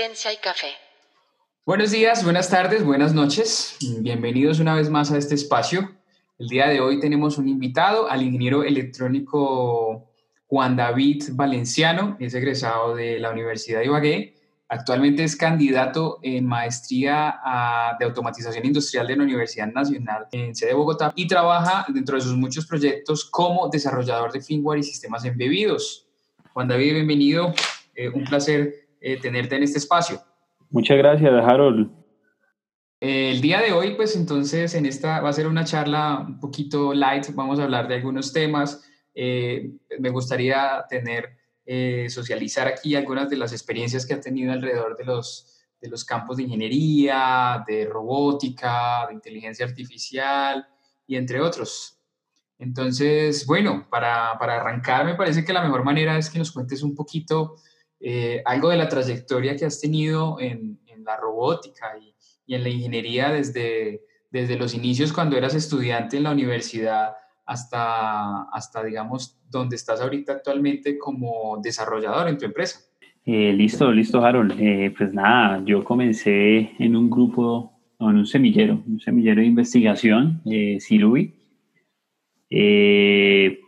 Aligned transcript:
Y 0.00 0.36
café. 0.40 0.68
Buenos 1.66 1.90
días, 1.90 2.22
buenas 2.22 2.48
tardes, 2.48 2.84
buenas 2.84 3.14
noches. 3.14 3.76
Bienvenidos 3.98 4.60
una 4.60 4.76
vez 4.76 4.88
más 4.90 5.10
a 5.10 5.18
este 5.18 5.34
espacio. 5.34 5.90
El 6.38 6.46
día 6.46 6.68
de 6.68 6.80
hoy 6.80 7.00
tenemos 7.00 7.36
un 7.36 7.48
invitado, 7.48 8.08
al 8.08 8.22
ingeniero 8.22 8.62
electrónico 8.62 10.08
Juan 10.46 10.76
David 10.76 11.30
Valenciano, 11.32 12.16
es 12.20 12.32
egresado 12.34 12.94
de 12.94 13.18
la 13.18 13.32
Universidad 13.32 13.80
de 13.80 13.86
Ibagué. 13.86 14.34
Actualmente 14.68 15.24
es 15.24 15.34
candidato 15.34 16.20
en 16.22 16.46
maestría 16.46 17.34
de 17.98 18.04
automatización 18.04 18.66
industrial 18.66 19.08
de 19.08 19.16
la 19.16 19.24
Universidad 19.24 19.66
Nacional 19.66 20.28
en 20.30 20.54
sede 20.54 20.70
de 20.70 20.76
Bogotá 20.76 21.12
y 21.16 21.26
trabaja 21.26 21.86
dentro 21.88 22.14
de 22.14 22.22
sus 22.22 22.36
muchos 22.36 22.66
proyectos 22.66 23.24
como 23.24 23.68
desarrollador 23.68 24.30
de 24.30 24.42
firmware 24.42 24.78
y 24.78 24.84
sistemas 24.84 25.24
embebidos. 25.24 26.06
Juan 26.52 26.68
David, 26.68 26.94
bienvenido. 26.94 27.52
Eh, 27.96 28.08
un 28.10 28.22
placer 28.22 28.87
eh, 29.00 29.18
tenerte 29.20 29.56
en 29.56 29.62
este 29.62 29.78
espacio. 29.78 30.20
Muchas 30.70 30.98
gracias, 30.98 31.32
Harold. 31.32 31.90
El 33.00 33.40
día 33.40 33.60
de 33.60 33.72
hoy, 33.72 33.94
pues 33.94 34.16
entonces, 34.16 34.74
en 34.74 34.84
esta 34.84 35.20
va 35.20 35.28
a 35.28 35.32
ser 35.32 35.46
una 35.46 35.64
charla 35.64 36.24
un 36.26 36.40
poquito 36.40 36.92
light, 36.92 37.26
vamos 37.32 37.60
a 37.60 37.64
hablar 37.64 37.86
de 37.86 37.94
algunos 37.94 38.32
temas. 38.32 38.84
Eh, 39.14 39.70
me 40.00 40.10
gustaría 40.10 40.84
tener, 40.88 41.36
eh, 41.64 42.06
socializar 42.08 42.66
aquí 42.66 42.96
algunas 42.96 43.30
de 43.30 43.36
las 43.36 43.52
experiencias 43.52 44.04
que 44.04 44.14
ha 44.14 44.20
tenido 44.20 44.52
alrededor 44.52 44.96
de 44.96 45.04
los, 45.04 45.60
de 45.80 45.88
los 45.88 46.04
campos 46.04 46.38
de 46.38 46.42
ingeniería, 46.42 47.64
de 47.68 47.84
robótica, 47.86 49.06
de 49.06 49.14
inteligencia 49.14 49.64
artificial 49.64 50.66
y 51.06 51.14
entre 51.14 51.40
otros. 51.40 52.00
Entonces, 52.58 53.46
bueno, 53.46 53.86
para, 53.88 54.36
para 54.40 54.56
arrancar, 54.56 55.04
me 55.04 55.14
parece 55.14 55.44
que 55.44 55.52
la 55.52 55.62
mejor 55.62 55.84
manera 55.84 56.18
es 56.18 56.28
que 56.28 56.40
nos 56.40 56.50
cuentes 56.50 56.82
un 56.82 56.96
poquito 56.96 57.54
eh, 58.00 58.42
algo 58.44 58.70
de 58.70 58.76
la 58.76 58.88
trayectoria 58.88 59.56
que 59.56 59.64
has 59.64 59.80
tenido 59.80 60.38
en, 60.40 60.78
en 60.86 61.04
la 61.04 61.16
robótica 61.16 61.98
y, 61.98 62.14
y, 62.46 62.54
en 62.54 62.62
la 62.62 62.68
ingeniería 62.68 63.30
desde, 63.30 64.02
desde 64.30 64.56
los 64.56 64.74
inicios 64.74 65.12
cuando 65.12 65.36
eras 65.36 65.54
estudiante 65.54 66.16
en 66.16 66.22
la 66.22 66.32
universidad 66.32 67.14
hasta, 67.44 68.42
hasta, 68.50 68.84
digamos, 68.84 69.40
donde 69.50 69.76
estás 69.76 70.00
ahorita 70.00 70.32
actualmente 70.32 70.98
como 70.98 71.58
desarrollador 71.62 72.28
en 72.28 72.38
tu 72.38 72.44
empresa. 72.44 72.80
Eh, 73.24 73.52
listo, 73.52 73.90
listo, 73.90 74.24
Harold. 74.24 74.54
Eh, 74.58 74.94
pues 74.96 75.12
nada, 75.12 75.62
yo 75.64 75.82
comencé 75.82 76.70
en 76.78 76.94
un 76.94 77.10
grupo, 77.10 77.72
en 78.00 78.16
un 78.16 78.26
semillero, 78.26 78.82
un 78.86 79.00
semillero 79.00 79.40
de 79.40 79.46
investigación, 79.46 80.40
eh, 80.46 80.78
Cirubi. 80.80 81.34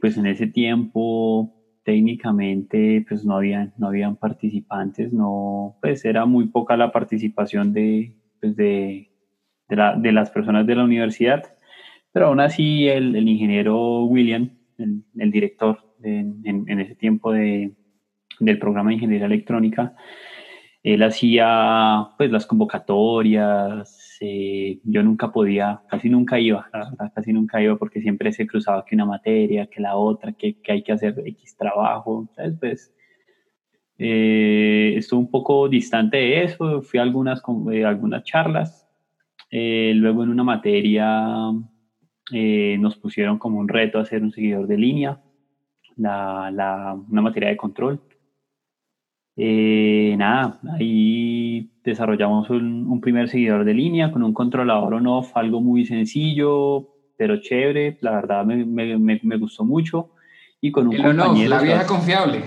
pues 0.00 0.16
en 0.16 0.26
ese 0.26 0.46
tiempo 0.46 1.59
técnicamente 1.84 3.04
pues 3.08 3.24
no 3.24 3.36
habían, 3.36 3.72
no 3.78 3.88
habían 3.88 4.16
participantes, 4.16 5.12
no, 5.12 5.76
pues 5.80 6.04
era 6.04 6.26
muy 6.26 6.48
poca 6.48 6.76
la 6.76 6.92
participación 6.92 7.72
de, 7.72 8.14
pues 8.40 8.56
de, 8.56 9.10
de, 9.68 9.76
la, 9.76 9.96
de 9.96 10.12
las 10.12 10.30
personas 10.30 10.66
de 10.66 10.74
la 10.74 10.84
universidad, 10.84 11.56
pero 12.12 12.26
aún 12.26 12.40
así 12.40 12.88
el, 12.88 13.16
el 13.16 13.28
ingeniero 13.28 14.04
William, 14.04 14.50
el, 14.78 15.04
el 15.16 15.30
director 15.30 15.78
de, 15.98 16.18
en, 16.18 16.64
en, 16.66 16.80
ese 16.80 16.94
tiempo 16.94 17.32
de, 17.32 17.72
del 18.38 18.58
programa 18.58 18.90
de 18.90 18.94
ingeniería 18.94 19.26
electrónica, 19.26 19.94
él 20.82 21.02
hacía 21.02 22.08
pues 22.16 22.30
las 22.30 22.46
convocatorias, 22.46 24.09
eh, 24.20 24.78
yo 24.84 25.02
nunca 25.02 25.32
podía, 25.32 25.80
casi 25.88 26.10
nunca 26.10 26.38
iba, 26.38 26.68
casi 27.14 27.32
nunca 27.32 27.62
iba 27.62 27.76
porque 27.76 28.02
siempre 28.02 28.32
se 28.32 28.46
cruzaba 28.46 28.84
que 28.84 28.94
una 28.94 29.06
materia, 29.06 29.66
que 29.66 29.80
la 29.80 29.96
otra, 29.96 30.32
que, 30.32 30.60
que 30.60 30.72
hay 30.72 30.82
que 30.82 30.92
hacer 30.92 31.14
X 31.24 31.56
trabajo, 31.56 32.28
entonces 32.28 32.58
pues 32.60 32.94
eh, 33.98 34.94
estuve 34.96 35.20
un 35.20 35.30
poco 35.30 35.68
distante 35.68 36.18
de 36.18 36.44
eso, 36.44 36.82
fui 36.82 36.98
a 36.98 37.02
algunas, 37.02 37.42
eh, 37.72 37.84
algunas 37.84 38.22
charlas, 38.24 38.86
eh, 39.50 39.92
luego 39.94 40.22
en 40.22 40.28
una 40.28 40.44
materia 40.44 41.50
eh, 42.32 42.76
nos 42.78 42.96
pusieron 42.96 43.38
como 43.38 43.58
un 43.58 43.68
reto 43.68 43.98
hacer 43.98 44.22
un 44.22 44.32
seguidor 44.32 44.66
de 44.66 44.76
línea, 44.78 45.20
la, 45.96 46.50
la, 46.50 46.94
una 47.10 47.22
materia 47.22 47.48
de 47.48 47.56
control. 47.56 48.00
Eh, 49.42 50.16
nada, 50.18 50.60
ahí 50.78 51.70
desarrollamos 51.82 52.50
un, 52.50 52.86
un, 52.86 53.00
primer 53.00 53.26
seguidor 53.26 53.64
de 53.64 53.72
línea 53.72 54.12
con 54.12 54.22
un 54.22 54.34
controlador 54.34 54.92
on-off, 54.92 55.34
algo 55.34 55.62
muy 55.62 55.86
sencillo, 55.86 56.90
pero 57.16 57.40
chévere, 57.40 57.96
la 58.02 58.10
verdad 58.16 58.44
me, 58.44 58.66
me, 58.66 59.18
me 59.22 59.36
gustó 59.38 59.64
mucho. 59.64 60.10
Y 60.60 60.70
con 60.70 60.88
un 60.88 60.94
El 60.94 61.02
compañero... 61.04 61.48
la 61.48 61.62
vieja 61.62 61.86
confiable. 61.86 62.42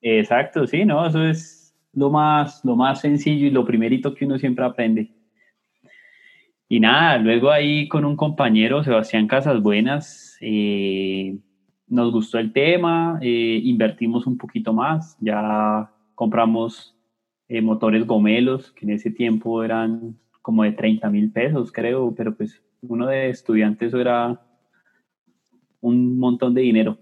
Exacto, 0.00 0.66
sí, 0.66 0.86
¿no? 0.86 1.06
Eso 1.06 1.22
es 1.22 1.76
lo 1.92 2.08
más, 2.08 2.64
lo 2.64 2.74
más 2.74 3.02
sencillo 3.02 3.46
y 3.46 3.50
lo 3.50 3.66
primerito 3.66 4.14
que 4.14 4.24
uno 4.24 4.38
siempre 4.38 4.64
aprende. 4.64 5.10
Y 6.70 6.80
nada, 6.80 7.18
luego 7.18 7.50
ahí 7.50 7.86
con 7.86 8.06
un 8.06 8.16
compañero, 8.16 8.82
Sebastián 8.82 9.26
Casas 9.26 9.60
Buenas, 9.60 10.38
eh, 10.40 11.36
nos 11.86 12.10
gustó 12.12 12.38
el 12.38 12.54
tema, 12.54 13.18
eh, 13.20 13.60
invertimos 13.62 14.26
un 14.26 14.38
poquito 14.38 14.72
más, 14.72 15.18
ya 15.20 15.90
compramos 16.14 16.96
eh, 17.48 17.60
motores 17.60 18.06
gomelos, 18.06 18.72
que 18.72 18.86
en 18.86 18.92
ese 18.92 19.10
tiempo 19.10 19.62
eran 19.62 20.16
como 20.42 20.62
de 20.62 20.72
30 20.72 21.08
mil 21.10 21.32
pesos, 21.32 21.72
creo, 21.72 22.14
pero 22.14 22.36
pues 22.36 22.62
uno 22.82 23.06
de 23.06 23.30
estudiantes 23.30 23.88
eso 23.88 24.00
era 24.00 24.40
un 25.80 26.18
montón 26.18 26.54
de 26.54 26.62
dinero. 26.62 26.98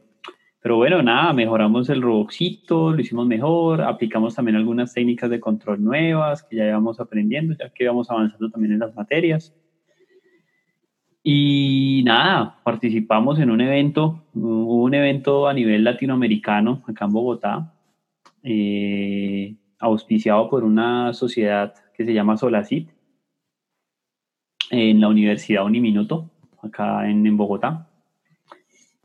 Pero 0.61 0.77
bueno, 0.77 1.03
nada, 1.03 1.33
mejoramos 1.33 1.89
el 1.91 2.03
robotcito, 2.03 2.93
lo 2.93 3.01
hicimos 3.01 3.27
mejor, 3.27 3.83
aplicamos 3.83 4.37
también 4.37 4.57
algunas 4.57 4.95
técnicas 4.95 5.29
de 5.29 5.41
control 5.41 5.83
nuevas 5.83 6.45
que 6.45 6.57
ya 6.57 6.69
íbamos 6.69 7.01
aprendiendo, 7.01 7.55
ya 7.59 7.69
que 7.71 7.83
íbamos 7.83 8.09
avanzando 8.11 8.49
también 8.49 8.75
en 8.75 8.79
las 8.79 8.95
materias. 8.95 9.53
Y 11.25 12.03
nada, 12.05 12.61
participamos 12.65 13.41
en 13.41 13.51
un 13.51 13.61
evento, 13.61 14.25
hubo 14.35 14.83
un 14.85 14.95
evento 14.95 15.49
a 15.49 15.55
nivel 15.55 15.83
latinoamericano 15.83 16.83
acá 16.87 17.07
en 17.07 17.13
Bogotá, 17.13 17.73
eh, 18.43 19.55
auspiciado 19.79 20.49
por 20.49 20.65
una 20.65 21.13
sociedad 21.13 21.75
que 21.97 22.05
se 22.05 22.15
llama 22.15 22.37
Solacit, 22.37 22.91
en 24.71 25.01
la 25.01 25.09
Universidad 25.09 25.65
Uniminuto, 25.65 26.31
acá 26.63 27.09
en, 27.09 27.27
en 27.27 27.37
Bogotá. 27.37 27.89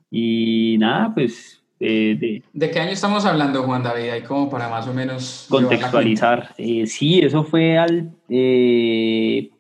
Y 0.10 0.78
nada, 0.80 1.14
pues... 1.14 1.64
Eh, 1.80 2.18
de, 2.20 2.44
de, 2.54 2.72
qué 2.72 2.80
año 2.80 2.92
estamos 2.92 3.26
hablando, 3.26 3.62
Juan 3.64 3.84
David? 3.84 4.10
Ahí 4.10 4.22
como 4.24 4.50
para 4.50 4.70
más 4.70 4.88
o 4.88 4.94
menos... 4.94 5.46
Contextualizar. 5.50 6.56
Eh, 6.58 6.88
sí, 6.88 7.20
eso 7.20 7.44
fue 7.44 7.78
al, 7.78 8.12
eh, 8.30 9.52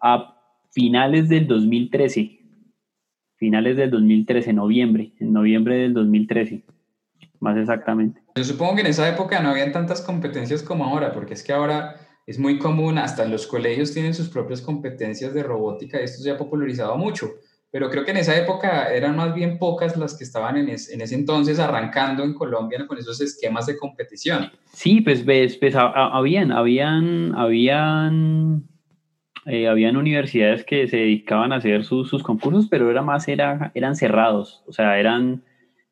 a 0.00 0.40
finales 0.72 1.28
del 1.28 1.46
2013. 1.46 2.40
Finales 3.36 3.76
del 3.76 3.90
2013, 3.90 4.52
noviembre. 4.54 5.12
En 5.20 5.32
noviembre 5.32 5.76
del 5.76 5.94
2013, 5.94 6.64
más 7.40 7.56
exactamente. 7.56 8.20
Yo 8.34 8.44
supongo 8.44 8.76
que 8.76 8.80
en 8.82 8.88
esa 8.88 9.08
época 9.08 9.40
no 9.40 9.50
habían 9.50 9.72
tantas 9.72 10.00
competencias 10.00 10.62
como 10.62 10.84
ahora, 10.84 11.12
porque 11.12 11.34
es 11.34 11.42
que 11.42 11.52
ahora 11.52 11.96
es 12.26 12.38
muy 12.38 12.58
común, 12.58 12.98
hasta 12.98 13.24
los 13.24 13.46
colegios 13.46 13.92
tienen 13.92 14.14
sus 14.14 14.28
propias 14.28 14.60
competencias 14.60 15.32
de 15.32 15.42
robótica 15.42 16.00
y 16.00 16.04
esto 16.04 16.22
se 16.22 16.30
ha 16.30 16.36
popularizado 16.38 16.96
mucho 16.96 17.30
pero 17.76 17.90
creo 17.90 18.06
que 18.06 18.12
en 18.12 18.16
esa 18.16 18.34
época 18.34 18.90
eran 18.90 19.16
más 19.16 19.34
bien 19.34 19.58
pocas 19.58 19.98
las 19.98 20.16
que 20.16 20.24
estaban 20.24 20.56
en, 20.56 20.70
es, 20.70 20.90
en 20.90 21.02
ese 21.02 21.14
entonces 21.14 21.58
arrancando 21.58 22.24
en 22.24 22.32
Colombia 22.32 22.86
con 22.86 22.96
esos 22.96 23.20
esquemas 23.20 23.66
de 23.66 23.76
competición. 23.76 24.50
Sí, 24.72 25.02
pues, 25.02 25.26
ves, 25.26 25.58
pues, 25.58 25.74
a, 25.74 25.82
a, 25.82 26.16
habían, 26.16 26.52
habían, 26.52 27.34
habían, 27.34 28.62
eh, 29.44 29.68
habían 29.68 29.98
universidades 29.98 30.64
que 30.64 30.88
se 30.88 30.96
dedicaban 30.96 31.52
a 31.52 31.56
hacer 31.56 31.84
sus, 31.84 32.08
sus 32.08 32.22
concursos, 32.22 32.66
pero 32.66 32.90
era 32.90 33.02
más, 33.02 33.28
era, 33.28 33.72
eran 33.74 33.94
cerrados, 33.94 34.62
o 34.66 34.72
sea, 34.72 34.98
eran 34.98 35.42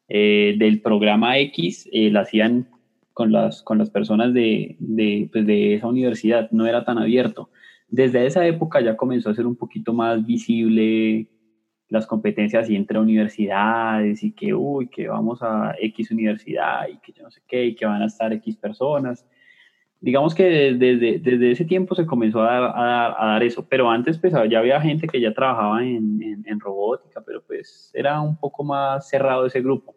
eh, 0.09 0.55
del 0.59 0.81
programa 0.81 1.39
X, 1.39 1.89
eh, 1.93 2.11
la 2.11 2.21
hacían 2.21 2.69
con 3.13 3.33
las, 3.33 3.63
con 3.63 3.79
las 3.79 3.91
personas 3.91 4.35
de, 4.35 4.77
de, 4.79 5.29
pues, 5.33 5.47
de 5.47 5.75
esa 5.75 5.87
universidad, 5.87 6.51
no 6.51 6.67
era 6.67 6.85
tan 6.85 6.99
abierto. 6.99 7.51
Desde 7.89 8.27
esa 8.27 8.47
época 8.47 8.81
ya 8.81 8.97
comenzó 8.97 9.31
a 9.31 9.35
ser 9.35 9.47
un 9.47 9.57
poquito 9.57 9.93
más 9.93 10.27
visible 10.27 11.29
las 11.89 12.07
competencias 12.07 12.69
y 12.69 12.77
entre 12.77 12.99
universidades 12.99 14.23
y 14.23 14.33
que, 14.33 14.53
uy, 14.53 14.89
que 14.89 15.09
vamos 15.09 15.43
a 15.43 15.75
X 15.81 16.11
universidad 16.11 16.89
y 16.93 16.99
que 16.99 17.13
yo 17.13 17.23
no 17.23 17.31
sé 17.31 17.41
qué, 17.47 17.67
y 17.67 17.75
que 17.75 17.87
van 17.87 18.03
a 18.03 18.07
estar 18.07 18.33
X 18.33 18.57
personas. 18.57 19.25
Digamos 20.05 20.35
que 20.35 20.75
desde, 20.75 21.19
desde 21.19 21.53
ese 21.53 21.65
tiempo 21.65 21.95
se 21.95 22.05
comenzó 22.05 22.43
a 22.43 22.45
dar, 22.45 22.63
a 22.63 22.85
dar, 22.85 23.17
a 23.19 23.27
dar 23.27 23.43
eso, 23.43 23.67
pero 23.67 23.89
antes 23.89 24.19
pues 24.19 24.35
ya 24.51 24.59
había 24.59 24.79
gente 24.79 25.07
que 25.07 25.19
ya 25.19 25.33
trabajaba 25.33 25.83
en, 25.83 26.23
en, 26.23 26.45
en, 26.47 26.61
robótica, 26.61 27.23
pero 27.25 27.43
pues 27.43 27.91
era 27.95 28.21
un 28.21 28.37
poco 28.37 28.63
más 28.65 29.09
cerrado 29.09 29.47
ese 29.47 29.63
grupo. 29.63 29.95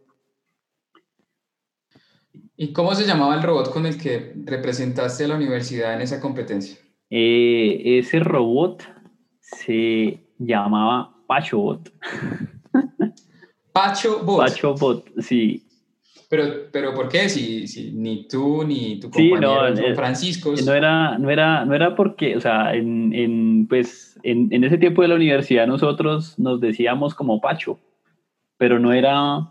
¿Y 2.56 2.72
cómo 2.72 2.96
se 2.96 3.06
llamaba 3.06 3.36
el 3.36 3.44
robot 3.44 3.74
con 3.74 3.86
el 3.86 4.02
que 4.02 4.32
representaste 4.46 5.26
a 5.26 5.28
la 5.28 5.36
universidad 5.36 5.94
en 5.94 6.00
esa 6.00 6.22
competencia? 6.22 6.78
Eh, 7.10 8.00
ese 8.00 8.20
robot 8.20 8.84
se 9.42 10.26
llamaba 10.38 11.18
Pacho 11.28 11.58
Bot. 11.60 11.92
Pacho 13.74 14.24
Bot. 14.24 14.40
Pacho 14.40 14.74
Bot, 14.74 15.10
sí. 15.20 15.67
Pero, 16.30 16.44
pero 16.72 16.94
¿por 16.94 17.08
qué? 17.08 17.30
Si, 17.30 17.68
si 17.68 17.92
ni 17.94 18.28
tú 18.28 18.64
ni 18.66 19.00
tu 19.00 19.10
compañero 19.10 19.76
sí, 19.76 19.82
no, 19.90 19.96
Francisco. 19.96 20.54
No 20.66 20.74
era, 20.74 21.18
no, 21.18 21.30
era, 21.30 21.64
no 21.64 21.74
era 21.74 21.96
porque, 21.96 22.36
o 22.36 22.42
sea, 22.42 22.74
en, 22.74 23.14
en 23.14 23.68
pues, 23.68 24.20
en, 24.24 24.52
en, 24.52 24.64
ese 24.66 24.78
tiempo 24.78 25.02
de 25.02 25.08
la 25.08 25.16
universidad 25.16 25.68
nosotros 25.68 26.38
nos 26.38 26.60
decíamos 26.60 27.16
como 27.16 27.40
Pacho, 27.40 27.80
pero 28.58 28.78
no 28.78 28.92
era 28.92 29.48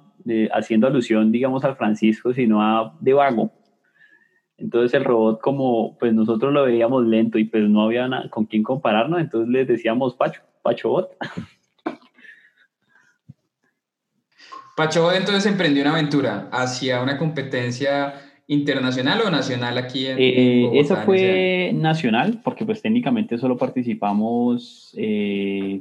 haciendo 0.53 0.87
alusión, 0.87 1.33
digamos, 1.33 1.65
al 1.65 1.77
Francisco, 1.77 2.33
sino 2.33 2.61
a 2.63 2.95
de 3.01 3.13
vago. 3.13 3.53
Entonces 4.59 4.95
el 4.95 5.05
robot, 5.05 5.41
como 5.41 5.97
pues 5.99 6.15
nosotros 6.15 6.53
lo 6.53 6.65
veíamos 6.65 7.07
lento 7.07 7.39
y 7.39 7.45
pues 7.45 7.69
no 7.69 7.83
había 7.83 8.09
con 8.31 8.47
quién 8.47 8.63
compararnos, 8.63 9.21
entonces 9.21 9.51
les 9.51 9.69
decíamos 9.69 10.15
Pacho, 10.15 10.41
Pacho 10.63 10.89
Bot. 10.91 11.11
Pacho 14.77 15.11
entonces 15.11 15.47
emprendió 15.47 15.83
una 15.83 15.93
aventura 15.93 16.49
hacia 16.53 17.03
una 17.03 17.17
competencia 17.17 18.13
internacional 18.47 19.23
o 19.23 19.31
nacional 19.31 19.79
aquí 19.79 20.07
en, 20.07 20.19
eh, 20.19 20.79
Esa 20.79 20.97
fue 20.97 21.73
nacional, 21.75 22.41
porque 22.45 22.67
pues 22.67 22.83
técnicamente 22.83 23.39
solo 23.39 23.57
participamos 23.57 24.95
eh, 24.99 25.81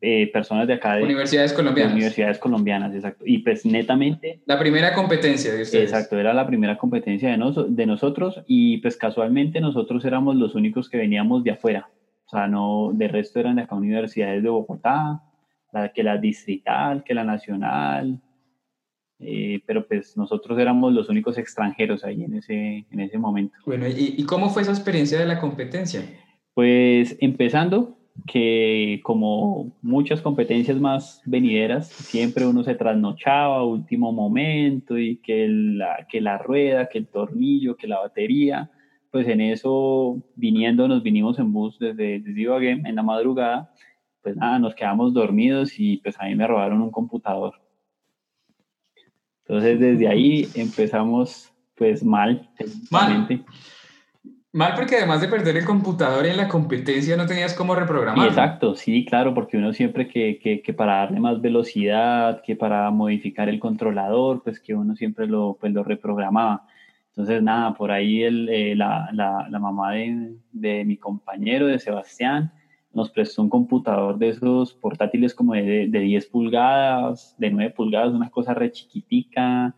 eh, 0.00 0.30
personas 0.32 0.68
de 0.68 0.74
acá 0.74 0.94
de 0.94 1.02
universidades 1.02 1.52
colombianas. 1.52 1.94
universidades 1.94 2.38
colombianas, 2.38 2.94
exacto. 2.94 3.24
Y 3.26 3.38
pues 3.38 3.66
netamente... 3.66 4.40
La 4.46 4.58
primera 4.58 4.94
competencia 4.94 5.52
de 5.52 5.62
ustedes. 5.62 5.90
Exacto, 5.90 6.16
era 6.16 6.32
la 6.32 6.46
primera 6.46 6.78
competencia 6.78 7.36
de, 7.36 7.64
de 7.68 7.86
nosotros 7.86 8.40
y 8.46 8.78
pues 8.78 8.96
casualmente 8.96 9.60
nosotros 9.60 10.04
éramos 10.04 10.36
los 10.36 10.54
únicos 10.54 10.88
que 10.88 10.98
veníamos 10.98 11.42
de 11.42 11.50
afuera. 11.50 11.88
O 12.26 12.30
sea, 12.30 12.46
no, 12.46 12.92
de 12.94 13.08
resto 13.08 13.40
eran 13.40 13.56
de 13.56 13.62
acá 13.62 13.74
universidades 13.74 14.44
de 14.44 14.48
Bogotá, 14.48 15.20
que 15.94 16.02
la 16.02 16.18
distrital, 16.18 17.02
que 17.04 17.14
la 17.14 17.24
nacional, 17.24 18.20
eh, 19.20 19.60
pero 19.66 19.86
pues 19.86 20.16
nosotros 20.16 20.58
éramos 20.58 20.92
los 20.92 21.08
únicos 21.08 21.38
extranjeros 21.38 22.04
ahí 22.04 22.24
en 22.24 22.34
ese, 22.34 22.86
en 22.90 23.00
ese 23.00 23.18
momento. 23.18 23.56
Bueno, 23.66 23.86
¿y, 23.86 24.14
¿y, 24.18 24.24
cómo 24.24 24.50
fue 24.50 24.62
esa 24.62 24.72
experiencia 24.72 25.18
de 25.18 25.26
la 25.26 25.40
competencia? 25.40 26.02
Pues 26.52 27.16
empezando, 27.20 27.96
que 28.26 29.00
como 29.02 29.76
muchas 29.82 30.20
competencias 30.20 30.78
más 30.78 31.20
venideras, 31.24 31.88
siempre 31.88 32.46
uno 32.46 32.62
se 32.62 32.74
trasnochaba 32.74 33.58
a 33.58 33.64
último 33.64 34.12
momento 34.12 34.98
y 34.98 35.16
que 35.16 35.48
la, 35.48 36.06
que 36.08 36.20
la 36.20 36.38
rueda, 36.38 36.88
que 36.88 36.98
el 36.98 37.08
tornillo, 37.08 37.76
que 37.76 37.88
la 37.88 38.00
batería, 38.00 38.70
pues 39.10 39.28
en 39.28 39.40
eso 39.40 40.22
viniendo 40.36 40.88
nos 40.88 41.02
vinimos 41.02 41.38
en 41.38 41.52
bus 41.52 41.78
desde, 41.78 42.20
desde 42.20 42.40
Ibagué 42.40 42.70
en 42.72 42.94
la 42.94 43.02
madrugada 43.02 43.72
pues 44.24 44.36
nada, 44.36 44.58
nos 44.58 44.74
quedamos 44.74 45.12
dormidos 45.14 45.78
y 45.78 45.98
pues 45.98 46.18
a 46.18 46.24
mí 46.24 46.34
me 46.34 46.46
robaron 46.46 46.80
un 46.80 46.90
computador. 46.90 47.54
Entonces 49.46 49.78
desde 49.78 50.08
ahí 50.08 50.48
empezamos 50.54 51.52
pues 51.76 52.02
mal. 52.02 52.48
Mal. 52.90 53.44
Mal 54.52 54.72
porque 54.76 54.96
además 54.96 55.20
de 55.20 55.28
perder 55.28 55.56
el 55.56 55.64
computador 55.64 56.24
en 56.26 56.36
la 56.36 56.48
competencia 56.48 57.16
no 57.16 57.26
tenías 57.26 57.54
cómo 57.54 57.74
reprogramar. 57.74 58.28
Exacto, 58.28 58.76
sí, 58.76 59.04
claro, 59.04 59.34
porque 59.34 59.56
uno 59.56 59.72
siempre 59.72 60.08
que, 60.08 60.38
que, 60.38 60.62
que, 60.62 60.72
para 60.72 60.98
darle 60.98 61.18
más 61.18 61.40
velocidad, 61.40 62.40
que 62.40 62.54
para 62.54 62.88
modificar 62.92 63.48
el 63.48 63.58
controlador, 63.58 64.42
pues 64.44 64.60
que 64.60 64.74
uno 64.74 64.94
siempre 64.94 65.26
lo, 65.26 65.58
pues, 65.60 65.72
lo 65.72 65.82
reprogramaba. 65.82 66.66
Entonces, 67.08 67.42
nada, 67.42 67.74
por 67.74 67.90
ahí 67.90 68.22
el, 68.22 68.48
eh, 68.48 68.76
la, 68.76 69.08
la, 69.12 69.48
la, 69.50 69.58
mamá 69.58 69.92
de, 69.92 70.36
de, 70.52 70.84
mi 70.84 70.96
compañero, 70.96 71.66
de 71.66 71.80
Sebastián, 71.80 72.52
nos 72.94 73.10
prestó 73.10 73.42
un 73.42 73.48
computador 73.48 74.18
de 74.18 74.28
esos 74.30 74.74
portátiles 74.74 75.34
como 75.34 75.54
de, 75.54 75.88
de 75.88 76.00
10 76.00 76.26
pulgadas, 76.26 77.34
de 77.38 77.50
9 77.50 77.70
pulgadas, 77.70 78.12
una 78.12 78.30
cosa 78.30 78.54
re 78.54 78.70
chiquitica. 78.70 79.74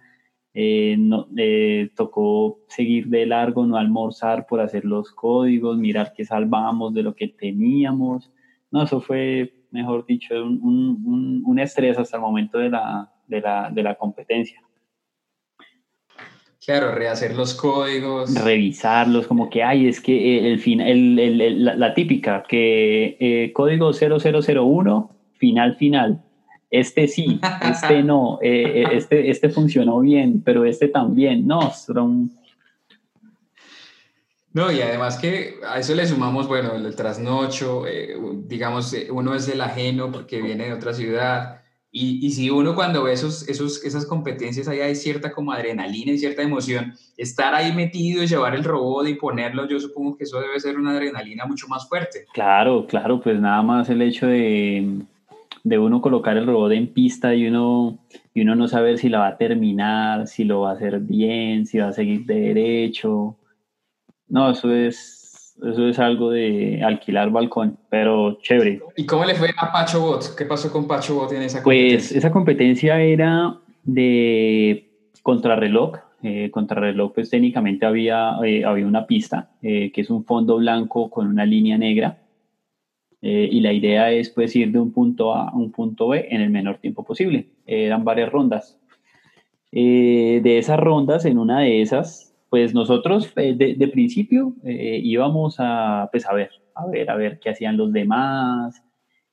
Eh, 0.54 0.96
no, 0.98 1.28
eh, 1.36 1.90
tocó 1.94 2.60
seguir 2.68 3.08
de 3.08 3.26
largo, 3.26 3.66
no 3.66 3.76
almorzar 3.76 4.46
por 4.46 4.60
hacer 4.60 4.84
los 4.84 5.12
códigos, 5.12 5.76
mirar 5.76 6.14
qué 6.16 6.24
salvamos 6.24 6.94
de 6.94 7.02
lo 7.02 7.14
que 7.14 7.28
teníamos. 7.28 8.32
No, 8.70 8.82
eso 8.82 9.00
fue, 9.00 9.66
mejor 9.70 10.06
dicho, 10.06 10.34
un, 10.34 10.60
un, 10.62 11.42
un 11.44 11.58
estrés 11.58 11.98
hasta 11.98 12.16
el 12.16 12.22
momento 12.22 12.58
de 12.58 12.70
la, 12.70 13.12
de 13.26 13.40
la, 13.40 13.70
de 13.70 13.82
la 13.82 13.94
competencia. 13.96 14.65
Claro, 16.66 16.90
rehacer 16.90 17.36
los 17.36 17.54
códigos. 17.54 18.34
Revisarlos, 18.34 19.28
como 19.28 19.48
que, 19.48 19.62
ay, 19.62 19.86
es 19.86 20.00
que 20.00 20.52
el, 20.52 20.58
fin, 20.58 20.80
el, 20.80 21.16
el, 21.16 21.64
la, 21.64 21.94
típica, 21.94 22.42
que 22.42 23.16
eh, 23.20 23.52
código 23.52 23.92
0001, 23.92 25.16
final, 25.34 25.76
final. 25.76 26.24
Este 26.68 27.06
sí, 27.06 27.38
este 27.62 28.02
no, 28.02 28.40
eh, 28.42 28.82
eh, 28.82 28.86
este, 28.94 29.30
este 29.30 29.48
funcionó 29.48 30.00
bien, 30.00 30.42
pero 30.44 30.64
este 30.64 30.88
también. 30.88 31.46
No, 31.46 31.70
son... 31.70 32.32
No, 34.52 34.72
y 34.72 34.80
además 34.80 35.18
que 35.18 35.60
a 35.68 35.78
eso 35.78 35.94
le 35.94 36.04
sumamos, 36.04 36.48
bueno, 36.48 36.74
el 36.74 36.96
trasnocho, 36.96 37.84
digamos, 38.48 38.92
uno 39.10 39.36
es 39.36 39.46
el 39.48 39.60
ajeno 39.60 40.10
porque 40.10 40.42
viene 40.42 40.64
de 40.64 40.72
otra 40.72 40.92
ciudad 40.94 41.60
y, 41.98 42.26
y, 42.26 42.30
si 42.32 42.50
uno 42.50 42.74
cuando 42.74 43.04
ve 43.04 43.14
esos, 43.14 43.48
esos, 43.48 43.82
esas 43.82 44.04
competencias 44.04 44.68
ahí 44.68 44.80
hay 44.80 44.94
cierta 44.94 45.32
como 45.32 45.50
adrenalina 45.50 46.12
y 46.12 46.18
cierta 46.18 46.42
emoción, 46.42 46.92
estar 47.16 47.54
ahí 47.54 47.72
metido 47.72 48.22
y 48.22 48.26
llevar 48.26 48.54
el 48.54 48.64
robot 48.64 49.08
y 49.08 49.14
ponerlo, 49.14 49.66
yo 49.66 49.80
supongo 49.80 50.14
que 50.14 50.24
eso 50.24 50.38
debe 50.38 50.60
ser 50.60 50.76
una 50.76 50.90
adrenalina 50.90 51.46
mucho 51.46 51.66
más 51.68 51.88
fuerte. 51.88 52.26
Claro, 52.34 52.86
claro, 52.86 53.18
pues 53.18 53.40
nada 53.40 53.62
más 53.62 53.88
el 53.88 54.02
hecho 54.02 54.26
de, 54.26 55.06
de 55.64 55.78
uno 55.78 56.02
colocar 56.02 56.36
el 56.36 56.46
robot 56.46 56.72
en 56.72 56.92
pista 56.92 57.34
y 57.34 57.46
uno, 57.46 57.98
y 58.34 58.42
uno 58.42 58.54
no 58.56 58.68
saber 58.68 58.98
si 58.98 59.08
la 59.08 59.20
va 59.20 59.28
a 59.28 59.38
terminar, 59.38 60.26
si 60.26 60.44
lo 60.44 60.60
va 60.60 60.72
a 60.72 60.74
hacer 60.74 61.00
bien, 61.00 61.64
si 61.64 61.78
va 61.78 61.88
a 61.88 61.92
seguir 61.94 62.26
derecho. 62.26 63.38
No, 64.28 64.50
eso 64.50 64.70
es, 64.70 65.15
eso 65.62 65.88
es 65.88 65.98
algo 65.98 66.30
de 66.30 66.82
alquilar 66.84 67.30
balcón, 67.30 67.78
pero 67.88 68.38
chévere. 68.42 68.80
¿Y 68.96 69.06
cómo 69.06 69.24
le 69.24 69.34
fue 69.34 69.48
a 69.56 69.72
Pacho 69.72 70.00
Bot? 70.00 70.34
¿Qué 70.36 70.44
pasó 70.44 70.70
con 70.70 70.86
Pacho 70.86 71.14
Bot 71.14 71.32
en 71.32 71.42
esa 71.42 71.62
pues, 71.62 71.76
competencia? 71.76 72.08
Pues 72.08 72.12
esa 72.12 72.30
competencia 72.30 73.00
era 73.00 73.58
de 73.84 74.90
contrarreloj. 75.22 75.98
Eh, 76.22 76.50
contrarreloj, 76.50 77.12
pues 77.14 77.30
técnicamente 77.30 77.86
había, 77.86 78.36
eh, 78.44 78.64
había 78.64 78.86
una 78.86 79.06
pista, 79.06 79.50
eh, 79.62 79.92
que 79.92 80.00
es 80.00 80.10
un 80.10 80.24
fondo 80.24 80.56
blanco 80.56 81.08
con 81.08 81.26
una 81.26 81.46
línea 81.46 81.78
negra. 81.78 82.18
Eh, 83.22 83.48
y 83.50 83.60
la 83.60 83.72
idea 83.72 84.10
es 84.10 84.30
pues 84.30 84.54
ir 84.56 84.72
de 84.72 84.78
un 84.78 84.92
punto 84.92 85.34
A 85.34 85.48
a 85.48 85.54
un 85.54 85.72
punto 85.72 86.08
B 86.08 86.26
en 86.30 86.42
el 86.42 86.50
menor 86.50 86.78
tiempo 86.78 87.02
posible. 87.04 87.48
eran 87.66 88.04
varias 88.04 88.30
rondas. 88.30 88.78
de 89.72 90.58
esas 90.58 90.78
rondas, 90.80 91.24
en 91.24 91.38
una 91.38 91.60
de 91.60 91.82
esas, 91.82 92.34
pues 92.48 92.74
nosotros 92.74 93.32
eh, 93.36 93.54
de, 93.54 93.88
principio 93.88 94.54
eh, 94.64 95.00
íbamos 95.02 95.56
a, 95.58 96.08
pues 96.10 96.26
a 96.26 96.32
ver, 96.32 96.50
a 96.74 96.86
ver, 96.86 97.10
a 97.10 97.16
ver 97.16 97.40
qué 97.40 97.50
hacían 97.50 97.76
los 97.76 97.92
demás, 97.92 98.82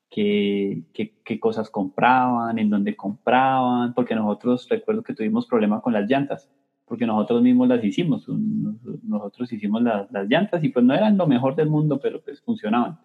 qué, 0.10 0.84
qué, 0.94 1.40
cosas 1.40 1.70
compraban, 1.70 2.60
en 2.60 2.70
dónde 2.70 2.96
compraban, 2.96 3.94
porque 3.94 4.16
nosotros 4.16 4.68
recuerdo 4.70 5.04
que 5.04 5.14
tuvimos 5.14 5.48
problemas 5.48 5.82
con 5.82 5.94
las 5.94 6.10
llantas, 6.10 6.50
porque 6.86 7.06
nosotros 7.06 7.42
mismos 7.42 7.68
las 7.68 7.84
hicimos, 7.84 8.28
nosotros 8.28 9.52
hicimos 9.52 9.82
las, 9.82 10.12
las 10.12 10.28
llantas 10.28 10.64
y 10.64 10.70
pues 10.70 10.86
no 10.86 10.94
eran 10.94 11.18
lo 11.18 11.28
mejor 11.28 11.56
del 11.56 11.70
mundo, 11.70 12.00
pero 12.00 12.22
pues 12.22 12.42
funcionaban. 12.42 13.00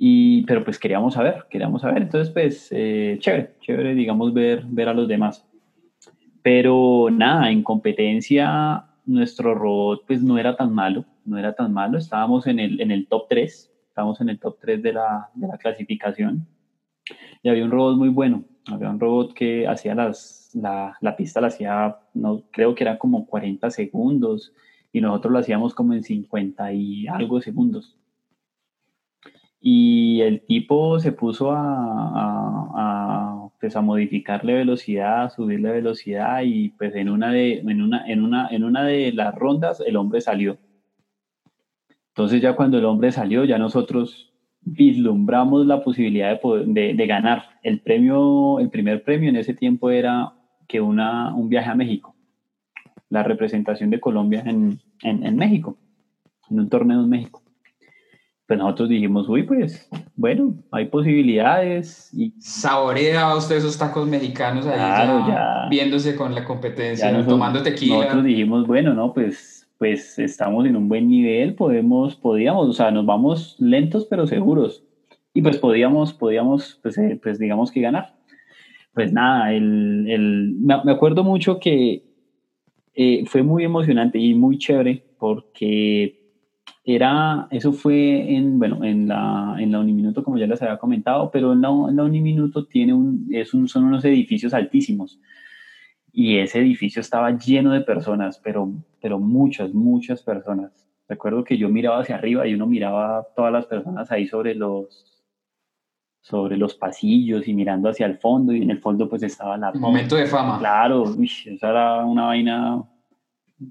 Y, 0.00 0.44
pero 0.44 0.62
pues 0.62 0.78
queríamos 0.78 1.14
saber, 1.14 1.46
queríamos 1.50 1.82
saber, 1.82 2.02
entonces 2.02 2.32
pues 2.32 2.68
eh, 2.70 3.16
chévere, 3.18 3.54
chévere 3.60 3.94
digamos 3.94 4.32
ver, 4.32 4.64
ver 4.66 4.88
a 4.88 4.94
los 4.94 5.08
demás. 5.08 5.47
Pero 6.50 7.10
nada, 7.12 7.50
en 7.50 7.62
competencia 7.62 8.86
nuestro 9.04 9.54
robot 9.54 10.04
pues 10.06 10.22
no 10.22 10.38
era 10.38 10.56
tan 10.56 10.74
malo, 10.74 11.04
no 11.26 11.36
era 11.36 11.52
tan 11.54 11.74
malo, 11.74 11.98
estábamos 11.98 12.46
en 12.46 12.58
el, 12.58 12.80
en 12.80 12.90
el 12.90 13.06
top 13.06 13.26
3, 13.28 13.70
estábamos 13.86 14.18
en 14.22 14.30
el 14.30 14.40
top 14.40 14.56
3 14.58 14.82
de 14.82 14.94
la, 14.94 15.28
de 15.34 15.46
la 15.46 15.58
clasificación 15.58 16.46
y 17.42 17.50
había 17.50 17.66
un 17.66 17.70
robot 17.70 17.98
muy 17.98 18.08
bueno, 18.08 18.44
había 18.64 18.88
un 18.88 18.98
robot 18.98 19.34
que 19.34 19.68
hacía 19.68 19.94
las, 19.94 20.50
la, 20.54 20.96
la 21.02 21.16
pista, 21.16 21.42
la 21.42 21.48
hacía, 21.48 21.98
no, 22.14 22.44
creo 22.50 22.74
que 22.74 22.84
era 22.84 22.96
como 22.96 23.26
40 23.26 23.70
segundos 23.70 24.54
y 24.90 25.02
nosotros 25.02 25.30
lo 25.34 25.40
hacíamos 25.40 25.74
como 25.74 25.92
en 25.92 26.02
50 26.02 26.72
y 26.72 27.08
algo 27.08 27.42
segundos. 27.42 27.98
Y 29.60 30.22
el 30.22 30.40
tipo 30.46 30.98
se 30.98 31.12
puso 31.12 31.52
a, 31.52 31.60
a, 32.74 33.47
pues 33.60 33.74
a 33.76 33.80
modificarle 33.80 34.54
velocidad, 34.54 35.30
subirle 35.30 35.72
velocidad 35.72 36.42
y 36.44 36.70
pues 36.70 36.94
en 36.94 37.08
una, 37.08 37.32
de, 37.32 37.58
en, 37.58 37.82
una, 37.82 38.06
en, 38.06 38.22
una, 38.22 38.48
en 38.50 38.64
una 38.64 38.84
de 38.84 39.12
las 39.12 39.34
rondas 39.34 39.82
el 39.84 39.96
hombre 39.96 40.20
salió. 40.20 40.58
Entonces 42.10 42.40
ya 42.40 42.54
cuando 42.54 42.78
el 42.78 42.84
hombre 42.84 43.12
salió, 43.12 43.44
ya 43.44 43.58
nosotros 43.58 44.32
vislumbramos 44.60 45.66
la 45.66 45.82
posibilidad 45.82 46.40
de, 46.40 46.94
de, 46.94 47.06
ganar. 47.06 47.44
El 47.62 47.80
premio, 47.80 48.58
el 48.60 48.70
primer 48.70 49.02
premio 49.02 49.28
en 49.28 49.36
ese 49.36 49.54
tiempo 49.54 49.90
era 49.90 50.34
que 50.66 50.80
una, 50.80 51.34
un 51.34 51.48
viaje 51.48 51.70
a 51.70 51.74
México, 51.74 52.14
la 53.08 53.22
representación 53.22 53.90
de 53.90 54.00
Colombia 54.00 54.42
en, 54.44 54.80
en, 55.02 55.24
en 55.24 55.36
México, 55.36 55.78
en 56.50 56.60
un 56.60 56.68
torneo 56.68 57.00
en 57.00 57.08
México. 57.08 57.42
Pues 58.48 58.58
nosotros 58.58 58.88
dijimos, 58.88 59.28
uy, 59.28 59.42
pues 59.42 59.86
bueno, 60.16 60.54
hay 60.72 60.86
posibilidades. 60.86 62.08
Y... 62.14 62.32
Saborea 62.40 63.36
usted 63.36 63.56
esos 63.56 63.76
tacos 63.76 64.08
mexicanos 64.08 64.66
ahí 64.66 64.78
ya, 64.78 65.66
viéndose 65.68 66.16
con 66.16 66.34
la 66.34 66.46
competencia, 66.46 67.26
tomando 67.26 67.62
tequila. 67.62 67.96
Nosotros 67.96 68.24
dijimos, 68.24 68.66
bueno, 68.66 68.94
no, 68.94 69.12
pues, 69.12 69.68
pues 69.76 70.18
estamos 70.18 70.64
en 70.64 70.76
un 70.76 70.88
buen 70.88 71.08
nivel, 71.08 71.56
podemos, 71.56 72.16
podíamos, 72.16 72.70
o 72.70 72.72
sea, 72.72 72.90
nos 72.90 73.04
vamos 73.04 73.54
lentos 73.58 74.06
pero 74.08 74.26
seguros. 74.26 74.82
Y 75.34 75.42
pues 75.42 75.58
podíamos, 75.58 76.14
podíamos, 76.14 76.80
pues, 76.82 76.96
eh, 76.96 77.20
pues 77.22 77.38
digamos 77.38 77.70
que 77.70 77.82
ganar. 77.82 78.14
Pues 78.94 79.12
nada, 79.12 79.52
el, 79.52 80.06
el, 80.08 80.54
me 80.58 80.90
acuerdo 80.90 81.22
mucho 81.22 81.60
que 81.60 82.02
eh, 82.94 83.24
fue 83.26 83.42
muy 83.42 83.62
emocionante 83.64 84.18
y 84.18 84.32
muy 84.32 84.56
chévere 84.56 85.04
porque 85.18 86.17
era, 86.94 87.48
eso 87.50 87.72
fue 87.72 88.34
en, 88.34 88.58
bueno, 88.58 88.82
en 88.82 89.08
la, 89.08 89.56
en 89.58 89.70
la 89.70 89.78
Uniminuto, 89.78 90.24
como 90.24 90.38
ya 90.38 90.46
les 90.46 90.62
había 90.62 90.78
comentado, 90.78 91.30
pero 91.30 91.52
en 91.52 91.60
la, 91.60 91.68
en 91.68 91.96
la 91.96 92.02
Uniminuto 92.02 92.64
tiene 92.66 92.94
un, 92.94 93.28
es 93.30 93.52
un, 93.52 93.68
son 93.68 93.84
unos 93.84 94.06
edificios 94.06 94.54
altísimos. 94.54 95.20
Y 96.10 96.38
ese 96.38 96.60
edificio 96.60 97.00
estaba 97.00 97.30
lleno 97.36 97.72
de 97.72 97.82
personas, 97.82 98.40
pero, 98.42 98.72
pero 99.02 99.18
muchas, 99.18 99.74
muchas 99.74 100.22
personas. 100.22 100.88
Recuerdo 101.06 101.44
que 101.44 101.58
yo 101.58 101.68
miraba 101.68 102.00
hacia 102.00 102.16
arriba 102.16 102.46
y 102.46 102.54
uno 102.54 102.66
miraba 102.66 103.18
a 103.18 103.26
todas 103.36 103.52
las 103.52 103.66
personas 103.66 104.10
ahí 104.10 104.26
sobre 104.26 104.54
los, 104.54 105.22
sobre 106.22 106.56
los 106.56 106.74
pasillos 106.74 107.46
y 107.46 107.52
mirando 107.52 107.90
hacia 107.90 108.06
el 108.06 108.16
fondo 108.16 108.54
y 108.54 108.62
en 108.62 108.70
el 108.70 108.80
fondo 108.80 109.10
pues 109.10 109.22
estaba 109.22 109.58
la... 109.58 109.72
momento 109.72 110.16
de 110.16 110.24
fama. 110.24 110.58
Claro, 110.58 111.02
uy, 111.02 111.30
esa 111.44 111.68
era 111.68 112.04
una 112.06 112.24
vaina 112.24 112.82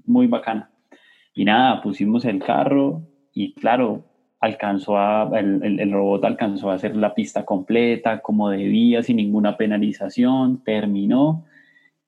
muy 0.06 0.28
bacana. 0.28 0.70
Y 1.38 1.44
nada, 1.44 1.80
pusimos 1.82 2.24
el 2.24 2.40
carro 2.40 3.00
y 3.32 3.54
claro, 3.54 4.04
alcanzó 4.40 4.98
a, 4.98 5.30
el, 5.38 5.78
el, 5.78 5.92
robot 5.92 6.24
alcanzó 6.24 6.68
a 6.68 6.74
hacer 6.74 6.96
la 6.96 7.14
pista 7.14 7.44
completa 7.44 8.18
como 8.22 8.50
debía, 8.50 9.04
sin 9.04 9.18
ninguna 9.18 9.56
penalización, 9.56 10.64
terminó. 10.64 11.44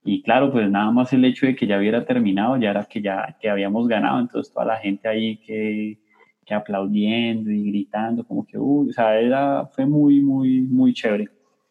Y 0.02 0.22
claro, 0.22 0.50
pues 0.50 0.68
nada 0.68 0.90
más 0.90 1.12
el 1.12 1.24
hecho 1.24 1.46
de 1.46 1.54
que 1.54 1.68
ya 1.68 1.78
hubiera 1.78 2.04
terminado, 2.04 2.56
ya 2.56 2.70
era 2.70 2.84
que 2.86 3.02
ya 3.02 3.36
que 3.40 3.48
habíamos 3.48 3.86
ganado, 3.86 4.18
entonces 4.18 4.52
toda 4.52 4.66
la 4.66 4.78
gente 4.78 5.06
ahí 5.06 5.36
que, 5.36 6.00
que 6.44 6.52
aplaudiendo 6.52 7.52
y 7.52 7.70
gritando, 7.70 8.24
como 8.24 8.44
que, 8.44 8.58
uy, 8.58 8.88
o 8.88 8.92
sea, 8.92 9.16
era, 9.16 9.64
fue 9.66 9.86
muy, 9.86 10.20
muy, 10.20 10.60
muy 10.62 10.92
chévere. 10.92 11.28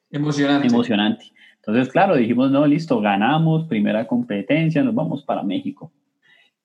Emocionante. 0.10 0.70
Emocionante. 0.70 1.25
Entonces, 1.58 1.92
claro, 1.92 2.16
dijimos, 2.16 2.51
no, 2.51 2.66
listo, 2.66 3.01
ganamos, 3.01 3.68
primera 3.68 4.08
competencia, 4.08 4.82
nos 4.82 4.96
vamos 4.96 5.24
para 5.25 5.44
México 5.44 5.92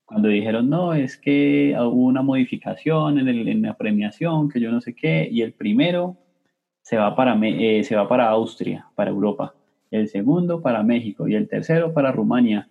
cuando 0.04 0.28
dijeron, 0.28 0.68
no, 0.68 0.92
es 0.92 1.16
que 1.16 1.74
hubo 1.78 2.06
una 2.06 2.22
modificación 2.22 3.18
en, 3.18 3.28
el, 3.28 3.48
en, 3.48 3.62
la 3.62 3.76
premiación, 3.76 4.50
que 4.50 4.60
yo 4.60 4.70
no 4.70 4.80
sé 4.80 4.94
qué, 4.94 5.28
y 5.30 5.42
el 5.42 5.52
primero 5.52 6.16
se 6.82 6.96
va, 6.96 7.16
para, 7.16 7.38
eh, 7.42 7.82
se 7.84 7.96
va 7.96 8.06
para 8.06 8.28
Austria, 8.28 8.86
para 8.94 9.10
Europa, 9.10 9.54
el 9.90 10.08
segundo 10.08 10.60
para 10.60 10.82
México 10.82 11.26
y 11.26 11.34
el 11.34 11.48
tercero 11.48 11.94
para 11.94 12.12
Rumania. 12.12 12.68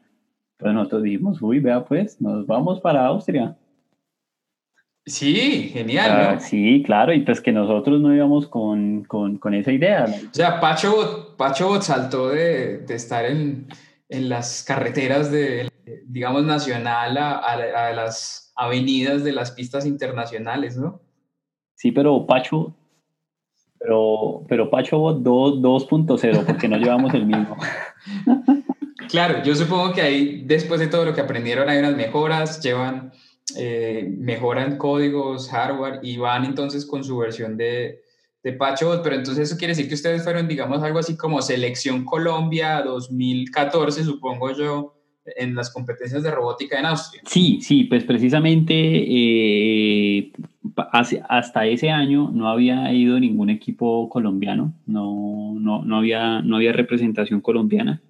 Pero 0.58 0.74
nosotros 0.74 1.04
dijimos, 1.04 1.42
uy, 1.42 1.60
vea 1.60 1.84
pues, 1.84 2.22
nos 2.22 2.46
vamos 2.46 2.80
para 2.80 3.06
Austria. 3.08 3.58
Sí, 5.06 5.70
genial. 5.74 6.40
Sí, 6.40 6.82
claro, 6.86 7.14
y 7.14 7.22
pues 7.22 7.42
que 7.42 7.52
nosotros 7.52 8.00
no 8.00 8.16
íbamos 8.16 8.48
con, 8.48 9.04
con, 9.04 9.38
con 9.38 9.54
esa 9.54 9.72
idea. 9.72 10.06
O 10.06 10.34
sea, 10.34 10.62
Pacho, 10.62 11.36
Pacho 11.36 11.82
saltó 11.82 12.30
de, 12.30 12.78
de 12.78 12.96
estar 12.96 13.26
en, 13.26 13.68
en 14.08 14.30
las 14.30 14.64
carreteras 14.64 15.30
de 15.30 15.73
digamos, 16.06 16.44
nacional 16.44 17.18
a, 17.18 17.94
las 17.94 18.54
avenidas 18.56 19.24
de 19.24 19.32
las 19.32 19.52
pistas 19.52 19.86
internacionales, 19.86 20.78
¿no? 20.78 21.02
Sí, 21.76 21.92
pero 21.92 22.26
Pacho, 22.26 22.74
pero, 23.80 24.46
pero 24.48 24.70
Pacho 24.70 24.98
2.0, 24.98 26.46
porque 26.46 26.68
no 26.68 26.78
llevamos 26.78 27.14
el 27.14 27.26
mismo. 27.26 27.58
claro, 29.10 29.44
yo 29.44 29.56
supongo 29.56 29.94
que 29.94 30.02
ahí, 30.02 30.44
después 30.46 30.80
de 30.80 30.88
todo 30.88 31.06
lo 31.06 31.14
que 31.14 31.22
aprendieron, 31.22 31.68
hay 31.68 31.80
unas 31.80 31.96
mejoras, 31.96 32.62
llevan, 32.62 33.12
eh, 33.58 34.08
mejoran 34.18 34.78
códigos, 34.78 35.50
hardware 35.50 36.00
y 36.04 36.18
van 36.18 36.46
entonces 36.46 36.86
con 36.86 37.04
su 37.04 37.18
versión 37.18 37.58
de, 37.58 38.04
de 38.44 38.54
Pacho, 38.54 39.02
pero 39.04 39.16
entonces 39.16 39.50
eso 39.50 39.58
quiere 39.58 39.72
decir 39.72 39.88
que 39.88 39.96
ustedes 39.96 40.24
fueron, 40.24 40.48
digamos, 40.48 40.82
algo 40.84 41.00
así 41.00 41.18
como 41.18 41.42
Selección 41.42 42.06
Colombia 42.06 42.82
2014, 42.84 44.04
supongo 44.04 44.52
yo, 44.52 45.03
en 45.26 45.56
las 45.56 45.72
competencias 45.72 46.24
de 46.24 46.32
robótica 46.32 46.80
en 46.80 46.86
Austria. 46.86 47.22
Sí, 47.26 47.60
sí, 47.62 47.86
pues 47.86 48.04
precisamente 48.04 48.74
eh, 48.76 50.32
hasta 51.30 51.66
ese 51.66 51.90
año 51.90 52.30
no 52.32 52.50
había 52.50 52.92
ido 52.94 53.20
ningún 53.20 53.50
equipo 53.50 54.10
colombiano, 54.10 54.74
no, 54.86 55.54
no, 55.60 55.84
no, 55.84 55.98
había, 55.98 56.42
no 56.42 56.58
había 56.58 56.74
representación 56.74 57.42
colombiana. 57.42 58.02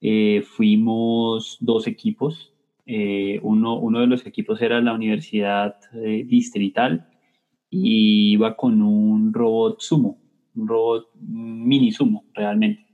Eh, 0.00 0.42
fuimos 0.42 1.58
dos 1.60 1.86
equipos, 1.86 2.54
eh, 2.86 3.38
uno, 3.42 3.78
uno 3.78 4.00
de 4.00 4.06
los 4.06 4.26
equipos 4.26 4.62
era 4.62 4.80
la 4.80 4.94
Universidad 4.94 5.76
Distrital 5.92 7.06
y 7.68 8.32
iba 8.32 8.56
con 8.56 8.80
un 8.82 9.32
robot 9.32 9.80
sumo, 9.80 10.18
un 10.56 10.66
robot 10.66 11.10
mini 11.20 11.92
sumo 11.92 12.24
realmente 12.34 12.89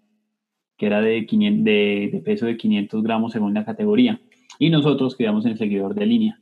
que 0.77 0.87
era 0.87 1.01
de, 1.01 1.27
500, 1.27 1.65
de, 1.65 2.23
peso 2.25 2.47
de 2.47 2.57
500 2.57 3.03
gramos 3.03 3.33
según 3.33 3.55
la 3.55 3.65
categoría. 3.65 4.21
Y 4.59 4.71
nosotros 4.71 5.17
quedamos 5.17 5.45
en 5.45 5.53
el 5.53 5.59
seguidor 5.59 5.95
de 5.95 6.07
línea. 6.07 6.41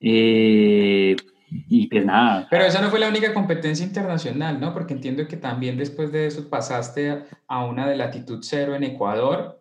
Eh, 0.00 1.16
y 1.50 1.86
pues 1.88 2.04
nada. 2.04 2.46
Pero 2.50 2.64
esa 2.64 2.80
no 2.80 2.90
fue 2.90 3.00
la 3.00 3.08
única 3.08 3.32
competencia 3.32 3.84
internacional, 3.84 4.60
¿no? 4.60 4.72
Porque 4.72 4.94
entiendo 4.94 5.26
que 5.26 5.36
también 5.36 5.76
después 5.76 6.12
de 6.12 6.26
eso 6.26 6.48
pasaste 6.48 7.24
a 7.46 7.64
una 7.64 7.88
de 7.88 7.96
latitud 7.96 8.40
cero 8.42 8.74
en 8.74 8.84
Ecuador. 8.84 9.58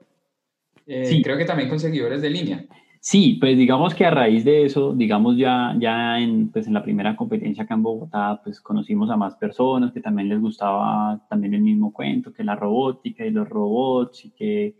Eh, 0.85 1.05
sí. 1.05 1.21
Creo 1.21 1.37
que 1.37 1.45
también 1.45 1.69
con 1.69 1.79
seguidores 1.79 2.21
de 2.21 2.29
línea. 2.29 2.65
Sí, 3.09 3.37
pues 3.39 3.57
digamos 3.57 3.95
que 3.95 4.05
a 4.05 4.11
raíz 4.11 4.43
de 4.43 4.65
eso, 4.65 4.93
digamos 4.93 5.37
ya, 5.37 5.73
ya 5.79 6.19
en, 6.19 6.51
pues 6.51 6.67
en 6.67 6.73
la 6.73 6.83
primera 6.83 7.15
competencia 7.15 7.63
acá 7.63 7.73
en 7.75 7.81
Bogotá, 7.83 8.41
pues 8.43 8.59
conocimos 8.59 9.09
a 9.09 9.15
más 9.15 9.35
personas 9.35 9.93
que 9.93 10.01
también 10.01 10.27
les 10.27 10.41
gustaba 10.41 11.25
también 11.29 11.53
el 11.53 11.61
mismo 11.61 11.93
cuento, 11.93 12.33
que 12.33 12.43
la 12.43 12.57
robótica 12.57 13.25
y 13.25 13.31
los 13.31 13.47
robots 13.47 14.25
y 14.25 14.31
que 14.31 14.75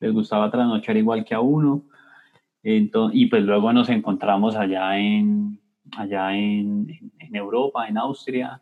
les 0.00 0.12
gustaba 0.12 0.50
trasnochar 0.50 0.96
igual 0.96 1.24
que 1.24 1.36
a 1.36 1.40
uno. 1.40 1.84
Entonces, 2.64 3.20
y 3.20 3.26
pues 3.26 3.44
luego 3.44 3.72
nos 3.72 3.88
encontramos 3.88 4.56
allá 4.56 4.98
en, 4.98 5.60
allá 5.96 6.36
en, 6.36 6.88
en 7.20 7.36
Europa, 7.36 7.86
en 7.86 7.98
Austria, 7.98 8.60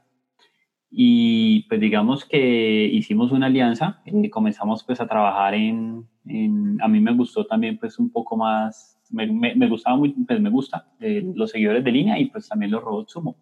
y 0.91 1.63
pues 1.69 1.81
digamos 1.81 2.25
que 2.25 2.85
hicimos 2.87 3.33
una 3.33 3.47
alianza, 3.47 4.01
eh, 4.07 4.31
comenzamos 4.31 4.85
pues 4.85 5.01
a 5.01 5.07
trabajar 5.07 5.55
en, 5.55 6.07
en, 6.27 6.79
a 6.81 6.89
mí 6.89 7.01
me 7.01 7.15
gustó 7.15 7.47
también 7.47 7.79
pues 7.79 7.99
un 7.99 8.11
poco 8.11 8.37
más 8.37 8.99
me, 9.11 9.27
me, 9.27 9.69
gustaba 9.69 9.97
muy, 9.97 10.11
pues 10.11 10.41
me 10.41 10.51
gusta 10.51 10.87
eh, 11.01 11.23
los 11.35 11.51
seguidores 11.51 11.85
de 11.85 11.93
línea 11.93 12.19
y 12.19 12.27
pues 12.27 12.49
también 12.49 12.71
los 12.71 12.83
robots 12.83 13.13
sumo. 13.13 13.37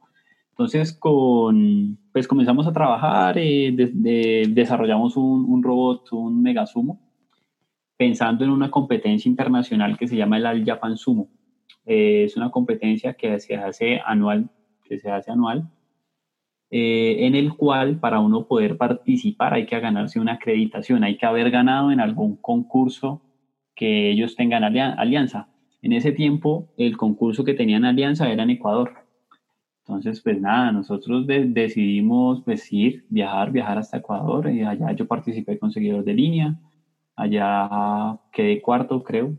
Entonces, 0.50 0.94
con, 0.94 1.98
pues 2.12 2.26
comenzamos 2.26 2.66
a 2.66 2.72
trabajar, 2.72 3.36
eh, 3.36 3.74
desarrollamos 4.48 5.16
un, 5.16 5.44
un, 5.44 5.62
robot, 5.62 6.12
un 6.12 6.40
mega 6.40 6.66
sumo, 6.66 7.00
pensando 7.96 8.44
en 8.44 8.50
una 8.50 8.70
competencia 8.70 9.28
internacional 9.28 9.98
que 9.98 10.08
se 10.08 10.16
llama 10.16 10.38
el 10.38 10.46
All 10.46 10.64
Japan 10.64 10.96
Sumo. 10.96 11.28
Eh, 11.84 12.24
es 12.24 12.36
una 12.36 12.50
competencia 12.50 13.14
que 13.14 13.38
se 13.38 13.56
hace 13.56 14.00
anual, 14.04 14.48
que 14.84 14.98
se 14.98 15.10
hace 15.10 15.30
anual, 15.30 15.68
en 16.70 17.34
el 17.34 17.54
cual 17.54 17.98
para 18.00 18.20
uno 18.20 18.46
poder 18.46 18.76
participar 18.76 19.54
hay 19.54 19.66
que 19.66 19.78
ganarse 19.78 20.20
una 20.20 20.32
acreditación, 20.34 21.04
hay 21.04 21.16
que 21.16 21.26
haber 21.26 21.50
ganado 21.50 21.92
en 21.92 22.00
algún 22.00 22.36
concurso 22.36 23.22
que 23.74 24.10
ellos 24.10 24.34
tengan 24.34 24.64
alianza. 24.64 25.48
En 25.82 25.92
ese 25.92 26.10
tiempo, 26.12 26.68
el 26.76 26.96
concurso 26.96 27.44
que 27.44 27.54
tenían 27.54 27.84
alianza 27.84 28.28
era 28.28 28.42
en 28.42 28.50
Ecuador. 28.50 29.06
Entonces, 29.86 30.20
pues 30.20 30.40
nada, 30.40 30.72
nosotros 30.72 31.28
decidimos 31.28 32.42
pues, 32.44 32.72
ir, 32.72 33.04
viajar, 33.08 33.52
viajar 33.52 33.78
hasta 33.78 33.98
Ecuador. 33.98 34.50
Y 34.50 34.62
allá 34.62 34.90
yo 34.92 35.06
participé 35.06 35.60
con 35.60 35.70
seguidores 35.70 36.04
de 36.04 36.14
línea. 36.14 36.58
Allá 37.14 38.18
quedé 38.32 38.60
cuarto, 38.60 39.04
creo. 39.04 39.38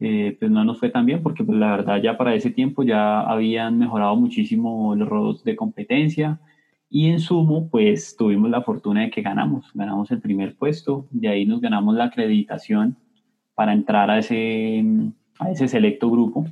Eh, 0.00 0.36
pues 0.38 0.50
no 0.50 0.64
nos 0.64 0.78
fue 0.78 0.88
tan 0.88 1.04
bien 1.04 1.22
porque 1.22 1.44
pues, 1.44 1.58
la 1.58 1.76
verdad 1.76 2.00
ya 2.02 2.16
para 2.16 2.34
ese 2.34 2.50
tiempo 2.50 2.82
ya 2.82 3.20
habían 3.20 3.78
mejorado 3.78 4.16
muchísimo 4.16 4.94
los 4.94 5.08
robots 5.08 5.44
de 5.44 5.56
competencia. 5.56 6.40
Y 6.88 7.08
en 7.08 7.20
sumo, 7.20 7.68
pues 7.70 8.16
tuvimos 8.16 8.50
la 8.50 8.62
fortuna 8.62 9.02
de 9.02 9.10
que 9.10 9.22
ganamos. 9.22 9.70
Ganamos 9.74 10.10
el 10.10 10.20
primer 10.20 10.56
puesto. 10.56 11.06
De 11.10 11.28
ahí 11.28 11.46
nos 11.46 11.60
ganamos 11.60 11.94
la 11.94 12.04
acreditación 12.04 12.96
para 13.54 13.72
entrar 13.72 14.10
a 14.10 14.18
ese, 14.18 14.84
a 15.38 15.50
ese 15.50 15.68
selecto 15.68 16.10
grupo. 16.10 16.46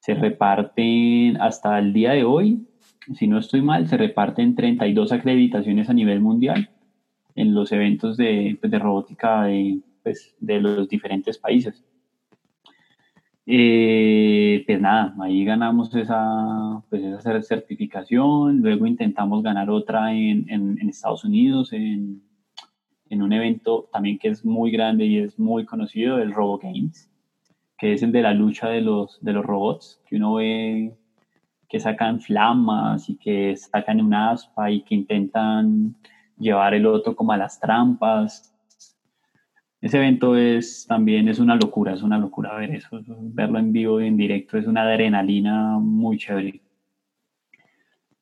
Se 0.00 0.14
reparten 0.14 1.40
hasta 1.40 1.78
el 1.78 1.92
día 1.92 2.12
de 2.12 2.24
hoy, 2.24 2.66
si 3.14 3.26
no 3.26 3.38
estoy 3.38 3.62
mal, 3.62 3.86
se 3.88 3.96
reparten 3.96 4.54
32 4.54 5.12
acreditaciones 5.12 5.88
a 5.88 5.92
nivel 5.92 6.20
mundial 6.20 6.70
en 7.34 7.54
los 7.54 7.72
eventos 7.72 8.16
de, 8.16 8.56
pues, 8.60 8.70
de 8.70 8.78
robótica 8.78 9.44
de, 9.44 9.80
pues, 10.02 10.34
de, 10.40 10.60
los 10.60 10.88
diferentes 10.88 11.38
países. 11.38 11.84
Eh, 13.54 14.64
pues 14.66 14.80
nada, 14.80 15.14
ahí 15.20 15.44
ganamos 15.44 15.94
esa, 15.94 16.82
pues 16.88 17.02
esa 17.02 17.42
certificación, 17.42 18.62
luego 18.62 18.86
intentamos 18.86 19.42
ganar 19.42 19.68
otra 19.68 20.14
en, 20.14 20.48
en, 20.48 20.88
Estados 20.88 21.22
Unidos, 21.22 21.74
en, 21.74 22.22
en, 23.10 23.20
un 23.20 23.30
evento 23.30 23.90
también 23.92 24.18
que 24.18 24.28
es 24.28 24.42
muy 24.42 24.70
grande 24.70 25.04
y 25.04 25.18
es 25.18 25.38
muy 25.38 25.66
conocido, 25.66 26.18
el 26.18 26.32
Robo 26.32 26.60
Games, 26.60 27.10
que 27.76 27.92
es 27.92 28.02
el 28.02 28.10
de 28.10 28.22
la 28.22 28.32
lucha 28.32 28.70
de 28.70 28.80
los, 28.80 29.18
de 29.20 29.34
los 29.34 29.44
robots, 29.44 30.00
que 30.06 30.16
uno 30.16 30.36
ve 30.36 30.94
que 31.68 31.78
sacan 31.78 32.22
flamas 32.22 33.10
y 33.10 33.18
que 33.18 33.54
sacan 33.58 34.00
un 34.00 34.14
aspa 34.14 34.70
y 34.70 34.80
que 34.80 34.94
intentan 34.94 35.94
llevar 36.38 36.72
el 36.72 36.86
otro 36.86 37.14
como 37.14 37.32
a 37.32 37.36
las 37.36 37.60
trampas 37.60 38.51
ese 39.82 39.98
evento 39.98 40.36
es 40.36 40.86
también 40.86 41.28
es 41.28 41.40
una 41.40 41.56
locura, 41.56 41.92
es 41.92 42.02
una 42.02 42.16
locura 42.16 42.54
ver 42.56 42.70
eso, 42.70 43.02
verlo 43.06 43.58
en 43.58 43.72
vivo 43.72 44.00
y 44.00 44.06
en 44.06 44.16
directo 44.16 44.56
es 44.56 44.66
una 44.68 44.82
adrenalina 44.82 45.76
muy 45.80 46.18
chévere. 46.18 46.60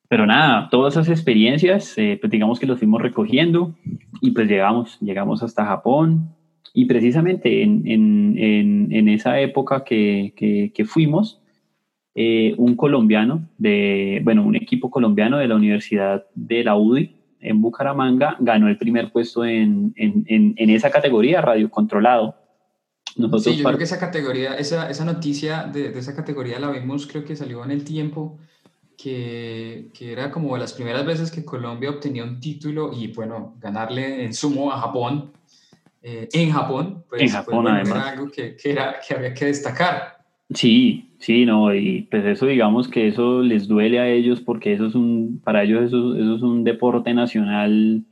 Pero 0.09 0.26
nada, 0.26 0.71
todas 0.71 0.95
esas 0.95 1.11
experiencias, 1.11 1.97
eh, 1.99 2.19
pues 2.19 2.31
digamos 2.31 2.59
que 2.59 2.67
los 2.67 2.79
fuimos 2.79 3.02
recogiendo 3.02 3.76
y 4.23 4.31
pues 4.31 4.49
llegamos, 4.49 4.99
llegamos 5.00 5.43
hasta 5.43 5.67
Japón 5.67 6.35
y 6.73 6.87
precisamente 6.87 7.62
en, 7.62 9.09
esa 9.09 9.38
época 9.38 9.85
que, 9.85 10.33
que, 10.75 10.85
fuimos, 10.87 11.43
eh, 12.14 12.55
un 12.57 12.75
colombiano 12.75 13.47
de, 13.59 14.23
bueno, 14.25 14.45
un 14.47 14.57
equipo 14.57 14.90
colombiano 14.90 15.37
de 15.37 15.49
la 15.49 15.57
Universidad 15.57 16.25
de 16.35 16.64
la 16.64 16.76
UDI, 16.76 17.20
en 17.40 17.61
Bucaramanga 17.61 18.37
ganó 18.40 18.68
el 18.68 18.78
primer 18.78 19.11
puesto 19.12 19.44
en, 19.44 19.92
en, 19.97 20.25
en, 20.56 20.70
esa 20.70 20.90
categoría, 20.90 21.40
radio 21.40 21.70
controlado. 21.70 22.37
Nosotros 23.16 23.44
sí, 23.44 23.56
yo 23.56 23.64
creo 23.64 23.78
que 23.78 23.85
esa 23.85 23.99
categoría, 23.99 24.56
esa, 24.56 24.88
esa 24.88 25.04
noticia 25.04 25.64
de, 25.64 25.90
de, 25.90 25.99
esa 25.99 26.14
categoría 26.14 26.61
la 26.61 26.70
vimos, 26.70 27.06
creo 27.06 27.25
que 27.25 27.35
salió 27.35 27.64
en 27.64 27.70
el 27.73 27.85
tiempo, 27.85 28.38
que, 28.97 29.90
que, 29.94 30.12
era 30.12 30.30
como 30.30 30.56
las 30.56 30.75
primeras 30.75 31.04
veces 31.04 31.30
que 31.30 31.44
Colombia 31.44 31.90
obtenía 31.90 32.23
un 32.23 32.38
título 32.38 32.92
y 32.92 33.12
bueno, 33.12 33.56
ganarle 33.59 34.25
en 34.25 34.35
sumo 34.35 34.70
a 34.73 34.78
Japón, 34.78 35.32
eh, 36.02 36.28
en 36.32 36.52
Japón, 36.52 37.04
pues, 37.09 37.23
en 37.23 37.28
Japón, 37.30 37.68
además. 37.68 37.90
era 37.90 38.11
algo 38.11 38.30
que, 38.30 38.56
que, 38.56 38.70
era, 38.70 39.00
que 39.06 39.14
había 39.14 39.35
que 39.35 39.47
destacar. 39.47 40.20
Sí, 40.54 41.11
sí, 41.19 41.47
no, 41.47 41.73
y 41.75 42.02
pues 42.11 42.25
eso 42.25 42.47
digamos 42.47 42.88
que 42.88 43.09
eso 43.09 43.40
les 43.40 43.69
duele 43.69 44.00
a 44.00 44.09
ellos 44.09 44.40
porque 44.40 44.73
eso 44.73 44.87
es 44.87 44.95
un, 44.95 45.40
para 45.45 45.62
ellos 45.62 45.85
eso, 45.85 46.16
eso 46.16 46.37
es 46.37 46.42
un 46.42 46.64
deporte 46.64 47.14
nacional, 47.14 48.04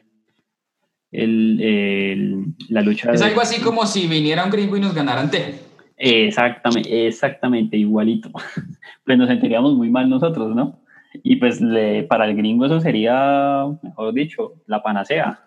el, 1.10 2.54
la 2.68 2.82
lucha. 2.82 3.10
Es 3.12 3.22
algo 3.22 3.40
así 3.40 3.60
como 3.60 3.86
si 3.86 4.06
viniera 4.06 4.44
un 4.44 4.50
gringo 4.50 4.76
y 4.76 4.80
nos 4.80 4.94
ganara 4.94 5.28
tejo. 5.30 5.58
Exactamente, 5.96 7.06
exactamente, 7.06 7.76
igualito. 7.76 8.30
Pues 9.04 9.16
nos 9.16 9.28
sentiríamos 9.28 9.74
muy 9.74 9.88
mal 9.88 10.10
nosotros, 10.10 10.54
¿no? 10.54 10.80
Y 11.22 11.36
pues 11.36 11.62
le, 11.62 12.02
para 12.02 12.26
el 12.26 12.36
gringo 12.36 12.66
eso 12.66 12.78
sería, 12.78 13.64
mejor 13.82 14.12
dicho, 14.12 14.56
la 14.66 14.82
panacea. 14.82 15.40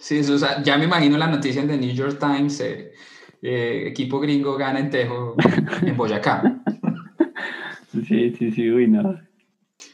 Sí, 0.00 0.18
eso, 0.18 0.34
o 0.34 0.38
sea, 0.38 0.62
ya 0.62 0.78
me 0.78 0.86
imagino 0.86 1.18
la 1.18 1.26
noticia 1.26 1.60
en 1.60 1.68
The 1.68 1.76
New 1.76 1.94
York 1.94 2.18
Times. 2.18 2.58
Eh, 2.60 2.92
eh, 3.46 3.86
equipo 3.86 4.18
gringo 4.18 4.56
gana 4.56 4.80
en 4.80 4.90
Tejo, 4.90 5.36
en 5.82 5.96
Boyacá. 5.96 6.62
Sí, 8.08 8.34
sí, 8.36 8.50
sí, 8.50 8.70
uy, 8.70 8.88
no. 8.88 9.20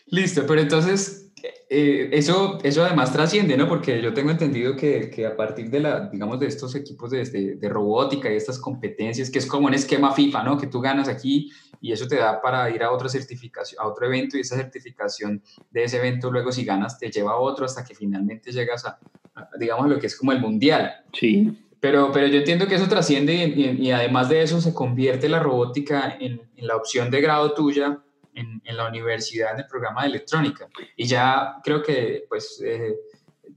Listo, 0.06 0.44
pero 0.46 0.60
entonces 0.60 1.22
eh, 1.68 2.10
eso, 2.12 2.58
eso 2.62 2.84
además 2.84 3.12
trasciende, 3.12 3.56
¿no? 3.56 3.68
Porque 3.68 4.00
yo 4.00 4.14
tengo 4.14 4.30
entendido 4.30 4.76
que, 4.76 5.10
que 5.10 5.26
a 5.26 5.36
partir 5.36 5.70
de, 5.70 5.80
la, 5.80 6.08
digamos, 6.08 6.38
de 6.40 6.46
estos 6.46 6.74
equipos 6.74 7.10
de, 7.10 7.56
de, 7.56 7.68
robótica 7.68 8.32
y 8.32 8.36
estas 8.36 8.58
competencias, 8.58 9.30
que 9.30 9.38
es 9.38 9.46
como 9.46 9.66
un 9.66 9.74
esquema 9.74 10.12
FIFA, 10.12 10.44
¿no? 10.44 10.58
Que 10.58 10.66
tú 10.66 10.80
ganas 10.80 11.08
aquí 11.08 11.50
y 11.80 11.92
eso 11.92 12.06
te 12.06 12.16
da 12.16 12.40
para 12.40 12.70
ir 12.70 12.82
a 12.82 12.90
otra 12.90 13.08
certificación, 13.08 13.82
a 13.82 13.88
otro 13.88 14.06
evento 14.06 14.36
y 14.36 14.40
esa 14.40 14.56
certificación 14.56 15.42
de 15.70 15.84
ese 15.84 15.98
evento 15.98 16.30
luego 16.30 16.52
si 16.52 16.64
ganas 16.64 16.98
te 16.98 17.10
lleva 17.10 17.32
a 17.32 17.36
otro 17.36 17.64
hasta 17.64 17.84
que 17.84 17.94
finalmente 17.94 18.52
llegas 18.52 18.84
a, 18.84 18.98
a 19.34 19.48
digamos, 19.58 19.88
lo 19.88 19.98
que 19.98 20.06
es 20.06 20.16
como 20.16 20.32
el 20.32 20.40
mundial. 20.40 20.92
Sí. 21.12 21.56
Pero, 21.82 22.12
pero 22.12 22.28
yo 22.28 22.38
entiendo 22.38 22.68
que 22.68 22.76
eso 22.76 22.88
trasciende 22.88 23.34
y, 23.34 23.88
y, 23.88 23.90
además 23.90 24.28
de 24.28 24.40
eso 24.40 24.60
se 24.60 24.72
convierte 24.72 25.28
la 25.28 25.40
robótica 25.40 26.16
en, 26.20 26.40
en 26.54 26.66
la 26.68 26.76
opción 26.76 27.10
de 27.10 27.20
grado 27.20 27.54
tuya 27.54 27.98
en, 28.36 28.62
en, 28.64 28.76
la 28.76 28.88
universidad 28.88 29.54
en 29.54 29.62
el 29.62 29.66
programa 29.66 30.02
de 30.02 30.10
electrónica. 30.10 30.68
Y 30.96 31.06
ya 31.06 31.56
creo 31.64 31.82
que 31.82 32.22
pues 32.28 32.62
eh, 32.64 32.94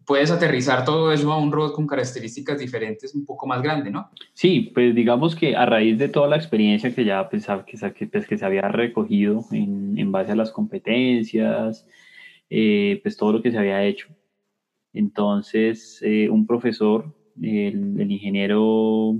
puedes 0.07 0.31
aterrizar 0.31 0.83
todo 0.83 1.11
eso 1.11 1.31
a 1.31 1.37
un 1.37 1.51
robot 1.51 1.73
con 1.73 1.85
características 1.85 2.57
diferentes 2.57 3.13
un 3.13 3.27
poco 3.27 3.45
más 3.45 3.61
grande, 3.61 3.91
¿no? 3.91 4.09
Sí, 4.33 4.71
pues 4.73 4.95
digamos 4.95 5.35
que 5.35 5.55
a 5.55 5.67
raíz 5.67 5.99
de 5.99 6.09
toda 6.09 6.27
la 6.27 6.37
experiencia 6.37 6.95
que 6.95 7.05
ya 7.05 7.29
pensaba 7.29 7.63
que, 7.63 8.07
pues, 8.07 8.25
que 8.25 8.37
se 8.39 8.45
había 8.45 8.69
recogido 8.69 9.45
en, 9.51 9.99
en 9.99 10.11
base 10.11 10.31
a 10.31 10.35
las 10.35 10.51
competencias, 10.51 11.85
eh, 12.49 12.99
pues 13.03 13.17
todo 13.17 13.33
lo 13.33 13.43
que 13.43 13.51
se 13.51 13.59
había 13.59 13.83
hecho. 13.83 14.07
Entonces, 14.93 15.99
eh, 16.01 16.27
un 16.27 16.47
profesor 16.47 17.13
el, 17.41 18.11
ingeniero 18.11 19.17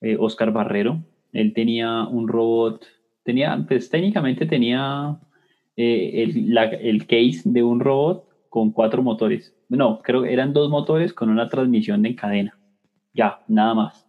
eh, 0.00 0.16
Oscar 0.18 0.52
Barrero. 0.52 1.02
Él 1.32 1.52
tenía 1.52 2.04
un 2.04 2.28
robot, 2.28 2.86
tenía, 3.22 3.64
pues 3.66 3.90
técnicamente 3.90 4.46
tenía 4.46 5.18
eh, 5.76 6.22
el, 6.22 6.56
el, 6.80 7.06
case 7.06 7.42
de 7.44 7.62
un 7.62 7.80
robot 7.80 8.26
con 8.48 8.72
cuatro 8.72 9.02
motores. 9.02 9.54
No, 9.68 10.00
creo 10.02 10.22
que 10.22 10.32
eran 10.32 10.52
dos 10.52 10.70
motores 10.70 11.12
con 11.12 11.28
una 11.30 11.48
transmisión 11.48 12.02
de 12.02 12.14
cadena. 12.14 12.58
Ya, 13.12 13.40
nada 13.48 13.74
más. 13.74 14.06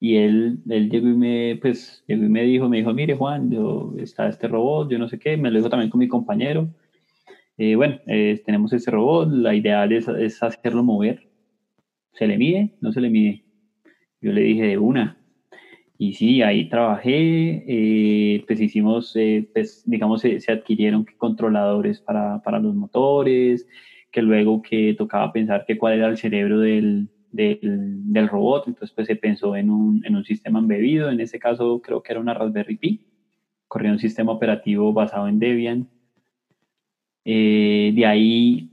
Y 0.00 0.16
él, 0.16 0.58
él 0.68 0.90
llegó 0.90 1.08
y 1.08 1.14
me, 1.14 1.58
pues, 1.62 2.04
llegó 2.08 2.24
y 2.24 2.28
me 2.28 2.42
dijo, 2.42 2.68
me 2.68 2.78
dijo, 2.78 2.92
mire 2.92 3.16
Juan, 3.16 3.50
yo, 3.50 3.94
está 3.98 4.28
este 4.28 4.48
robot, 4.48 4.90
yo 4.90 4.98
no 4.98 5.08
sé 5.08 5.18
qué, 5.18 5.36
me 5.36 5.50
lo 5.50 5.58
dijo 5.58 5.70
también 5.70 5.90
con 5.90 6.00
mi 6.00 6.08
compañero. 6.08 6.68
Eh, 7.56 7.76
bueno, 7.76 8.00
tenemos 8.44 8.72
este 8.72 8.90
robot, 8.90 9.30
la 9.30 9.54
idea 9.54 9.84
es, 9.84 10.08
es 10.08 10.42
hacerlo 10.42 10.82
mover 10.82 11.31
¿Se 12.14 12.26
le 12.26 12.36
mide? 12.36 12.76
¿No 12.80 12.92
se 12.92 13.00
le 13.00 13.10
mide? 13.10 13.44
Yo 14.20 14.32
le 14.32 14.42
dije 14.42 14.64
de 14.64 14.78
una. 14.78 15.16
Y 15.98 16.14
sí, 16.14 16.42
ahí 16.42 16.68
trabajé, 16.68 17.64
eh, 17.66 18.44
pues 18.46 18.60
hicimos, 18.60 19.14
eh, 19.16 19.48
pues 19.52 19.82
digamos, 19.86 20.20
se, 20.22 20.40
adquirieron 20.50 21.06
controladores 21.16 22.00
para, 22.00 22.42
para, 22.42 22.58
los 22.58 22.74
motores, 22.74 23.68
que 24.10 24.20
luego 24.20 24.62
que 24.62 24.94
tocaba 24.94 25.32
pensar 25.32 25.64
que 25.64 25.78
cuál 25.78 25.94
era 25.94 26.08
el 26.08 26.16
cerebro 26.16 26.58
del, 26.58 27.08
del, 27.30 28.12
del 28.12 28.28
robot, 28.28 28.68
entonces 28.68 28.92
pues 28.94 29.06
se 29.06 29.16
pensó 29.16 29.54
en 29.54 29.70
un, 29.70 30.04
en 30.04 30.16
un, 30.16 30.24
sistema 30.24 30.58
embebido, 30.58 31.10
en 31.10 31.20
ese 31.20 31.38
caso 31.38 31.80
creo 31.80 32.02
que 32.02 32.12
era 32.12 32.20
una 32.20 32.34
Raspberry 32.34 32.76
Pi, 32.76 33.06
corría 33.68 33.92
un 33.92 33.98
sistema 33.98 34.32
operativo 34.32 34.92
basado 34.92 35.28
en 35.28 35.38
Debian. 35.38 35.88
Eh, 37.24 37.92
de 37.94 38.06
ahí 38.06 38.70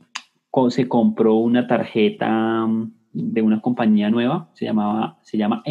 se 0.69 0.87
compró 0.87 1.35
una 1.35 1.67
tarjeta 1.67 2.67
de 3.13 3.41
una 3.41 3.61
compañía 3.61 4.09
nueva, 4.09 4.49
se, 4.53 4.65
llamaba, 4.65 5.19
se 5.23 5.37
llama 5.37 5.63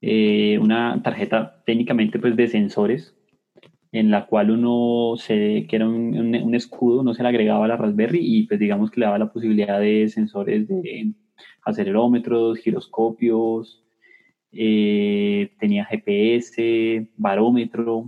eh, 0.00 0.58
una 0.60 1.02
tarjeta 1.02 1.62
técnicamente 1.64 2.18
pues 2.18 2.36
de 2.36 2.48
sensores 2.48 3.14
en 3.90 4.10
la 4.10 4.26
cual 4.26 4.50
uno 4.50 5.16
se, 5.16 5.66
que 5.68 5.76
era 5.76 5.88
un, 5.88 6.14
un, 6.14 6.54
escudo, 6.54 7.00
uno 7.00 7.14
se 7.14 7.22
le 7.22 7.28
agregaba 7.30 7.64
a 7.64 7.68
la 7.68 7.76
Raspberry 7.76 8.20
y 8.20 8.46
pues 8.46 8.60
digamos 8.60 8.90
que 8.90 9.00
le 9.00 9.06
daba 9.06 9.18
la 9.18 9.32
posibilidad 9.32 9.80
de 9.80 10.08
sensores 10.08 10.68
de 10.68 11.12
acelerómetros, 11.64 12.58
giroscopios, 12.58 13.82
eh, 14.52 15.52
tenía 15.58 15.84
GPS, 15.84 17.08
barómetro 17.16 18.06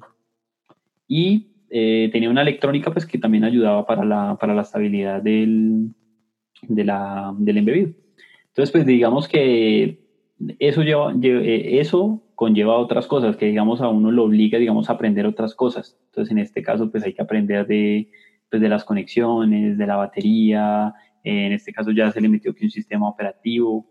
y 1.06 1.48
eh, 1.70 2.08
tenía 2.12 2.30
una 2.30 2.42
electrónica 2.42 2.92
pues 2.92 3.06
que 3.06 3.18
también 3.18 3.44
ayudaba 3.44 3.86
para 3.86 4.04
la, 4.04 4.36
para 4.38 4.54
la 4.54 4.62
estabilidad 4.62 5.22
del, 5.22 5.94
de 6.62 6.84
la, 6.84 7.34
del 7.38 7.58
embebido. 7.58 7.90
Entonces, 8.48 8.72
pues 8.72 8.86
digamos 8.86 9.28
que 9.28 10.00
eso, 10.58 10.82
lleva, 10.82 11.14
eh, 11.22 11.80
eso 11.80 12.22
conlleva 12.34 12.78
otras 12.78 13.06
cosas, 13.06 13.36
que 13.36 13.46
digamos 13.46 13.80
a 13.80 13.88
uno 13.88 14.10
lo 14.10 14.24
obliga, 14.24 14.58
digamos, 14.58 14.88
a 14.88 14.94
aprender 14.94 15.26
otras 15.26 15.54
cosas. 15.54 15.98
Entonces, 16.06 16.32
en 16.32 16.38
este 16.38 16.62
caso, 16.62 16.90
pues 16.90 17.04
hay 17.04 17.12
que 17.12 17.22
aprender 17.22 17.66
de, 17.66 18.10
pues, 18.50 18.62
de 18.62 18.68
las 18.68 18.84
conexiones, 18.84 19.76
de 19.76 19.86
la 19.86 19.96
batería, 19.96 20.94
en 21.22 21.52
este 21.52 21.72
caso 21.72 21.90
ya 21.90 22.10
se 22.10 22.20
le 22.20 22.28
metió 22.28 22.54
que 22.54 22.64
un 22.64 22.70
sistema 22.70 23.08
operativo, 23.08 23.86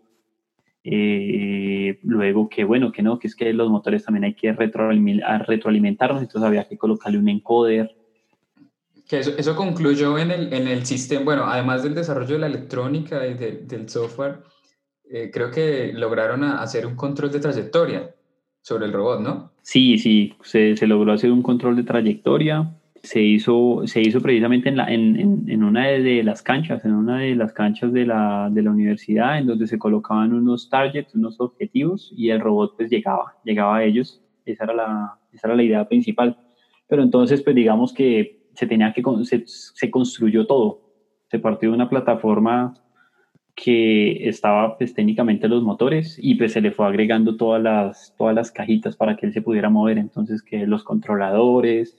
eh, 0.82 1.98
luego 2.02 2.48
que 2.48 2.64
bueno, 2.64 2.90
que 2.90 3.02
no, 3.02 3.18
que 3.18 3.28
es 3.28 3.36
que 3.36 3.52
los 3.52 3.70
motores 3.70 4.04
también 4.04 4.24
hay 4.24 4.34
que 4.34 4.52
retroalimentarnos, 4.52 6.22
entonces 6.22 6.42
había 6.42 6.66
que 6.66 6.78
colocarle 6.78 7.18
un 7.18 7.28
encoder, 7.28 7.94
que 9.10 9.18
eso, 9.18 9.32
eso 9.36 9.56
concluyó 9.56 10.16
en 10.18 10.30
el, 10.30 10.52
en 10.52 10.68
el 10.68 10.86
sistema, 10.86 11.24
bueno, 11.24 11.44
además 11.44 11.82
del 11.82 11.96
desarrollo 11.96 12.34
de 12.34 12.38
la 12.38 12.46
electrónica 12.46 13.26
y 13.26 13.34
del 13.34 13.88
software, 13.88 14.38
eh, 15.10 15.32
creo 15.32 15.50
que 15.50 15.92
lograron 15.92 16.44
hacer 16.44 16.86
un 16.86 16.94
control 16.94 17.32
de 17.32 17.40
trayectoria 17.40 18.14
sobre 18.62 18.86
el 18.86 18.92
robot, 18.92 19.20
¿no? 19.20 19.50
Sí, 19.62 19.98
sí, 19.98 20.34
se, 20.44 20.76
se, 20.76 20.86
logró 20.86 21.12
hacer 21.12 21.32
un 21.32 21.42
control 21.42 21.74
de 21.74 21.82
trayectoria. 21.82 22.72
se 23.02 23.20
hizo, 23.20 23.82
se 23.86 24.00
hizo 24.00 24.20
precisamente 24.20 24.68
en, 24.68 24.76
la, 24.76 24.86
en, 24.86 25.48
en, 25.48 25.64
una 25.64 25.88
de 25.88 26.22
las 26.22 26.40
canchas, 26.42 26.84
en 26.84 26.94
una 26.94 27.18
de 27.18 27.34
las 27.34 27.52
canchas 27.52 27.92
de 27.92 28.06
la, 28.06 28.48
de 28.52 28.62
la, 28.62 28.70
universidad, 28.70 29.38
en 29.38 29.46
donde 29.46 29.66
se 29.66 29.78
colocaban 29.78 30.32
unos 30.32 30.70
targets, 30.70 31.16
unos 31.16 31.40
objetivos, 31.40 32.12
y 32.16 32.30
el 32.30 32.38
robot 32.38 32.76
pues 32.76 32.88
llegaba, 32.88 33.34
llegaba 33.44 33.78
a 33.78 33.84
ellos. 33.84 34.22
Esa 34.46 34.64
era 34.64 34.74
la, 34.74 35.18
esa 35.32 35.48
era 35.48 35.56
la 35.56 35.64
idea 35.64 35.88
principal. 35.88 36.38
Pero 36.86 37.02
entonces, 37.02 37.42
pues 37.42 37.56
digamos 37.56 37.92
que 37.92 38.39
se 38.54 38.66
tenía 38.66 38.92
que, 38.92 39.02
se, 39.24 39.44
se 39.46 39.90
construyó 39.90 40.46
todo. 40.46 40.80
Se 41.30 41.38
partió 41.38 41.70
de 41.70 41.76
una 41.76 41.88
plataforma 41.88 42.74
que 43.54 44.28
estaba 44.28 44.78
pues, 44.78 44.94
técnicamente 44.94 45.48
los 45.48 45.62
motores 45.62 46.18
y 46.20 46.34
pues 46.36 46.52
se 46.52 46.60
le 46.60 46.72
fue 46.72 46.86
agregando 46.86 47.36
todas 47.36 47.62
las, 47.62 48.14
todas 48.16 48.34
las 48.34 48.50
cajitas 48.50 48.96
para 48.96 49.16
que 49.16 49.26
él 49.26 49.32
se 49.32 49.42
pudiera 49.42 49.68
mover. 49.68 49.98
Entonces 49.98 50.42
que 50.42 50.66
los 50.66 50.82
controladores, 50.82 51.96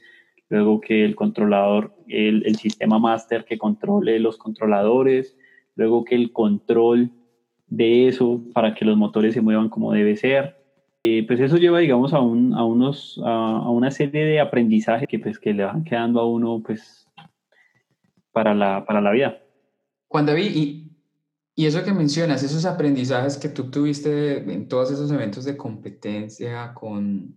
luego 0.50 0.82
que 0.82 1.06
el 1.06 1.16
controlador, 1.16 1.94
el, 2.08 2.44
el 2.46 2.56
sistema 2.56 3.00
master 3.00 3.46
que 3.46 3.58
controle 3.58 4.20
los 4.20 4.38
controladores, 4.38 5.38
luego 5.76 6.04
que 6.04 6.16
el 6.16 6.32
control 6.32 7.12
de 7.68 8.08
eso 8.08 8.42
para 8.54 8.74
que 8.74 8.86
los 8.86 8.98
motores 8.98 9.34
se 9.34 9.42
muevan 9.42 9.70
como 9.70 9.94
debe 9.94 10.16
ser. 10.16 10.61
Eh, 11.04 11.26
pues 11.26 11.40
eso 11.40 11.58
lleva, 11.58 11.80
digamos, 11.80 12.14
a, 12.14 12.20
un, 12.20 12.54
a, 12.54 12.64
unos, 12.64 13.20
a, 13.24 13.70
una 13.70 13.90
serie 13.92 14.26
de 14.26 14.40
aprendizaje 14.40 15.08
que, 15.08 15.20
pues, 15.20 15.40
que 15.40 15.54
le 15.54 15.66
van 15.66 15.84
quedando 15.84 16.20
a 16.20 16.28
uno 16.28 16.62
pues, 16.64 17.08
para, 18.32 18.54
la, 18.54 18.86
para 18.86 19.02
la 19.02 19.12
vida. 19.12 19.42
Juan 20.08 20.26
David, 20.26 20.52
y 20.54 20.92
y 21.56 21.66
eso 21.66 21.84
que 21.84 21.94
mencionas, 21.94 22.44
esos 22.44 22.66
aprendizajes 22.66 23.38
que 23.38 23.50
tú 23.50 23.70
tuviste 23.70 24.38
en 24.38 24.68
todos 24.68 24.90
esos 24.90 25.12
eventos 25.12 25.44
de 25.44 25.58
competencia 25.58 26.74
con, 26.74 27.36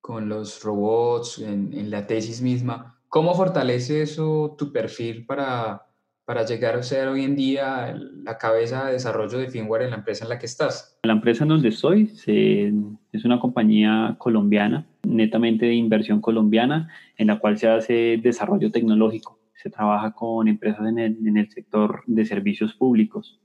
con 0.00 0.28
los 0.28 0.62
robots, 0.62 1.40
en, 1.40 1.72
en, 1.74 1.90
la 1.90 2.06
tesis 2.06 2.40
misma, 2.40 2.98
¿cómo 3.08 3.34
fortalece 3.34 4.02
eso 4.02 4.54
tu 4.56 4.72
perfil 4.72 5.26
para, 5.26 5.89
para 6.30 6.46
llegar 6.46 6.76
a 6.76 6.82
ser 6.84 7.08
hoy 7.08 7.24
en 7.24 7.34
día 7.34 7.92
la 8.22 8.38
cabeza 8.38 8.86
de 8.86 8.92
desarrollo 8.92 9.36
de 9.36 9.48
firmware 9.48 9.82
en 9.82 9.90
la 9.90 9.96
empresa 9.96 10.24
en 10.24 10.28
la 10.28 10.38
que 10.38 10.46
estás? 10.46 10.96
La 11.02 11.14
empresa 11.14 11.42
en 11.42 11.48
donde 11.48 11.70
estoy 11.70 12.06
se, 12.06 12.72
es 13.10 13.24
una 13.24 13.40
compañía 13.40 14.14
colombiana, 14.16 14.86
netamente 15.02 15.66
de 15.66 15.74
inversión 15.74 16.20
colombiana, 16.20 16.88
en 17.16 17.26
la 17.26 17.40
cual 17.40 17.58
se 17.58 17.66
hace 17.66 18.20
desarrollo 18.22 18.70
tecnológico 18.70 19.40
se 19.56 19.70
trabaja 19.70 20.12
con 20.12 20.46
empresas 20.46 20.86
en 20.86 21.00
el, 21.00 21.26
en 21.26 21.36
el, 21.36 21.50
sector 21.50 22.04
de 22.06 22.24
servicios 22.24 22.74
públicos. 22.74 23.40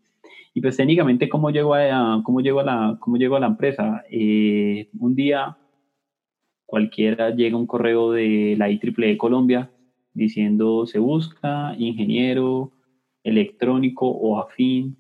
Y 0.54 0.62
pues 0.62 0.78
técnicamente, 0.78 1.28
¿cómo 1.28 1.50
llego 1.50 1.74
a, 1.74 2.22
cómo 2.24 2.42
llego 2.42 2.60
a, 2.60 2.66
la, 2.66 2.98
cómo 3.00 3.18
llego 3.18 3.36
a 3.36 3.40
la 3.40 3.48
empresa? 3.48 4.04
Eh, 4.12 4.90
un 5.00 5.16
día 5.16 5.58
cualquiera 6.68 7.32
llega 7.32 7.58
un 7.58 7.66
correo 7.66 8.12
de 8.12 8.54
la 8.60 8.70
IEEE 8.70 9.18
Colombia 9.18 9.72
diciendo 10.14 10.86
se 10.88 10.98
busca 10.98 11.76
ingeniero 11.78 12.72
electrónico 13.26 14.08
o 14.08 14.40
afín 14.40 14.96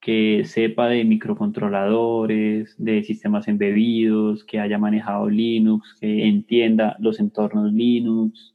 que 0.00 0.44
sepa 0.44 0.88
de 0.88 1.04
microcontroladores, 1.04 2.74
de 2.78 3.02
sistemas 3.02 3.48
embebidos, 3.48 4.44
que 4.44 4.60
haya 4.60 4.78
manejado 4.78 5.28
Linux, 5.28 5.96
que 6.00 6.26
entienda 6.26 6.96
los 7.00 7.18
entornos 7.20 7.72
Linux, 7.72 8.54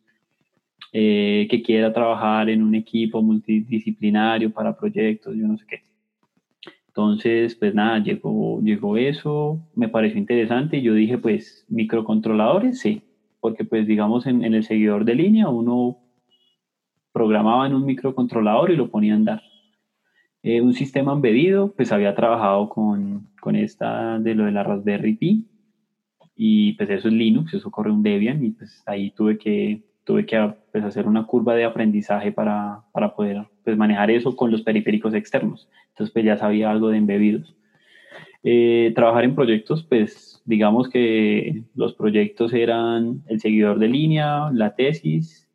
eh, 0.94 1.48
que 1.50 1.62
quiera 1.62 1.92
trabajar 1.92 2.50
en 2.50 2.64
un 2.64 2.76
equipo 2.76 3.22
multidisciplinario 3.22 4.52
para 4.52 4.78
proyectos, 4.78 5.36
yo 5.36 5.48
no 5.48 5.58
sé 5.58 5.66
qué. 5.68 5.82
Entonces, 6.88 7.56
pues 7.56 7.74
nada, 7.74 8.00
llegó, 8.00 8.62
llegó 8.62 8.98
eso, 8.98 9.60
me 9.76 9.90
pareció 9.90 10.20
interesante 10.20 10.78
y 10.78 10.84
yo 10.84 10.94
dije, 10.94 11.18
pues 11.18 11.66
microcontroladores, 11.68 12.80
sí, 12.80 13.02
porque 13.42 13.66
pues 13.66 13.88
digamos 13.88 14.28
en, 14.28 14.44
en 14.44 14.54
el 14.54 14.64
seguidor 14.64 15.04
de 15.04 15.16
línea 15.16 15.50
uno 15.50 16.03
programaba 17.14 17.66
en 17.68 17.76
un 17.76 17.86
microcontrolador 17.86 18.72
y 18.72 18.76
lo 18.76 18.90
ponía 18.90 19.14
a 19.14 19.18
andar. 19.18 19.42
Eh, 20.42 20.60
un 20.60 20.74
sistema 20.74 21.14
embedido, 21.14 21.74
pues 21.74 21.94
había 21.94 22.16
trabajado 22.16 22.68
con, 22.68 23.30
con 23.40 23.56
esta 23.56 24.20
de 24.20 24.36
lo 24.36 24.44
de 24.46 24.52
la 24.52 24.64
Raspberry 24.64 25.16
Pi 25.16 25.46
y 26.36 26.74
pues 26.74 26.90
eso 26.90 27.08
es 27.08 27.14
Linux, 27.14 27.54
eso 27.54 27.72
corre 27.72 27.92
un 27.92 28.04
Debian 28.04 28.44
y 28.44 28.52
pues 28.52 28.84
ahí 28.86 29.12
tuve 29.12 29.38
que 29.38 29.84
tuve 30.04 30.26
que 30.26 30.54
pues, 30.72 30.84
hacer 30.84 31.08
una 31.08 31.26
curva 31.26 31.56
de 31.56 31.66
aprendizaje 31.66 32.32
para, 32.32 32.82
para 32.92 33.16
poder 33.16 33.46
pues, 33.64 33.78
manejar 33.78 34.12
eso 34.12 34.36
con 34.36 34.52
los 34.52 34.62
periféricos 34.62 35.14
externos. 35.14 35.70
Entonces, 35.90 36.12
pues 36.12 36.26
ya 36.26 36.38
sabía 36.38 36.72
algo 36.72 36.90
de 36.90 36.98
embebidos. 36.98 37.56
Eh, 38.44 38.92
trabajar 38.96 39.24
en 39.24 39.36
proyectos, 39.36 39.84
pues 39.84 40.42
digamos 40.46 40.90
que 40.90 41.64
los 41.76 41.94
proyectos 41.94 42.54
eran 42.54 43.24
el 43.28 43.40
seguidor 43.40 43.80
de 43.80 43.88
línea, 43.88 44.50
la 44.52 44.76
tesis 44.76 45.48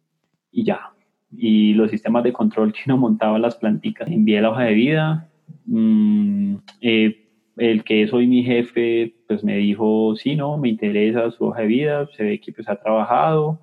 y 0.51 0.64
ya. 0.64 0.92
Y 1.31 1.75
los 1.75 1.91
sistemas 1.91 2.25
de 2.25 2.33
control 2.33 2.73
que 2.75 2.81
uno 2.87 2.97
montaba 2.97 3.38
las 3.38 3.57
planticas. 3.57 4.09
Envié 4.09 4.41
la 4.41 4.51
hoja 4.51 4.64
de 4.64 4.75
vida. 4.75 5.29
Mm, 5.67 6.57
eh, 6.81 7.29
el 7.59 7.85
que 7.85 8.03
es 8.03 8.12
hoy 8.12 8.27
mi 8.27 8.45
jefe, 8.45 9.14
pues 9.27 9.43
me 9.45 9.57
dijo, 9.57 10.14
sí, 10.17 10.37
no, 10.37 10.57
me 10.59 10.69
interesa 10.69 11.31
su 11.31 11.45
hoja 11.45 11.62
de 11.62 11.67
vida, 11.67 12.09
se 12.17 12.23
ve 12.23 12.41
que 12.41 12.53
pues 12.53 12.69
ha 12.69 12.77
trabajado, 12.77 13.61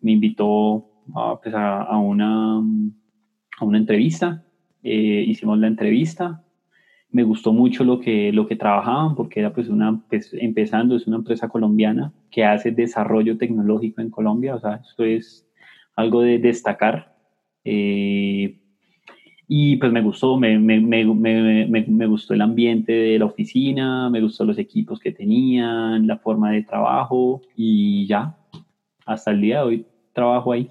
me 0.00 0.12
invitó 0.12 0.90
a, 1.14 1.38
pues 1.42 1.54
a, 1.54 1.96
una, 1.98 2.56
a 2.56 3.64
una 3.64 3.78
entrevista, 3.78 4.44
eh, 4.82 5.24
hicimos 5.26 5.58
la 5.58 5.66
entrevista, 5.66 6.42
me 7.10 7.22
gustó 7.22 7.52
mucho 7.52 7.84
lo 7.84 8.00
que, 8.00 8.32
lo 8.32 8.46
que 8.46 8.56
trabajaban 8.56 9.14
porque 9.14 9.40
era 9.40 9.52
pues 9.52 9.68
una, 9.68 10.02
pues 10.08 10.34
empezando, 10.34 10.96
es 10.96 11.06
una 11.06 11.18
empresa 11.18 11.48
colombiana 11.48 12.12
que 12.30 12.44
hace 12.44 12.72
desarrollo 12.72 13.38
tecnológico 13.38 14.00
en 14.00 14.10
Colombia, 14.10 14.56
o 14.56 14.60
sea, 14.60 14.80
eso 14.84 15.04
es 15.04 15.43
algo 15.96 16.22
de 16.22 16.38
destacar. 16.38 17.16
Eh, 17.64 18.60
y 19.46 19.76
pues 19.76 19.92
me 19.92 20.00
gustó, 20.00 20.38
me, 20.38 20.58
me, 20.58 20.80
me, 20.80 21.04
me, 21.04 22.06
gustó 22.06 22.34
el 22.34 22.40
ambiente 22.40 22.92
de 22.92 23.18
la 23.18 23.26
oficina, 23.26 24.08
me 24.08 24.20
gustó 24.20 24.44
los 24.44 24.58
equipos 24.58 24.98
que 24.98 25.12
tenían, 25.12 26.06
la 26.06 26.16
forma 26.16 26.50
de 26.50 26.62
trabajo 26.62 27.42
y 27.54 28.06
ya, 28.06 28.36
hasta 29.04 29.32
el 29.32 29.42
día 29.42 29.58
de 29.58 29.64
hoy 29.64 29.86
trabajo 30.12 30.52
ahí. 30.52 30.68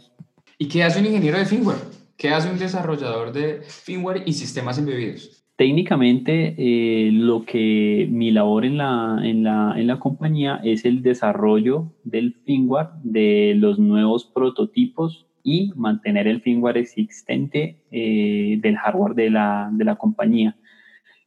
¿Y 0.58 0.68
qué 0.68 0.84
hace 0.84 1.00
un 1.00 1.06
ingeniero 1.06 1.38
de 1.38 1.46
firmware? 1.46 1.78
¿Qué 2.18 2.30
hace 2.30 2.50
un 2.50 2.58
desarrollador 2.58 3.32
de 3.32 3.62
firmware 3.62 4.24
y 4.26 4.34
sistemas 4.34 4.78
embebidos? 4.78 5.43
Técnicamente, 5.56 6.56
eh, 6.58 7.12
lo 7.12 7.46
que 7.46 8.08
mi 8.10 8.32
labor 8.32 8.66
en 8.66 8.78
la, 8.78 9.20
en, 9.24 9.44
la, 9.44 9.76
en 9.78 9.86
la 9.86 10.00
compañía 10.00 10.60
es 10.64 10.84
el 10.84 11.04
desarrollo 11.04 11.94
del 12.04 12.34
firmware, 12.34 12.90
de 13.04 13.54
los 13.56 13.78
nuevos 13.78 14.26
prototipos 14.26 15.28
y 15.44 15.72
mantener 15.76 16.28
el 16.28 16.42
firmware 16.42 16.78
existente 16.78 17.84
eh, 17.92 18.58
del 18.62 18.78
hardware 18.78 19.14
de 19.14 19.30
la, 19.30 19.70
de 19.72 19.86
la 19.86 19.96
compañía. 19.96 20.58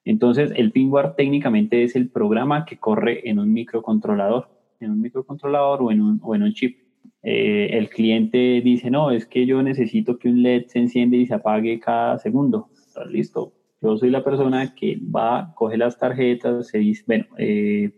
Entonces, 0.04 0.52
el 0.56 0.72
firmware 0.72 1.14
técnicamente 1.16 1.84
es 1.84 1.94
el 1.94 2.10
programa 2.10 2.64
que 2.64 2.78
corre 2.78 3.28
en 3.30 3.38
un 3.38 3.52
microcontrolador, 3.52 4.48
en 4.80 4.90
un 4.90 5.00
microcontrolador 5.02 5.82
o 5.82 5.92
en 5.92 6.00
un, 6.00 6.20
o 6.22 6.34
en 6.34 6.42
un 6.42 6.52
chip. 6.52 6.78
Eh, 7.22 7.68
el 7.72 7.88
cliente 7.90 8.60
dice, 8.64 8.90
no, 8.90 9.12
es 9.12 9.24
que 9.24 9.46
yo 9.46 9.62
necesito 9.62 10.18
que 10.18 10.28
un 10.28 10.42
LED 10.42 10.66
se 10.66 10.80
enciende 10.80 11.16
y 11.16 11.26
se 11.26 11.34
apague 11.34 11.78
cada 11.78 12.18
segundo. 12.18 12.70
listo. 13.08 13.55
Yo 13.80 13.96
soy 13.96 14.10
la 14.10 14.24
persona 14.24 14.74
que 14.74 14.98
va, 15.14 15.52
coge 15.54 15.76
las 15.76 15.98
tarjetas, 15.98 16.68
se 16.68 16.78
dice, 16.78 17.04
bueno, 17.06 17.26
eh, 17.38 17.90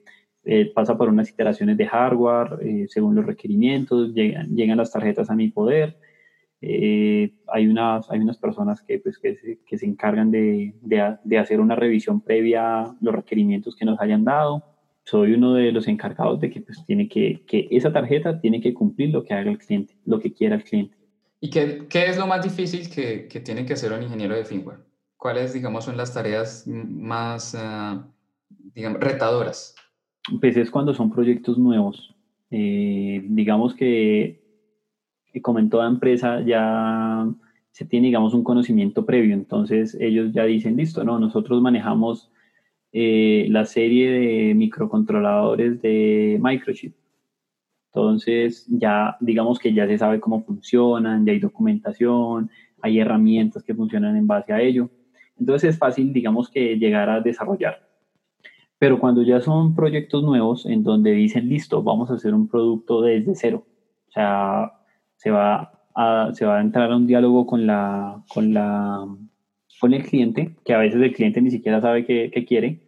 eh, 0.45 0.73
pasa 0.75 0.97
por 0.97 1.09
unas 1.09 1.31
iteraciones 1.31 1.77
de 1.77 1.87
hardware 1.87 2.89
según 2.89 3.15
los 3.15 3.27
requerimientos, 3.27 4.13
llegan, 4.15 4.55
llegan 4.55 4.79
las 4.79 4.93
tarjetas 4.93 5.31
a 5.31 5.35
mi 5.35 5.49
poder. 5.51 5.97
hay, 6.61 7.67
unas, 7.69 8.11
hay 8.11 8.21
unas 8.21 8.39
personas 8.39 8.83
que, 8.83 8.99
pues, 8.99 9.19
que, 9.19 9.37
se, 9.37 9.61
que 9.67 9.79
se 9.79 9.87
encargan 9.87 10.31
de, 10.31 10.75
de, 10.83 11.17
de 11.25 11.39
hacer 11.39 11.61
una 11.61 11.77
revisión 11.77 12.21
previa 12.21 12.83
a 12.83 12.97
los 13.01 13.15
requerimientos 13.15 13.77
que 13.77 13.85
nos 13.85 14.01
hayan 14.01 14.25
dado 14.25 14.65
soy 15.09 15.33
uno 15.33 15.55
de 15.55 15.73
los 15.73 15.89
encargados 15.89 16.39
de 16.39 16.51
que 16.51 16.61
pues 16.61 16.85
tiene 16.85 17.09
que, 17.09 17.43
que 17.47 17.67
esa 17.71 17.91
tarjeta 17.91 18.39
tiene 18.41 18.61
que 18.61 18.75
cumplir 18.75 19.09
lo 19.09 19.25
que 19.25 19.33
haga 19.33 19.51
el 19.51 19.57
cliente, 19.57 19.95
lo 20.05 20.21
que 20.21 20.35
quiera 20.35 20.57
el 20.57 20.65
cliente. 20.65 20.99
¿Y 21.41 21.49
qué, 21.49 21.87
qué 21.89 22.09
es 22.09 22.19
lo 22.19 22.27
más 22.27 22.43
difícil 22.45 22.91
que, 22.91 23.27
que, 23.27 23.41
tiene 23.41 23.65
que 23.65 23.73
hacer 23.73 23.91
un 23.91 24.03
ingeniero 24.03 24.37
de 24.37 24.45
firmware? 24.45 24.81
¿Cuáles, 25.19 25.53
digamos, 25.53 25.85
son 25.85 25.97
las 25.97 26.15
tareas 26.15 26.65
más, 26.67 27.53
uh, 27.53 28.01
digamos, 28.73 29.01
retadoras? 29.01 29.75
Pues 30.41 30.57
es 30.57 30.71
cuando 30.71 30.95
son 30.95 31.11
proyectos 31.11 31.59
nuevos. 31.59 32.15
Eh, 32.53 33.21
digamos 33.29 33.75
que, 33.75 34.41
como 35.43 35.59
en 35.59 35.71
toda 35.71 35.89
empresa, 35.89 36.41
ya 36.41 37.27
se 37.73 37.85
tiene, 37.85 38.07
digamos, 38.07 38.33
un 38.33 38.45
conocimiento 38.45 39.05
previo. 39.05 39.35
Entonces 39.35 39.97
ellos 40.01 40.33
ya 40.33 40.45
dicen, 40.45 40.77
listo, 40.77 41.03
no, 41.03 41.19
nosotros 41.19 41.61
manejamos 41.61 42.31
eh, 42.93 43.49
la 43.51 43.65
serie 43.65 44.13
de 44.13 44.55
microcontroladores 44.55 45.83
de 45.83 46.39
Microchip. 46.41 46.95
Entonces, 47.93 48.67
ya 48.69 49.17
digamos 49.19 49.59
que 49.59 49.73
ya 49.75 49.87
se 49.89 49.99
sabe 49.99 50.21
cómo 50.21 50.45
funcionan, 50.45 51.27
ya 51.27 51.33
hay 51.33 51.41
documentación, 51.41 52.51
hay 52.81 53.01
herramientas 53.01 53.65
que 53.65 53.75
funcionan 53.75 54.17
en 54.17 54.27
base 54.29 54.53
a 54.53 54.61
ello. 54.61 54.91
Entonces 55.39 55.71
es 55.71 55.79
fácil, 55.79 56.13
digamos, 56.13 56.49
que 56.51 56.77
llegar 56.79 57.09
a 57.09 57.21
desarrollar. 57.21 57.89
Pero 58.79 59.01
cuando 59.01 59.23
ya 59.23 59.41
son 59.41 59.75
proyectos 59.75 60.23
nuevos 60.23 60.67
en 60.67 60.85
donde 60.85 61.13
dicen, 61.13 61.49
listo, 61.49 61.83
vamos 61.83 62.11
a 62.11 62.15
hacer 62.15 62.33
un 62.35 62.49
producto 62.49 63.03
desde 63.03 63.35
cero. 63.35 63.67
O 64.09 64.13
sea, 64.13 64.73
se 65.17 65.31
va 65.31 65.73
a, 65.95 66.31
se 66.33 66.47
va 66.47 66.59
a 66.59 66.61
entrar 66.61 66.93
a 66.93 66.97
un 66.97 67.07
diálogo 67.07 67.47
con 67.47 67.67
la, 67.67 68.23
con 68.33 68.55
la, 68.55 69.05
con 69.81 69.95
el 69.95 70.05
cliente, 70.05 70.57
que 70.65 70.75
a 70.75 70.79
veces 70.79 71.03
el 71.03 71.13
cliente 71.13 71.43
ni 71.43 71.51
siquiera 71.51 71.81
sabe 71.81 72.05
qué, 72.05 72.45
quiere. 72.47 72.81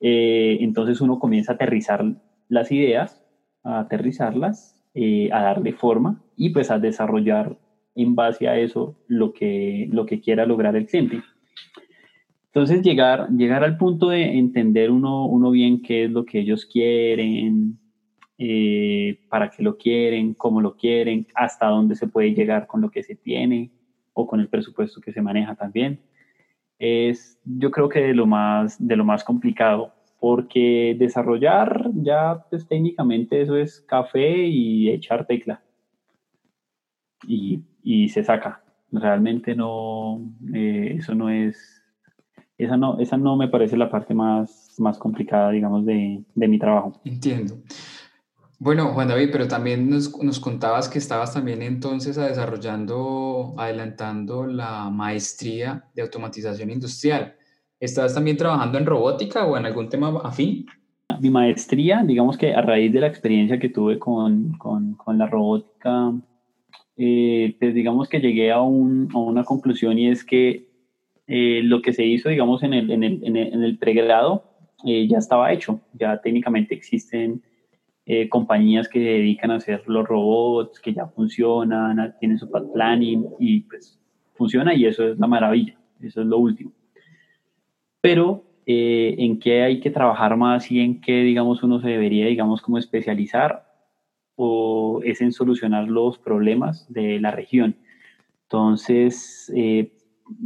Eh, 0.00 0.58
entonces 0.60 1.00
uno 1.00 1.18
comienza 1.18 1.52
a 1.52 1.54
aterrizar 1.54 2.04
las 2.48 2.72
ideas, 2.72 3.22
a 3.62 3.80
aterrizarlas, 3.80 4.84
eh, 4.94 5.30
a 5.32 5.42
darle 5.42 5.72
forma 5.72 6.22
y 6.36 6.50
pues 6.50 6.70
a 6.70 6.78
desarrollar 6.78 7.56
en 7.96 8.14
base 8.14 8.46
a 8.46 8.58
eso 8.58 8.96
lo 9.08 9.32
que, 9.32 9.88
lo 9.90 10.06
que 10.06 10.20
quiera 10.20 10.46
lograr 10.46 10.76
el 10.76 10.86
cliente. 10.86 11.22
Entonces 12.46 12.82
llegar, 12.82 13.28
llegar 13.30 13.64
al 13.64 13.76
punto 13.76 14.10
de 14.10 14.38
entender 14.38 14.90
uno, 14.90 15.26
uno 15.26 15.50
bien 15.50 15.82
qué 15.82 16.04
es 16.04 16.10
lo 16.10 16.24
que 16.24 16.40
ellos 16.40 16.64
quieren, 16.64 17.78
eh, 18.38 19.18
para 19.28 19.50
qué 19.50 19.62
lo 19.62 19.76
quieren, 19.76 20.34
cómo 20.34 20.60
lo 20.60 20.76
quieren, 20.76 21.26
hasta 21.34 21.66
dónde 21.66 21.96
se 21.96 22.06
puede 22.06 22.34
llegar 22.34 22.66
con 22.66 22.80
lo 22.80 22.90
que 22.90 23.02
se 23.02 23.14
tiene 23.14 23.70
o 24.12 24.26
con 24.26 24.40
el 24.40 24.48
presupuesto 24.48 25.00
que 25.00 25.12
se 25.12 25.22
maneja 25.22 25.54
también. 25.54 26.00
Es 26.78 27.38
yo 27.44 27.70
creo 27.70 27.88
que 27.88 28.00
de 28.00 28.14
lo 28.14 28.26
más, 28.26 28.76
de 28.78 28.96
lo 28.96 29.04
más 29.04 29.24
complicado, 29.24 29.92
porque 30.18 30.96
desarrollar 30.98 31.90
ya 31.94 32.44
pues, 32.50 32.66
técnicamente 32.66 33.40
eso 33.40 33.56
es 33.56 33.80
café 33.80 34.46
y 34.46 34.90
echar 34.90 35.26
tecla. 35.26 35.62
Y, 37.26 37.60
y 37.86 38.08
se 38.08 38.24
saca. 38.24 38.64
Realmente 38.90 39.54
no, 39.54 40.20
eh, 40.52 40.96
eso 40.98 41.14
no 41.14 41.30
es 41.30 41.84
esa 42.58 42.76
no, 42.76 42.98
esa 42.98 43.16
no 43.16 43.36
me 43.36 43.48
parece 43.48 43.76
la 43.76 43.88
parte 43.88 44.12
más, 44.12 44.74
más 44.78 44.98
complicada, 44.98 45.50
digamos, 45.50 45.86
de, 45.86 46.24
de 46.34 46.48
mi 46.48 46.58
trabajo. 46.58 47.00
Entiendo. 47.04 47.58
Bueno, 48.58 48.88
Juan 48.94 49.08
David, 49.08 49.28
pero 49.30 49.46
también 49.46 49.88
nos, 49.88 50.20
nos, 50.20 50.40
contabas 50.40 50.88
que 50.88 50.98
estabas 50.98 51.34
también 51.34 51.62
entonces 51.62 52.16
desarrollando, 52.16 53.54
adelantando 53.58 54.46
la 54.46 54.90
maestría 54.90 55.84
de 55.94 56.02
automatización 56.02 56.70
industrial. 56.70 57.36
¿Estabas 57.78 58.14
también 58.14 58.38
trabajando 58.38 58.78
en 58.78 58.86
robótica 58.86 59.44
o 59.46 59.56
en 59.58 59.66
algún 59.66 59.90
tema 59.90 60.18
afín? 60.24 60.66
Mi 61.20 61.30
maestría, 61.30 62.02
digamos 62.02 62.36
que 62.38 62.54
a 62.54 62.62
raíz 62.62 62.92
de 62.92 63.00
la 63.00 63.06
experiencia 63.06 63.60
que 63.60 63.68
tuve 63.68 63.98
con, 63.98 64.56
con, 64.56 64.94
con 64.94 65.18
la 65.18 65.26
robótica, 65.26 66.14
eh, 66.96 67.56
pues 67.58 67.74
digamos 67.74 68.08
que 68.08 68.20
llegué 68.20 68.52
a, 68.52 68.62
un, 68.62 69.08
a, 69.12 69.18
una 69.18 69.44
conclusión 69.44 69.98
y 69.98 70.08
es 70.08 70.24
que 70.24 70.66
eh, 71.26 71.60
lo 71.64 71.82
que 71.82 71.92
se 71.92 72.04
hizo, 72.04 72.28
digamos, 72.28 72.62
en 72.62 72.72
el, 72.72 72.90
en 72.90 73.02
el, 73.02 73.20
en 73.24 73.36
el, 73.36 73.78
pregrado 73.78 74.44
eh, 74.84 75.06
ya 75.08 75.18
estaba 75.18 75.52
hecho. 75.52 75.80
Ya 75.92 76.20
técnicamente 76.20 76.74
existen 76.74 77.42
eh, 78.06 78.28
compañías 78.28 78.88
que 78.88 79.00
se 79.00 79.04
dedican 79.04 79.50
a 79.50 79.56
hacer 79.56 79.82
los 79.86 80.06
robots, 80.06 80.80
que 80.80 80.94
ya 80.94 81.06
funcionan, 81.06 82.14
tienen 82.20 82.38
su 82.38 82.48
path 82.48 82.72
planning 82.72 83.26
y 83.40 83.62
pues 83.62 83.98
funciona 84.34 84.74
y 84.74 84.86
eso 84.86 85.08
es 85.08 85.18
la 85.18 85.26
maravilla. 85.26 85.76
Eso 86.00 86.20
es 86.20 86.26
lo 86.26 86.38
último. 86.38 86.72
Pero 88.00 88.44
en 88.68 89.38
qué 89.38 89.62
hay 89.62 89.78
que 89.78 89.90
trabajar 89.90 90.36
más 90.36 90.70
y 90.72 90.80
en 90.80 91.00
qué, 91.00 91.22
digamos, 91.22 91.62
uno 91.62 91.80
se 91.80 91.88
debería, 91.88 92.26
digamos, 92.26 92.60
como 92.62 92.78
especializar 92.78 93.65
o 94.36 95.00
es 95.04 95.20
en 95.20 95.32
solucionar 95.32 95.88
los 95.88 96.18
problemas 96.18 96.86
de 96.92 97.18
la 97.20 97.30
región. 97.30 97.76
Entonces, 98.44 99.52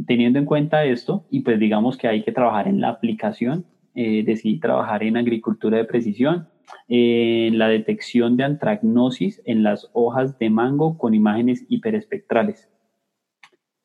teniendo 0.05 0.39
en 0.39 0.45
cuenta 0.45 0.83
esto, 0.85 1.25
y 1.29 1.41
pues 1.41 1.59
digamos 1.59 1.97
que 1.97 2.07
hay 2.07 2.23
que 2.23 2.31
trabajar 2.31 2.67
en 2.67 2.81
la 2.81 2.89
aplicación, 2.89 3.65
eh, 3.93 4.23
decidí 4.23 4.59
trabajar 4.59 5.03
en 5.03 5.17
agricultura 5.17 5.77
de 5.77 5.85
precisión, 5.85 6.47
en 6.87 7.57
la 7.57 7.67
detección 7.67 8.37
de 8.37 8.45
antragnosis 8.45 9.41
en 9.45 9.63
las 9.63 9.89
hojas 9.93 10.39
de 10.39 10.49
mango 10.49 10.97
con 10.97 11.13
imágenes 11.13 11.65
hiperespectrales. 11.67 12.69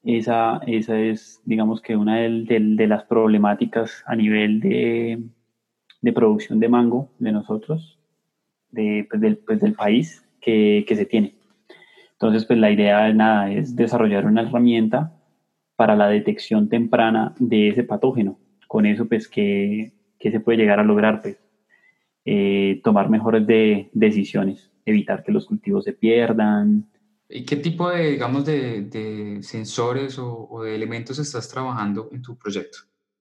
Esa, 0.04 0.60
esa 0.68 1.00
es, 1.00 1.42
digamos 1.44 1.80
que 1.80 1.96
una 1.96 2.18
de, 2.18 2.86
las 2.86 3.04
problemáticas 3.04 4.04
a 4.06 4.14
nivel 4.14 4.60
de, 4.60 5.20
de, 6.00 6.12
producción 6.12 6.60
de 6.60 6.68
mango 6.68 7.10
de 7.18 7.32
nosotros, 7.32 7.95
de, 8.76 9.06
pues 9.10 9.20
del, 9.20 9.38
pues 9.38 9.60
del, 9.60 9.72
país 9.72 10.24
que, 10.40 10.84
que 10.86 10.94
se 10.94 11.06
tiene. 11.06 11.34
Entonces, 12.12 12.44
pues 12.46 12.58
la 12.58 12.70
idea 12.70 13.12
nada 13.12 13.52
es 13.52 13.74
desarrollar 13.74 14.26
una 14.26 14.42
herramienta 14.42 15.12
para 15.76 15.94
la 15.94 16.08
detección 16.08 16.68
temprana 16.68 17.34
de 17.38 17.68
ese 17.68 17.84
patógeno. 17.84 18.38
Con 18.66 18.86
eso, 18.86 19.06
pues, 19.06 19.28
¿qué, 19.28 19.92
se 20.18 20.40
puede 20.40 20.58
llegar 20.58 20.80
a 20.80 20.84
lograr? 20.84 21.22
Pues, 21.22 21.38
eh, 22.24 22.80
tomar 22.82 23.08
mejores 23.08 23.46
de, 23.46 23.90
decisiones, 23.92 24.70
evitar 24.84 25.22
que 25.22 25.30
los 25.30 25.46
cultivos 25.46 25.84
se 25.84 25.92
pierdan. 25.92 26.90
¿Y 27.28 27.44
qué 27.44 27.56
tipo 27.56 27.90
de, 27.90 28.12
digamos, 28.12 28.44
de, 28.46 29.38
sensores 29.42 30.18
o, 30.18 30.62
de 30.64 30.74
elementos 30.74 31.18
estás 31.18 31.48
trabajando 31.48 32.08
en 32.12 32.22
tu 32.22 32.36
proyecto? 32.36 32.78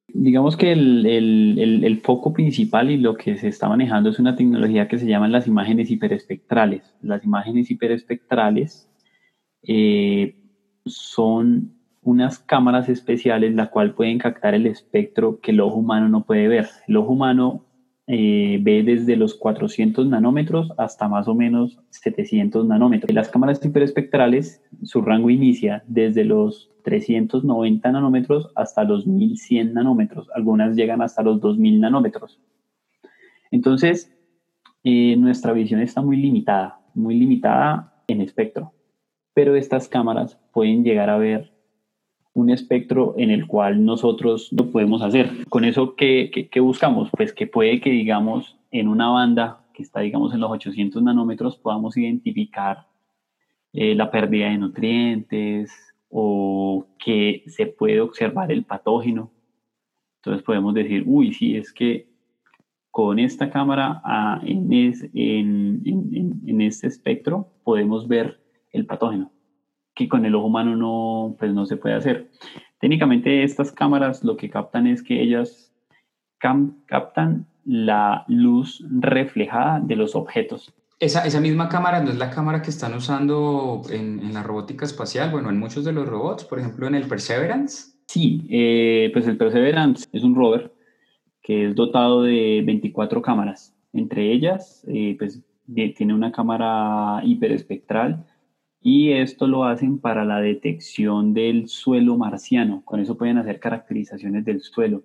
Digamos 0.08 0.56
que 0.56 0.72
el, 0.72 2.02
foco 2.04 2.32
principal 2.32 2.92
y 2.92 2.98
lo 2.98 3.16
que 3.16 3.38
se 3.38 3.48
está 3.48 3.68
manejando 3.68 4.10
es 4.10 4.20
una 4.20 4.36
tecnología 4.36 4.88
que 4.88 4.98
se 4.98 5.08
llaman 5.08 5.32
las 5.32 5.48
imágenes 5.48 5.90
hiperespectrales. 5.92 6.94
Las 7.02 7.24
imágenes 7.26 7.70
hiperespectrales 7.72 8.90
eh, 9.64 10.36
son 10.86 11.76
unas 12.02 12.38
cámaras 12.40 12.88
especiales 12.88 13.56
la 13.56 13.72
cual 13.72 13.96
pueden 13.96 14.20
captar 14.20 14.54
el 14.54 14.68
espectro 14.68 15.40
que 15.42 15.52
el 15.52 15.60
ojo 15.60 15.78
humano 15.78 16.08
no 16.08 16.24
puede 16.24 16.48
ver. 16.48 16.70
El 16.88 16.98
ojo 16.98 17.14
humano 17.14 17.66
eh, 18.08 18.60
ve 18.62 18.84
desde 18.84 19.16
los 19.16 19.34
400 19.34 20.06
nanómetros 20.08 20.72
hasta 20.78 21.08
más 21.08 21.28
o 21.28 21.34
menos 21.34 21.80
700 21.90 22.68
nanómetros. 22.68 23.12
Las 23.14 23.30
cámaras 23.30 23.64
hiperespectrales, 23.66 24.62
su 24.84 25.02
rango 25.02 25.32
inicia 25.32 25.84
desde 25.88 26.24
los 26.24 26.70
390 26.84 27.92
nanómetros 27.92 28.52
hasta 28.56 28.84
los 28.84 29.08
1100 29.08 29.74
nanómetros. 29.74 30.30
Algunas 30.36 30.76
llegan 30.76 31.02
hasta 31.02 31.24
los 31.24 31.42
2000 31.42 31.80
nanómetros. 31.82 32.40
Entonces, 33.50 34.16
eh, 34.84 35.16
nuestra 35.18 35.54
visión 35.54 35.82
está 35.82 36.02
muy 36.02 36.18
limitada, 36.18 36.80
muy 36.94 37.16
limitada 37.16 38.04
en 38.08 38.22
espectro. 38.22 38.74
Pero 39.34 39.56
estas 39.56 39.90
cámaras 39.90 40.40
pueden 40.54 40.84
llegar 40.84 41.10
a 41.10 41.18
ver 41.18 41.55
un 42.36 42.50
espectro 42.50 43.16
en 43.18 43.32
el 43.32 43.48
cual 43.48 43.84
nosotros 43.84 44.50
lo 44.52 44.70
podemos 44.70 45.02
hacer. 45.02 45.46
Con 45.50 45.64
eso, 45.64 45.96
¿qué, 45.96 46.48
buscamos? 46.62 47.10
Pues 47.16 47.34
que 47.34 47.48
puede 47.48 47.80
que, 47.80 47.90
digamos, 47.90 48.58
en 48.72 48.90
una 48.90 49.08
banda 49.10 49.66
que 49.74 49.82
está, 49.82 50.02
digamos, 50.02 50.34
en 50.34 50.42
los 50.42 50.52
800 50.52 51.02
nanómetros, 51.02 51.56
podamos 51.56 51.96
identificar 51.96 52.88
eh, 53.72 53.96
la 53.96 54.12
pérdida 54.12 54.50
de 54.50 54.58
nutrientes 54.58 55.72
o 56.10 56.86
que 57.00 57.44
se 57.48 57.68
puede 57.68 58.02
observar 58.02 58.52
el 58.52 58.66
patógeno. 58.66 59.32
Entonces 60.18 60.44
podemos 60.44 60.74
decir, 60.74 61.04
uy, 61.08 61.34
sí, 61.34 61.56
es 61.56 61.72
que 61.72 62.10
con 62.92 63.18
esta 63.18 63.50
cámara 63.50 64.02
ah, 64.04 64.42
en, 64.44 64.74
en 65.14 66.62
este 66.62 66.88
espectro 66.88 67.48
podemos 67.64 68.10
ver 68.10 68.42
el 68.74 68.86
patógeno 68.86 69.32
que 69.96 70.08
con 70.08 70.26
el 70.26 70.36
ojo 70.36 70.48
humano 70.48 70.76
no, 70.76 71.36
pues 71.40 71.54
no 71.54 71.66
se 71.66 71.78
puede 71.78 71.96
hacer. 71.96 72.30
Técnicamente 72.80 73.44
estas 73.44 73.72
cámaras 73.72 74.24
lo 74.24 74.38
que 74.38 74.50
captan 74.50 74.88
es 74.88 75.02
que 75.02 75.22
ellas 75.22 75.72
captan 76.38 77.48
la 77.64 78.26
luz 78.28 78.86
reflejada 78.90 79.80
de 79.80 79.96
los 79.96 80.16
objetos. 80.16 80.74
Esa, 81.00 81.26
esa, 81.26 81.42
misma 81.42 81.68
cámara 81.68 82.02
no 82.02 82.12
es 82.12 82.18
la 82.18 82.30
cámara 82.30 82.62
que 82.62 82.70
están 82.70 82.94
usando 82.94 83.82
en, 83.90 84.20
en, 84.20 84.34
la 84.34 84.44
robótica 84.44 84.86
espacial, 84.86 85.32
bueno, 85.32 85.50
en 85.50 85.60
muchos 85.60 85.84
de 85.84 85.92
los 85.92 86.08
robots, 86.08 86.46
por 86.46 86.60
ejemplo, 86.60 86.88
en 86.88 86.96
el 86.96 87.08
Perseverance. 87.08 87.96
Sí, 88.08 88.46
eh, 88.50 89.10
pues 89.12 89.28
el 89.28 89.38
Perseverance 89.38 90.08
es 90.14 90.24
un 90.24 90.36
rover 90.36 90.74
que 91.42 91.70
es 91.70 91.76
dotado 91.76 92.24
de 92.24 92.64
24 92.66 93.22
cámaras. 93.22 93.76
Entre 93.94 94.32
ellas, 94.32 94.86
eh, 94.88 95.16
pues 95.18 95.42
tiene 95.96 96.14
una 96.14 96.32
cámara 96.32 97.22
hiperespectral, 97.24 98.26
y 98.88 99.14
esto 99.14 99.48
lo 99.48 99.64
hacen 99.64 99.98
para 99.98 100.26
la 100.26 100.40
detección 100.40 101.34
del 101.34 101.68
suelo 101.68 102.18
marciano. 102.18 102.84
Con 102.86 103.00
eso 103.00 103.18
pueden 103.18 103.40
hacer 103.40 103.60
caracterizaciones 103.60 104.46
del 104.46 104.62
suelo. 104.62 105.04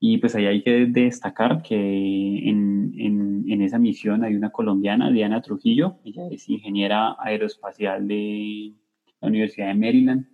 Y 0.00 0.18
pues 0.18 0.34
ahí 0.34 0.46
hay 0.46 0.64
que 0.64 0.86
destacar 0.86 1.62
que 1.62 1.76
en, 1.76 2.92
en, 2.98 3.62
esa 3.62 3.78
misión 3.78 4.24
hay 4.24 4.34
una 4.34 4.50
colombiana, 4.50 5.12
Diana 5.12 5.40
Trujillo, 5.40 5.98
ella 6.04 6.22
es 6.32 6.48
ingeniera 6.48 7.14
aeroespacial 7.20 8.08
de 8.08 8.72
la 9.20 9.28
Universidad 9.28 9.68
de 9.68 9.74
Maryland 9.74 10.26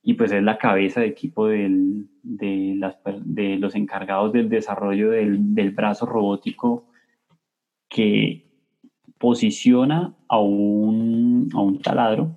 y 0.00 0.14
pues 0.14 0.30
es 0.30 0.44
la 0.44 0.58
cabeza 0.58 1.00
de 1.00 1.08
equipo 1.08 1.48
del, 1.48 2.06
de, 2.22 2.74
las, 2.76 2.98
de, 3.24 3.58
los 3.58 3.74
encargados 3.74 4.32
del 4.32 4.48
desarrollo 4.48 5.10
del, 5.10 5.56
del 5.56 5.72
brazo 5.72 6.06
robótico 6.06 6.88
que 7.88 8.47
posiciona 9.18 10.14
a 10.28 10.38
un, 10.38 11.48
a 11.54 11.60
un 11.60 11.80
taladro 11.80 12.36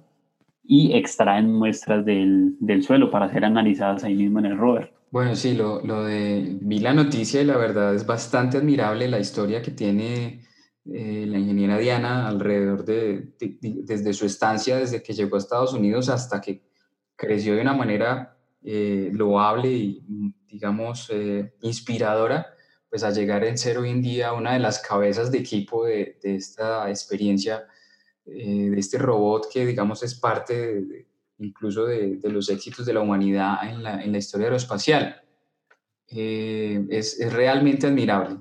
y 0.63 0.93
extraen 0.93 1.51
muestras 1.51 2.05
del, 2.05 2.55
del, 2.59 2.83
suelo 2.83 3.11
para 3.11 3.31
ser 3.31 3.45
analizadas 3.45 4.03
ahí 4.03 4.15
mismo 4.15 4.39
en 4.39 4.45
el 4.45 4.57
rover. 4.57 4.93
Bueno, 5.11 5.35
sí, 5.35 5.53
lo, 5.53 5.81
lo, 5.81 6.03
de, 6.05 6.57
vi 6.61 6.79
la 6.79 6.93
noticia 6.93 7.41
y 7.41 7.45
la 7.45 7.57
verdad 7.57 7.93
es 7.93 8.05
bastante 8.05 8.57
admirable 8.57 9.07
la 9.09 9.19
historia 9.19 9.61
que 9.61 9.71
tiene 9.71 10.41
eh, 10.85 11.25
la 11.27 11.37
ingeniera 11.37 11.77
Diana 11.77 12.27
alrededor 12.27 12.85
de, 12.85 13.33
desde 13.39 14.13
su 14.13 14.25
estancia, 14.25 14.77
desde 14.77 15.03
que 15.03 15.13
llegó 15.13 15.35
a 15.35 15.39
Estados 15.39 15.73
Unidos 15.73 16.09
hasta 16.09 16.41
que 16.41 16.63
creció 17.15 17.55
de 17.55 17.61
una 17.61 17.73
manera 17.73 18.37
eh, 18.63 19.11
loable 19.13 19.69
y, 19.69 20.03
digamos, 20.47 21.09
eh, 21.11 21.53
inspiradora, 21.61 22.50
pues 22.91 23.03
a 23.03 23.09
llegar 23.09 23.43
en 23.45 23.57
ser 23.57 23.77
hoy 23.77 23.89
en 23.89 24.01
día 24.01 24.33
una 24.33 24.53
de 24.53 24.59
las 24.59 24.79
cabezas 24.79 25.31
de 25.31 25.39
equipo 25.39 25.85
de, 25.85 26.19
esta 26.21 26.89
experiencia, 26.89 27.65
de 28.25 28.77
este 28.77 28.97
robot 28.99 29.47
que, 29.51 29.65
digamos, 29.65 30.03
es 30.03 30.13
parte 30.13 31.07
incluso 31.39 31.85
de, 31.85 32.19
los 32.23 32.49
éxitos 32.49 32.85
de 32.85 32.93
la 32.93 32.99
humanidad 32.99 33.67
en 33.67 33.81
la, 33.81 34.03
en 34.03 34.11
la 34.11 34.17
historia 34.17 34.47
aeroespacial. 34.47 35.23
es, 36.07 37.19
es 37.19 37.33
realmente 37.33 37.87
admirable. 37.87 38.37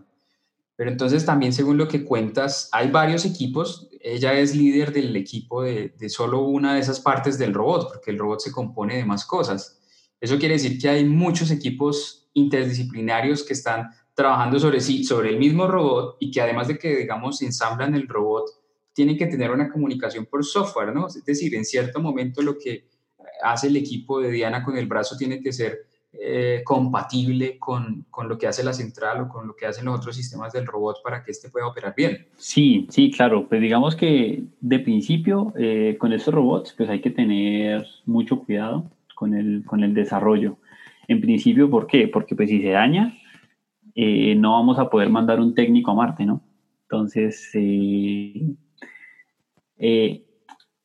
Pero 0.80 0.90
entonces 0.90 1.26
también, 1.26 1.52
según 1.52 1.76
lo 1.76 1.86
que 1.86 2.06
cuentas, 2.06 2.70
hay 2.72 2.90
varios 2.90 3.26
equipos. 3.26 3.90
Ella 4.00 4.32
es 4.32 4.56
líder 4.56 4.94
del 4.94 5.14
equipo 5.14 5.62
de, 5.62 5.92
solo 6.08 6.40
una 6.40 6.72
de 6.72 6.80
esas 6.80 6.98
partes 7.00 7.38
del 7.38 7.52
robot, 7.52 7.92
porque 7.92 8.10
el 8.10 8.18
robot 8.18 8.40
se 8.40 8.50
compone 8.50 8.96
de 8.96 9.04
más 9.04 9.26
cosas. 9.26 9.78
Eso 10.20 10.38
quiere 10.38 10.54
decir 10.54 10.80
que 10.80 10.88
hay 10.88 11.04
muchos 11.04 11.50
equipos 11.50 12.30
interdisciplinarios 12.32 13.42
que 13.42 13.52
están 13.52 13.90
trabajando 14.20 14.58
sobre 14.58 14.80
sí, 14.80 15.02
sobre 15.02 15.30
el 15.30 15.38
mismo 15.38 15.66
robot 15.66 16.18
y 16.20 16.30
que 16.30 16.42
además 16.42 16.68
de 16.68 16.78
que, 16.78 16.94
digamos, 16.94 17.40
ensamblan 17.40 17.94
el 17.94 18.06
robot, 18.06 18.50
tienen 18.92 19.16
que 19.16 19.26
tener 19.26 19.50
una 19.50 19.70
comunicación 19.70 20.26
por 20.26 20.44
software, 20.44 20.94
¿no? 20.94 21.06
Es 21.06 21.24
decir, 21.24 21.54
en 21.54 21.64
cierto 21.64 22.00
momento 22.00 22.42
lo 22.42 22.58
que 22.58 22.84
hace 23.42 23.68
el 23.68 23.76
equipo 23.76 24.20
de 24.20 24.30
Diana 24.30 24.62
con 24.62 24.76
el 24.76 24.86
brazo 24.86 25.16
tiene 25.16 25.40
que 25.40 25.54
ser 25.54 25.86
eh, 26.12 26.60
compatible 26.64 27.58
con, 27.58 28.04
con, 28.10 28.28
lo 28.28 28.36
que 28.36 28.46
hace 28.46 28.62
la 28.62 28.74
central 28.74 29.22
o 29.22 29.28
con 29.28 29.46
lo 29.46 29.56
que 29.56 29.64
hacen 29.64 29.86
los 29.86 29.98
otros 29.98 30.16
sistemas 30.16 30.52
del 30.52 30.66
robot 30.66 30.98
para 31.02 31.22
que 31.22 31.30
éste 31.30 31.48
pueda 31.48 31.68
operar 31.68 31.94
bien. 31.96 32.26
Sí, 32.36 32.86
sí, 32.90 33.10
claro. 33.10 33.48
Pues 33.48 33.62
digamos 33.62 33.96
que 33.96 34.42
de 34.60 34.78
principio 34.80 35.54
eh, 35.56 35.96
con 35.98 36.12
estos 36.12 36.34
robots 36.34 36.74
pues 36.76 36.90
hay 36.90 37.00
que 37.00 37.10
tener 37.10 37.86
mucho 38.04 38.40
cuidado 38.40 38.90
con 39.14 39.32
el, 39.32 39.62
con 39.64 39.82
el 39.82 39.94
desarrollo. 39.94 40.58
En 41.08 41.22
principio, 41.22 41.70
¿por 41.70 41.86
qué? 41.86 42.06
Porque 42.06 42.36
pues 42.36 42.50
si 42.50 42.60
se 42.60 42.68
daña, 42.68 43.16
eh, 43.94 44.34
no 44.36 44.52
vamos 44.52 44.78
a 44.78 44.88
poder 44.88 45.10
mandar 45.10 45.40
un 45.40 45.54
técnico 45.54 45.90
a 45.90 45.94
Marte, 45.94 46.24
¿no? 46.24 46.42
Entonces, 46.82 47.50
eh, 47.54 48.56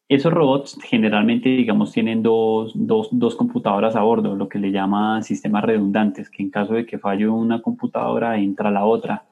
esos 0.07 0.31
robots 0.31 0.77
generalmente, 0.83 1.49
digamos, 1.49 1.91
tienen 1.91 2.21
dos, 2.21 2.71
dos, 2.75 3.09
dos, 3.11 3.35
computadoras 3.35 3.95
a 3.95 4.01
bordo, 4.01 4.35
lo 4.35 4.47
que 4.47 4.59
le 4.59 4.71
llaman 4.71 5.23
sistemas 5.23 5.63
redundantes, 5.63 6.29
que 6.29 6.43
en 6.43 6.51
caso 6.51 6.75
de 6.75 6.85
que 6.85 6.99
falle 6.99 7.27
una 7.27 7.61
computadora 7.61 8.37
entra 8.37 8.69
la 8.69 8.85
otra. 8.85 9.25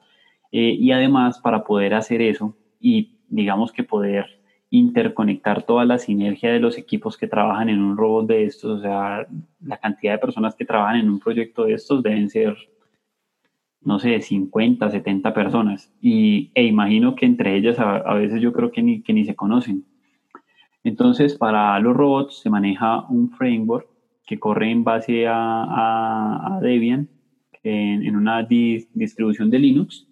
Eh, 0.50 0.76
y 0.78 0.90
además, 0.92 1.38
para 1.38 1.64
poder 1.64 1.94
hacer 1.94 2.22
eso 2.22 2.56
y, 2.80 3.18
digamos, 3.28 3.72
que 3.72 3.84
poder 3.84 4.26
interconectar 4.70 5.62
toda 5.62 5.84
la 5.84 5.98
sinergia 5.98 6.52
de 6.52 6.58
los 6.58 6.76
equipos 6.76 7.16
que 7.16 7.28
trabajan 7.28 7.68
en 7.68 7.80
un 7.80 7.96
robot 7.96 8.26
de 8.26 8.44
estos, 8.44 8.80
o 8.80 8.82
sea, 8.82 9.26
la 9.60 9.76
cantidad 9.78 10.14
de 10.14 10.18
personas 10.18 10.56
que 10.56 10.64
trabajan 10.64 10.96
en 10.96 11.08
un 11.08 11.20
proyecto 11.20 11.64
de 11.64 11.74
estos 11.74 12.02
deben 12.02 12.28
ser, 12.28 12.56
no 13.84 13.98
sé, 13.98 14.20
50, 14.20 14.90
70 14.90 15.34
personas. 15.34 15.92
Y, 16.00 16.50
e 16.54 16.64
imagino 16.64 17.14
que 17.14 17.26
entre 17.26 17.56
ellas 17.56 17.78
a, 17.78 17.96
a 17.96 18.14
veces 18.14 18.40
yo 18.40 18.52
creo 18.52 18.70
que 18.70 18.82
ni, 18.82 19.02
que 19.02 19.12
ni 19.12 19.24
se 19.24 19.34
conocen. 19.36 19.84
Entonces, 20.84 21.34
para 21.34 21.78
los 21.80 21.96
robots 21.96 22.40
se 22.40 22.50
maneja 22.50 23.06
un 23.08 23.30
framework 23.30 23.88
que 24.26 24.38
corre 24.38 24.70
en 24.70 24.84
base 24.84 25.26
a, 25.26 26.58
Debian, 26.62 27.08
en, 27.62 28.16
una 28.16 28.42
distribución 28.42 29.50
de 29.50 29.58
Linux. 29.58 30.06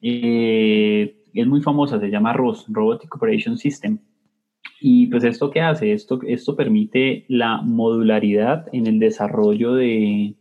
Eh, 0.00 1.16
es 1.32 1.46
muy 1.46 1.60
famosa, 1.60 2.00
se 2.00 2.10
llama 2.10 2.32
ROS, 2.32 2.66
Robotic 2.68 3.14
Operation 3.14 3.58
System. 3.58 3.98
Y 4.80 5.06
pues 5.06 5.24
esto 5.24 5.50
qué 5.50 5.60
hace? 5.60 5.92
Esto, 5.92 6.20
esto 6.26 6.56
permite 6.56 7.24
la 7.28 7.62
modularidad 7.62 8.66
en 8.72 8.86
el 8.86 8.98
desarrollo 8.98 9.74
de, 9.74 10.34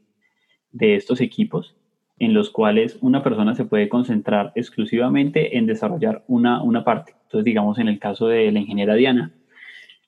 de 0.72 0.96
estos 0.96 1.22
equipos 1.22 1.76
en 2.18 2.34
los 2.34 2.50
cuales 2.50 2.98
una 3.02 3.24
persona 3.24 3.56
se 3.56 3.66
puede 3.66 3.90
concentrar 3.90 4.52
exclusivamente 4.56 5.58
en 5.58 5.66
desarrollar 5.66 6.24
una, 6.28 6.64
una 6.64 6.84
parte. 6.84 7.14
Entonces, 7.24 7.44
digamos, 7.44 7.78
en 7.80 7.88
el 7.88 8.00
caso 8.00 8.28
de 8.28 8.52
la 8.52 8.60
ingeniera 8.60 8.96
Diana, 8.96 9.34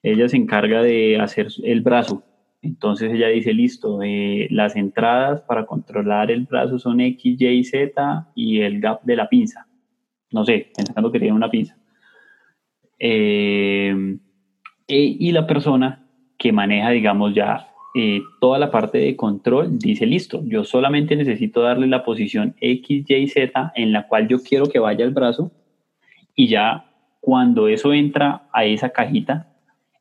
ella 0.04 0.30
se 0.30 0.38
encarga 0.38 0.82
de 0.82 1.20
hacer 1.20 1.48
el 1.63 1.82
brazo. 1.82 2.24
Entonces 2.62 3.13
ella 3.13 3.28
dice, 3.28 3.54
listo, 3.54 4.02
eh, 4.04 4.48
las 4.52 4.76
entradas 4.76 5.41
para 5.41 5.65
controlar 5.65 6.32
el 6.32 6.46
brazo 6.46 6.80
son 6.80 7.02
X, 7.02 7.39
Y, 7.39 7.63
Z 7.63 8.28
y 8.36 8.62
el 8.62 8.80
gap 8.80 9.04
de 9.04 9.15
la 9.15 9.30
pinza. 9.30 9.67
No 10.32 10.46
sé, 10.46 10.72
pensando 10.76 11.12
que 11.12 11.20
tiene 11.20 11.36
una 11.36 11.50
pinza. 11.50 11.78
Eh, 13.00 14.17
e, 14.88 15.00
y 15.20 15.32
la 15.32 15.46
persona 15.46 16.08
que 16.38 16.52
maneja, 16.52 16.89
digamos, 16.91 17.34
ya 17.34 17.67
eh, 18.00 18.22
toda 18.40 18.60
la 18.60 18.70
parte 18.70 19.00
de 19.00 19.16
control 19.16 19.80
dice, 19.80 20.06
listo, 20.06 20.44
yo 20.46 20.64
solamente 20.64 21.16
necesito 21.16 21.62
darle 21.62 21.88
la 21.88 22.04
posición 22.04 22.54
X, 22.62 23.10
Y, 23.10 23.28
Z 23.28 23.72
en 23.74 23.92
la 23.92 24.08
cual 24.08 24.28
yo 24.28 24.44
quiero 24.44 24.68
que 24.68 24.78
vaya 24.78 25.04
el 25.04 25.16
brazo 25.16 25.52
y 26.36 26.48
ya 26.48 26.92
cuando 27.22 27.68
eso 27.68 27.94
entra 27.94 28.50
a 28.54 28.66
esa 28.66 28.92
cajita, 28.92 29.48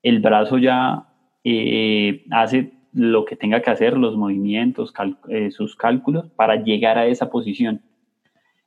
el 0.02 0.20
brazo 0.20 0.58
ya 0.58 1.06
eh, 1.42 2.26
hace 2.30 2.74
lo 2.92 3.24
que 3.24 3.34
tenga 3.34 3.62
que 3.62 3.70
hacer, 3.70 3.96
los 3.96 4.14
movimientos, 4.14 4.92
eh, 5.30 5.50
sus 5.50 5.74
cálculos 5.74 6.28
para 6.36 6.62
llegar 6.62 6.98
a 6.98 7.06
esa 7.06 7.30
posición. 7.30 7.80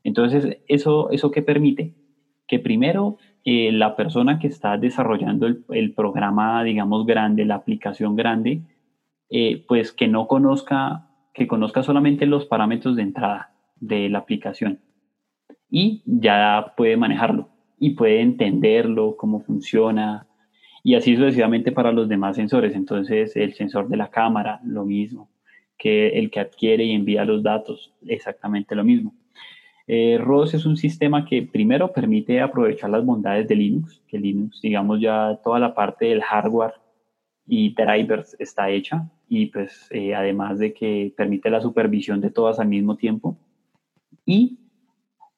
Entonces, 0.04 0.58
¿eso, 0.68 1.12
eso 1.12 1.30
qué 1.30 1.44
permite? 1.44 1.94
Que 2.48 2.58
primero 2.58 3.20
la 3.46 3.96
persona 3.96 4.40
que 4.40 4.48
está 4.48 4.78
desarrollando 4.78 5.48
el, 5.48 5.94
programa, 5.94 6.64
digamos, 6.64 7.06
grande, 7.06 7.46
la 7.46 7.56
aplicación 7.56 8.16
grande, 8.16 8.62
eh, 9.30 9.64
pues 9.68 9.92
que 9.92 10.08
no 10.08 10.28
conozca, 10.28 11.08
que 11.34 11.48
conozca 11.48 11.84
solamente 11.84 12.26
los 12.26 12.46
parámetros 12.46 12.96
de 12.96 13.04
entrada 13.04 13.54
de 13.80 14.10
la 14.10 14.20
aplicación 14.20 14.80
y 15.70 16.02
ya 16.06 16.74
puede 16.76 16.98
manejarlo 16.98 17.50
y 17.80 17.92
puede 17.92 18.22
entenderlo, 18.22 19.16
cómo 19.16 19.42
funciona 19.42 20.28
y 20.84 20.96
así 20.96 21.16
sucesivamente 21.16 21.72
para 21.72 21.92
los 21.92 22.10
demás 22.10 22.36
sensores. 22.36 22.76
Entonces 22.76 23.36
el 23.36 23.54
sensor 23.54 23.88
de 23.88 23.98
la 23.98 24.10
cámara, 24.10 24.60
lo 24.64 24.86
mismo, 24.86 25.30
que 25.78 26.10
el 26.20 26.32
que 26.32 26.40
adquiere 26.40 26.86
y 26.86 26.92
envía 26.92 27.24
los 27.26 27.44
datos, 27.44 27.94
exactamente 28.08 28.76
lo 28.76 28.84
mismo. 28.84 29.14
Eh, 29.88 30.18
ROS 30.20 30.54
es 30.54 30.66
un 30.66 30.78
sistema 30.78 31.26
que 31.26 31.42
primero 31.42 31.92
permite 31.92 32.42
aprovechar 32.42 32.90
las 32.90 33.06
bondades 33.06 33.48
de 33.48 33.56
Linux, 33.56 34.04
que 34.08 34.20
Linux, 34.20 34.62
digamos 34.62 35.00
ya 35.02 35.40
toda 35.44 35.60
la 35.60 35.74
parte 35.74 36.06
del 36.06 36.22
hardware 36.22 36.74
y 37.48 37.74
drivers 37.74 38.36
está 38.40 38.70
hecha 38.70 39.10
y 39.30 39.46
pues 39.48 39.88
eh, 39.92 40.16
además 40.16 40.60
de 40.60 40.74
que 40.74 41.14
permite 41.16 41.50
la 41.50 41.62
supervisión 41.62 42.20
de 42.20 42.32
todas 42.32 42.60
al 42.60 42.68
mismo 42.68 42.98
tiempo 42.98 43.38
y 44.26 44.58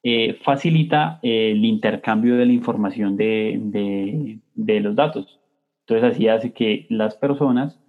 eh, 0.03 0.33
facilita 0.43 1.19
el 1.21 1.63
intercambio 1.63 2.37
de 2.37 2.45
la 2.45 2.53
información 2.53 3.15
de, 3.17 4.39
de, 4.55 4.79
los 4.79 4.95
datos. 4.95 5.39
Entonces 5.81 6.15
así 6.15 6.27
hace 6.27 6.53
que 6.53 6.87
las 6.89 7.15
personas 7.15 7.79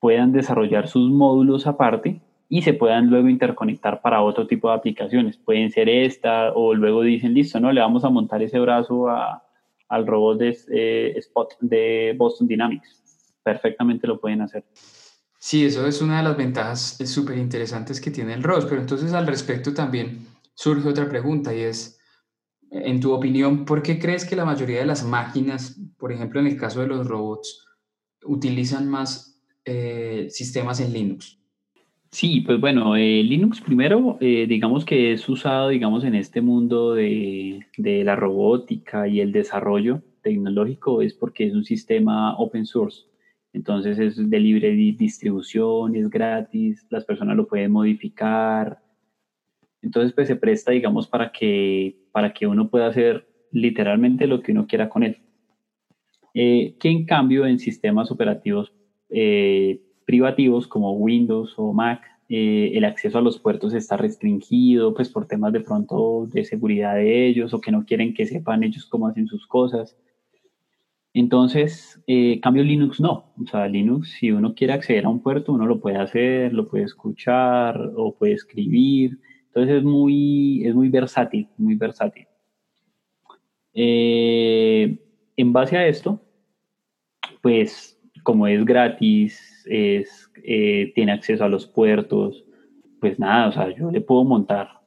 puedan 0.00 0.32
desarrollar 0.32 0.88
sus 0.88 1.10
módulos 1.10 1.66
aparte 1.66 2.20
y 2.48 2.62
se 2.62 2.72
puedan 2.72 3.08
luego 3.08 3.28
interconectar 3.28 4.00
para 4.00 4.22
otro 4.22 4.46
tipo 4.46 4.68
de 4.68 4.74
aplicaciones. 4.74 5.36
Pueden 5.36 5.70
ser 5.70 5.88
esta 5.88 6.52
o 6.52 6.74
luego 6.74 7.02
dicen, 7.02 7.34
listo, 7.34 7.60
no, 7.60 7.72
le 7.72 7.80
vamos 7.80 8.04
a 8.04 8.10
montar 8.10 8.42
ese 8.42 8.58
brazo 8.60 9.08
al 9.08 10.06
robot 10.06 10.38
de 10.38 10.56
eh, 10.72 11.14
Spot 11.18 11.54
de 11.60 12.14
Boston 12.16 12.46
Dynamics 12.48 13.02
perfectamente 13.42 14.06
lo 14.06 14.20
pueden 14.20 14.40
hacer. 14.42 14.64
Sí, 15.44 15.64
eso 15.64 15.84
es 15.88 16.00
una 16.00 16.18
de 16.18 16.22
las 16.22 16.36
ventajas 16.36 16.98
súper 17.04 17.36
interesantes 17.36 18.00
que 18.00 18.12
tiene 18.12 18.32
el 18.32 18.44
ROS, 18.44 18.64
pero 18.66 18.80
entonces 18.80 19.12
al 19.12 19.26
respecto 19.26 19.74
también 19.74 20.20
surge 20.54 20.88
otra 20.88 21.08
pregunta 21.08 21.52
y 21.52 21.62
es, 21.62 21.98
en 22.70 23.00
tu 23.00 23.12
opinión, 23.12 23.64
¿por 23.64 23.82
qué 23.82 23.98
crees 23.98 24.24
que 24.24 24.36
la 24.36 24.44
mayoría 24.44 24.78
de 24.78 24.86
las 24.86 25.04
máquinas, 25.04 25.80
por 25.98 26.12
ejemplo 26.12 26.38
en 26.38 26.46
el 26.46 26.56
caso 26.56 26.80
de 26.80 26.86
los 26.86 27.08
robots, 27.08 27.66
utilizan 28.24 28.88
más 28.88 29.42
eh, 29.64 30.28
sistemas 30.30 30.78
en 30.78 30.92
Linux? 30.92 31.40
Sí, 32.12 32.42
pues 32.42 32.60
bueno, 32.60 32.94
eh, 32.94 33.24
Linux 33.24 33.60
primero, 33.60 34.18
eh, 34.20 34.46
digamos 34.48 34.84
que 34.84 35.12
es 35.12 35.28
usado, 35.28 35.70
digamos, 35.70 36.04
en 36.04 36.14
este 36.14 36.40
mundo 36.40 36.94
de, 36.94 37.66
de 37.76 38.04
la 38.04 38.14
robótica 38.14 39.08
y 39.08 39.18
el 39.18 39.32
desarrollo 39.32 40.02
tecnológico, 40.22 41.02
es 41.02 41.14
porque 41.14 41.48
es 41.48 41.52
un 41.52 41.64
sistema 41.64 42.36
open 42.36 42.64
source. 42.64 43.11
Entonces 43.52 43.98
es 43.98 44.30
de 44.30 44.40
libre 44.40 44.70
distribución, 44.70 45.94
es 45.94 46.08
gratis, 46.08 46.86
las 46.90 47.04
personas 47.04 47.36
lo 47.36 47.46
pueden 47.46 47.72
modificar. 47.72 48.78
Entonces 49.82 50.12
pues 50.12 50.28
se 50.28 50.36
presta, 50.36 50.72
digamos, 50.72 51.06
para 51.06 51.30
que, 51.30 51.96
para 52.12 52.32
que 52.32 52.46
uno 52.46 52.68
pueda 52.70 52.86
hacer 52.86 53.26
literalmente 53.50 54.26
lo 54.26 54.40
que 54.40 54.52
uno 54.52 54.66
quiera 54.66 54.88
con 54.88 55.02
él. 55.02 55.18
Eh, 56.34 56.76
que 56.80 56.88
en 56.88 57.04
cambio 57.04 57.46
en 57.46 57.58
sistemas 57.58 58.10
operativos 58.10 58.72
eh, 59.10 59.82
privativos 60.06 60.66
como 60.66 60.92
Windows 60.92 61.54
o 61.58 61.72
Mac, 61.72 62.02
eh, 62.28 62.72
el 62.74 62.84
acceso 62.84 63.18
a 63.18 63.22
los 63.22 63.38
puertos 63.38 63.74
está 63.74 63.98
restringido, 63.98 64.94
pues 64.94 65.10
por 65.10 65.26
temas 65.26 65.52
de 65.52 65.60
pronto 65.60 66.26
de 66.32 66.44
seguridad 66.44 66.94
de 66.94 67.26
ellos 67.26 67.52
o 67.52 67.60
que 67.60 67.70
no 67.70 67.84
quieren 67.84 68.14
que 68.14 68.24
sepan 68.24 68.62
ellos 68.62 68.86
cómo 68.86 69.06
hacen 69.06 69.26
sus 69.26 69.46
cosas. 69.46 69.96
Entonces, 71.14 72.02
eh, 72.06 72.40
cambio 72.40 72.64
Linux 72.64 73.00
no. 73.00 73.32
O 73.42 73.46
sea, 73.50 73.68
Linux, 73.68 74.10
si 74.18 74.30
uno 74.32 74.54
quiere 74.54 74.72
acceder 74.72 75.04
a 75.04 75.08
un 75.10 75.22
puerto, 75.22 75.52
uno 75.52 75.66
lo 75.66 75.80
puede 75.80 75.98
hacer, 75.98 76.52
lo 76.52 76.68
puede 76.68 76.84
escuchar 76.84 77.92
o 77.96 78.14
puede 78.14 78.32
escribir. 78.34 79.18
Entonces 79.48 79.76
es 79.76 79.84
muy, 79.84 80.64
es 80.66 80.74
muy 80.74 80.88
versátil, 80.88 81.48
muy 81.58 81.74
versátil. 81.74 82.26
Eh, 83.74 84.98
en 85.36 85.52
base 85.52 85.76
a 85.76 85.86
esto, 85.86 86.20
pues 87.42 87.98
como 88.22 88.46
es 88.46 88.64
gratis, 88.64 89.64
es, 89.68 90.30
eh, 90.44 90.92
tiene 90.94 91.12
acceso 91.12 91.44
a 91.44 91.48
los 91.48 91.66
puertos, 91.66 92.44
pues 93.00 93.18
nada, 93.18 93.48
o 93.48 93.52
sea, 93.52 93.76
yo 93.76 93.90
le 93.90 94.00
puedo 94.00 94.24
montar 94.24 94.81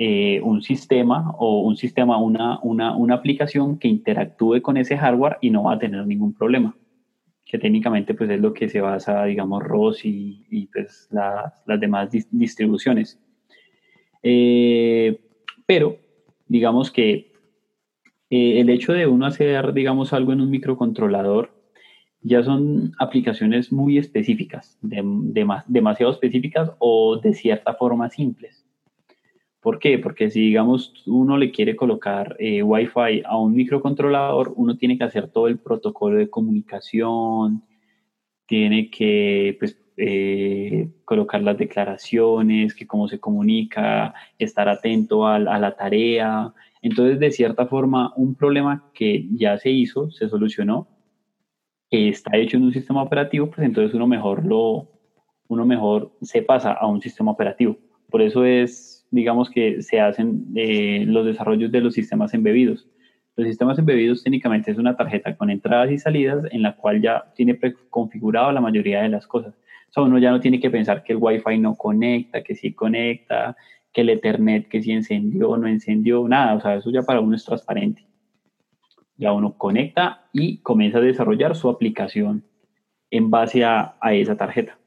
eh, 0.00 0.40
un 0.42 0.62
sistema 0.62 1.32
o 1.38 1.62
un 1.62 1.76
sistema, 1.76 2.18
una, 2.18 2.60
una, 2.62 2.96
una, 2.96 3.14
aplicación 3.16 3.80
que 3.80 3.88
interactúe 3.88 4.62
con 4.62 4.76
ese 4.76 4.96
hardware 4.96 5.38
y 5.40 5.50
no 5.50 5.64
va 5.64 5.72
a 5.72 5.78
tener 5.80 6.06
ningún 6.06 6.34
problema. 6.34 6.76
Que 7.44 7.58
técnicamente 7.58 8.14
pues 8.14 8.30
es 8.30 8.40
lo 8.40 8.54
que 8.54 8.68
se 8.68 8.80
basa, 8.80 9.24
digamos, 9.24 9.60
ROS 9.60 10.04
y, 10.04 10.46
y 10.50 10.66
pues 10.66 11.08
las 11.10 11.80
demás 11.80 12.10
distribuciones. 12.30 13.20
Eh, 14.22 15.18
pero 15.66 15.96
digamos 16.46 16.92
que 16.92 17.32
eh, 18.30 18.60
el 18.60 18.70
hecho 18.70 18.92
de 18.92 19.08
uno 19.08 19.26
hacer, 19.26 19.72
digamos, 19.72 20.12
algo 20.12 20.32
en 20.32 20.42
un 20.42 20.50
microcontrolador 20.50 21.50
ya 22.20 22.44
son 22.44 22.92
aplicaciones 23.00 23.72
muy 23.72 23.98
específicas, 23.98 24.78
demasiado 24.80 26.12
específicas 26.12 26.70
o 26.78 27.18
de 27.20 27.34
cierta 27.34 27.74
forma 27.74 28.10
simples. 28.10 28.57
¿Por 29.60 29.78
qué? 29.78 29.98
Porque 29.98 30.30
si, 30.30 30.40
digamos, 30.40 30.92
uno 31.06 31.36
le 31.36 31.50
quiere 31.50 31.74
colocar 31.74 32.36
eh, 32.38 32.62
Wi-Fi 32.62 33.22
a 33.24 33.36
un 33.38 33.54
microcontrolador, 33.54 34.52
uno 34.56 34.76
tiene 34.76 34.96
que 34.96 35.04
hacer 35.04 35.28
todo 35.28 35.48
el 35.48 35.58
protocolo 35.58 36.16
de 36.16 36.30
comunicación, 36.30 37.64
tiene 38.46 38.90
que 38.90 39.56
pues, 39.58 39.76
eh, 39.96 40.88
colocar 41.04 41.42
las 41.42 41.58
declaraciones, 41.58 42.74
que 42.74 42.86
cómo 42.86 43.08
se 43.08 43.18
comunica, 43.20 44.14
estar 44.38 44.68
atento 44.68 45.26
a, 45.26 45.36
a, 45.36 45.58
la 45.58 45.76
tarea. 45.76 46.54
Entonces, 46.80 47.18
de 47.18 47.32
cierta 47.32 47.66
forma, 47.66 48.12
un 48.16 48.36
problema 48.36 48.90
que 48.94 49.26
ya 49.32 49.58
se 49.58 49.70
hizo, 49.70 50.10
se 50.12 50.28
solucionó, 50.28 50.88
está 51.90 52.36
hecho 52.36 52.56
en 52.56 52.64
un 52.64 52.72
sistema 52.72 53.02
operativo, 53.02 53.46
pues 53.50 53.66
entonces 53.66 53.94
uno 53.94 54.06
mejor 54.06 54.44
lo, 54.44 54.88
uno 55.48 55.66
mejor 55.66 56.12
se 56.22 56.42
pasa 56.42 56.72
a 56.72 56.86
un 56.86 57.00
sistema 57.00 57.32
operativo. 57.32 57.76
Por 58.10 58.22
eso 58.22 58.44
es 58.44 58.97
digamos 59.10 59.50
que 59.50 59.82
se 59.82 60.00
hacen 60.00 60.46
eh, 60.54 61.04
los 61.06 61.26
desarrollos 61.26 61.72
de 61.72 61.80
los 61.80 61.94
sistemas 61.94 62.34
embebidos. 62.34 62.86
Los 63.36 63.46
sistemas 63.46 63.78
embebidos 63.78 64.24
técnicamente 64.24 64.70
es 64.70 64.78
una 64.78 64.96
tarjeta 64.96 65.36
con 65.36 65.50
entradas 65.50 65.90
y 65.90 65.98
salidas 65.98 66.44
en 66.50 66.62
la 66.62 66.76
cual 66.76 67.00
ya 67.00 67.32
tiene 67.36 67.54
preconfigurado 67.54 68.50
la 68.52 68.60
mayoría 68.60 69.02
de 69.02 69.08
las 69.08 69.26
cosas. 69.26 69.54
O 69.90 69.92
sea, 69.92 70.02
uno 70.02 70.18
ya 70.18 70.30
no 70.30 70.40
tiene 70.40 70.60
que 70.60 70.70
pensar 70.70 71.04
que 71.04 71.12
el 71.12 71.18
Wi-Fi 71.20 71.58
no 71.58 71.76
conecta, 71.76 72.42
que 72.42 72.54
sí 72.54 72.72
conecta, 72.72 73.56
que 73.92 74.02
el 74.02 74.10
Ethernet 74.10 74.68
que 74.68 74.82
sí 74.82 74.92
encendió 74.92 75.50
o 75.50 75.56
no 75.56 75.68
encendió, 75.68 76.26
nada. 76.28 76.54
O 76.54 76.60
sea, 76.60 76.74
eso 76.74 76.90
ya 76.90 77.02
para 77.02 77.20
uno 77.20 77.36
es 77.36 77.44
transparente. 77.44 78.06
Ya 79.16 79.32
uno 79.32 79.56
conecta 79.56 80.28
y 80.32 80.58
comienza 80.58 80.98
a 80.98 81.02
desarrollar 81.02 81.56
su 81.56 81.68
aplicación 81.68 82.44
en 83.10 83.30
base 83.30 83.64
a, 83.64 83.96
a 84.00 84.14
esa 84.14 84.36
tarjeta. 84.36 84.78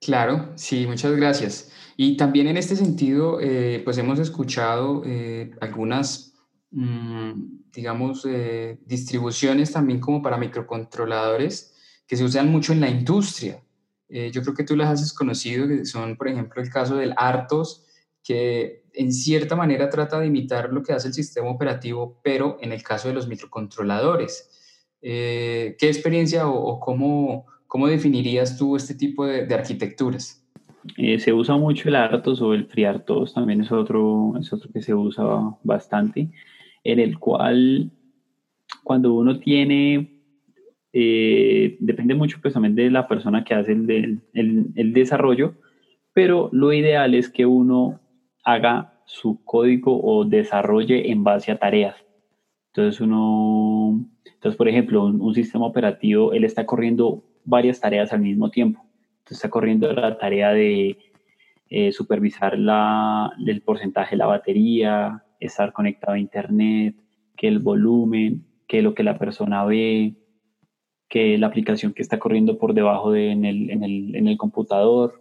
Claro, 0.00 0.50
sí, 0.56 0.86
muchas 0.86 1.14
gracias. 1.16 1.72
Y 2.04 2.16
también 2.16 2.48
en 2.48 2.56
este 2.56 2.74
sentido, 2.74 3.38
eh, 3.40 3.80
pues 3.84 3.96
hemos 3.96 4.18
escuchado 4.18 5.04
eh, 5.06 5.52
algunas, 5.60 6.34
mm, 6.72 7.70
digamos, 7.72 8.26
eh, 8.28 8.80
distribuciones 8.84 9.70
también 9.70 10.00
como 10.00 10.20
para 10.20 10.36
microcontroladores 10.36 11.72
que 12.04 12.16
se 12.16 12.24
usan 12.24 12.50
mucho 12.50 12.72
en 12.72 12.80
la 12.80 12.90
industria. 12.90 13.62
yo 14.08 14.42
creo 14.42 14.54
que 14.54 14.64
tú 14.64 14.74
las 14.76 15.00
has 15.00 15.12
conocido, 15.12 15.68
que 15.68 15.86
son, 15.86 16.16
por 16.16 16.26
ejemplo, 16.26 16.60
el 16.60 16.70
caso 16.70 16.96
del 16.96 17.14
Artos, 17.16 17.86
que 18.24 18.84
en 18.94 19.12
cierta 19.12 19.54
manera 19.54 19.88
trata 19.88 20.18
de 20.18 20.26
imitar 20.26 20.72
lo 20.72 20.82
que 20.82 20.92
hace 20.92 21.08
el 21.08 21.14
sistema 21.14 21.48
operativo, 21.48 22.20
pero 22.24 22.58
en 22.60 22.72
el 22.72 22.82
caso 22.82 23.08
de 23.08 23.14
los 23.14 23.28
microcontroladores. 23.28 24.50
¿Qué 25.00 25.76
experiencia 25.80 26.48
o, 26.48 26.80
cómo, 26.80 27.46
cómo, 27.68 27.86
definirías 27.86 28.58
tú 28.58 28.76
este 28.76 28.94
tipo 28.94 29.24
de, 29.24 29.46
de 29.46 29.54
arquitecturas? 29.54 30.41
Eh, 30.96 31.18
se 31.18 31.32
usa 31.32 31.56
mucho 31.56 31.88
el 31.88 31.94
Artos 31.96 32.40
o 32.42 32.54
el 32.54 32.66
FreeRTOS, 32.66 33.34
también 33.34 33.60
es 33.60 33.70
otro, 33.70 34.34
es 34.38 34.52
otro 34.52 34.70
que 34.72 34.82
se 34.82 34.94
usa 34.94 35.24
bastante, 35.62 36.30
en 36.82 36.98
el 36.98 37.18
cual 37.18 37.90
cuando 38.82 39.14
uno 39.14 39.38
tiene, 39.38 40.10
eh, 40.92 41.76
depende 41.80 42.14
mucho 42.14 42.38
pues 42.42 42.54
también 42.54 42.74
de 42.74 42.90
la 42.90 43.06
persona 43.06 43.44
que 43.44 43.54
hace 43.54 43.72
el, 43.72 44.20
el, 44.34 44.92
desarrollo, 44.92 45.54
pero 46.12 46.50
lo 46.52 46.72
ideal 46.72 47.14
es 47.14 47.28
que 47.30 47.46
uno 47.46 48.00
haga 48.44 49.00
su 49.06 49.44
código 49.44 50.00
o 50.02 50.24
desarrolle 50.24 51.10
en 51.12 51.22
base 51.22 51.52
a 51.52 51.58
tareas. 51.58 51.96
Entonces 52.68 53.00
uno, 53.00 54.04
entonces 54.24 54.56
por 54.56 54.68
ejemplo, 54.68 55.04
un 55.04 55.34
sistema 55.34 55.66
operativo, 55.66 56.32
él 56.32 56.44
está 56.44 56.66
corriendo 56.66 57.22
varias 57.44 57.80
tareas 57.80 58.12
al 58.12 58.20
mismo 58.20 58.50
tiempo 58.50 58.84
está 59.30 59.50
corriendo 59.50 59.92
la 59.92 60.18
tarea 60.18 60.52
de 60.52 60.98
eh, 61.70 61.92
supervisar 61.92 62.58
la, 62.58 63.32
el 63.46 63.62
porcentaje 63.62 64.10
de 64.10 64.18
la 64.18 64.26
batería, 64.26 65.24
estar 65.40 65.72
conectado 65.72 66.14
a 66.14 66.18
internet, 66.18 66.96
que 67.36 67.48
el 67.48 67.58
volumen, 67.58 68.44
que 68.68 68.82
lo 68.82 68.94
que 68.94 69.02
la 69.02 69.18
persona 69.18 69.64
ve, 69.64 70.14
que 71.08 71.36
la 71.38 71.46
aplicación 71.46 71.92
que 71.92 72.02
está 72.02 72.18
corriendo 72.18 72.58
por 72.58 72.74
debajo 72.74 73.12
de, 73.12 73.30
en, 73.30 73.44
el, 73.44 73.70
en, 73.70 73.84
el, 73.84 74.16
en 74.16 74.28
el 74.28 74.36
computador. 74.36 75.20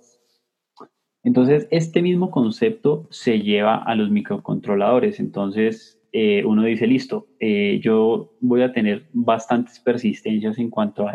Entonces, 1.24 1.68
este 1.70 2.02
mismo 2.02 2.32
concepto 2.32 3.08
se 3.12 3.42
lleva 3.42 3.76
a 3.76 3.96
los 3.96 4.10
microcontroladores. 4.10 5.20
Entonces, 5.20 6.02
eh, 6.14 6.44
uno 6.46 6.64
dice, 6.64 6.88
listo, 6.88 7.28
eh, 7.40 7.80
yo 7.82 8.34
voy 8.42 8.64
a 8.64 8.74
tener 8.74 9.08
bastantes 9.14 9.80
persistencias 9.80 10.58
en 10.58 10.70
cuanto 10.70 11.08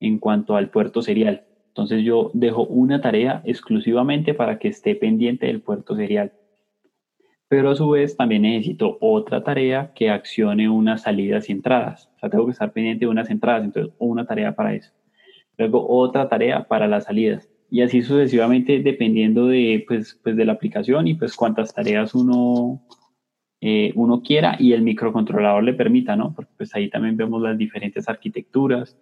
en 0.00 0.18
cuanto 0.18 0.56
al 0.56 0.70
puerto 0.70 1.02
serial. 1.02 1.44
Entonces 1.70 2.04
yo 2.04 2.32
dejo 2.34 2.64
una 2.64 3.00
tarea 3.00 3.42
exclusivamente 3.44 4.34
para 4.34 4.58
que 4.58 4.68
esté 4.68 4.96
pendiente 4.96 5.46
del 5.46 5.60
puerto 5.60 5.94
serial. 5.94 6.32
Pero 7.48 7.70
a 7.70 7.76
su 7.76 7.88
vez 7.88 8.16
también 8.16 8.42
necesito 8.42 8.98
otra 9.00 9.44
tarea 9.44 9.92
que 9.94 10.10
accione 10.10 10.68
unas 10.68 11.02
salidas 11.02 11.48
y 11.48 11.52
entradas. 11.52 12.10
O 12.16 12.18
sea, 12.18 12.28
tengo 12.30 12.46
que 12.46 12.52
estar 12.52 12.72
pendiente 12.72 13.04
de 13.04 13.10
unas 13.10 13.30
entradas, 13.30 13.64
entonces 13.64 13.94
una 13.98 14.26
tarea 14.26 14.54
para 14.54 14.74
eso. 14.74 14.92
Luego 15.58 15.88
otra 15.88 16.28
tarea 16.28 16.66
para 16.66 16.88
las 16.88 17.04
salidas. 17.04 17.48
Y 17.70 17.82
así 17.82 18.02
sucesivamente 18.02 18.80
dependiendo 18.80 19.46
de, 19.46 19.84
pues, 19.86 20.18
pues 20.24 20.36
de 20.36 20.44
la 20.44 20.52
aplicación 20.52 21.06
y 21.06 21.14
pues 21.14 21.36
cuántas 21.36 21.72
tareas 21.72 22.16
uno, 22.16 22.82
eh, 23.60 23.92
uno 23.94 24.22
quiera 24.22 24.56
y 24.58 24.72
el 24.72 24.82
microcontrolador 24.82 25.62
le 25.62 25.74
permita, 25.74 26.16
¿no? 26.16 26.34
Porque 26.34 26.50
pues 26.56 26.74
ahí 26.74 26.90
también 26.90 27.16
vemos 27.16 27.40
las 27.40 27.56
diferentes 27.56 28.08
arquitecturas 28.08 28.98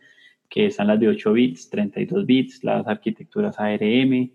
que 0.48 0.66
están 0.66 0.86
las 0.86 0.98
de 0.98 1.08
8 1.08 1.32
bits, 1.32 1.70
32 1.70 2.26
bits, 2.26 2.64
las 2.64 2.86
arquitecturas 2.86 3.58
ARM, 3.58 4.32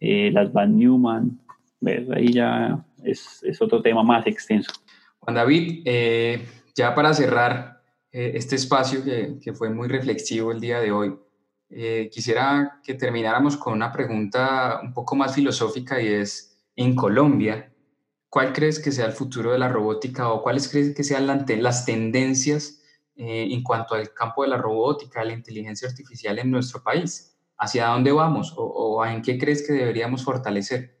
eh, 0.00 0.30
las 0.32 0.52
Van 0.52 0.76
Neumann, 0.76 1.40
ahí 2.14 2.32
ya 2.32 2.84
es, 3.02 3.42
es, 3.42 3.60
otro 3.60 3.82
tema 3.82 4.02
más 4.02 4.26
extenso. 4.26 4.72
Juan 5.18 5.36
David, 5.36 5.82
eh, 5.84 6.46
ya 6.74 6.94
para 6.94 7.12
cerrar 7.12 7.82
eh, 8.10 8.32
este 8.34 8.56
espacio 8.56 9.04
que, 9.04 9.38
que, 9.42 9.52
fue 9.52 9.70
muy 9.70 9.88
reflexivo 9.88 10.52
el 10.52 10.60
día 10.60 10.80
de 10.80 10.92
hoy, 10.92 11.14
quisiera 12.12 12.80
que 12.84 12.94
termináramos 12.94 13.56
con 13.56 13.72
una 13.72 13.90
pregunta 13.90 14.78
un 14.80 14.92
poco 14.92 15.16
más 15.16 15.34
filosófica 15.34 16.00
y 16.00 16.06
es, 16.06 16.56
en 16.76 16.94
Colombia, 16.94 17.72
¿cuál 18.28 18.52
crees 18.52 18.78
que 18.78 18.92
sea 18.92 19.06
el 19.06 19.12
futuro 19.12 19.50
de 19.50 19.58
la 19.58 19.68
robótica 19.68 20.28
o 20.30 20.40
cuáles 20.40 20.68
crees 20.68 20.94
que 20.94 21.02
sean 21.02 21.26
las 21.26 21.84
tendencias 21.84 22.83
eh, 23.16 23.48
en 23.50 23.62
cuanto 23.62 23.94
al 23.94 24.12
campo 24.12 24.42
de 24.42 24.48
la 24.48 24.56
robótica, 24.56 25.24
la 25.24 25.32
inteligencia 25.32 25.88
artificial 25.88 26.38
en 26.38 26.50
nuestro 26.50 26.82
país? 26.82 27.36
¿Hacia 27.56 27.86
dónde 27.86 28.12
vamos 28.12 28.52
o, 28.56 29.04
en 29.06 29.22
qué 29.22 29.38
crees 29.38 29.66
que 29.66 29.72
deberíamos 29.72 30.24
fortalecer? 30.24 30.96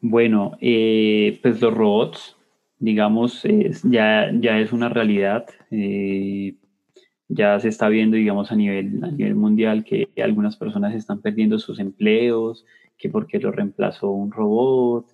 Bueno, 0.00 0.56
eh, 0.60 1.38
pues 1.42 1.60
los 1.60 1.74
robots, 1.74 2.36
digamos, 2.78 3.42
ya, 3.82 4.30
ya 4.32 4.58
es 4.58 4.72
una 4.72 4.88
realidad. 4.88 5.46
Eh, 5.70 6.54
ya 7.28 7.60
se 7.60 7.68
está 7.68 7.88
viendo, 7.88 8.16
digamos, 8.16 8.50
a 8.50 8.56
nivel, 8.56 9.04
a 9.04 9.10
nivel 9.10 9.34
mundial 9.34 9.84
que 9.84 10.08
algunas 10.22 10.56
personas 10.56 10.94
están 10.94 11.20
perdiendo 11.20 11.58
sus 11.58 11.78
empleos, 11.78 12.64
que 12.96 13.10
porque 13.10 13.38
lo 13.38 13.52
reemplazó 13.52 14.10
un 14.10 14.32
robot, 14.32 15.06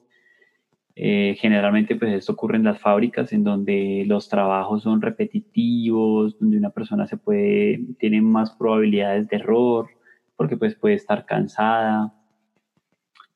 eh, 0.96 1.36
generalmente 1.40 1.96
pues 1.96 2.12
esto 2.12 2.32
ocurre 2.32 2.56
en 2.56 2.64
las 2.64 2.78
fábricas 2.80 3.32
en 3.32 3.42
donde 3.42 4.04
los 4.06 4.28
trabajos 4.28 4.82
son 4.84 5.02
repetitivos, 5.02 6.38
donde 6.38 6.58
una 6.58 6.70
persona 6.70 7.06
se 7.06 7.16
puede, 7.16 7.80
tiene 7.98 8.22
más 8.22 8.52
probabilidades 8.52 9.28
de 9.28 9.36
error, 9.36 9.88
porque 10.36 10.56
pues 10.56 10.74
puede 10.76 10.94
estar 10.94 11.26
cansada. 11.26 12.14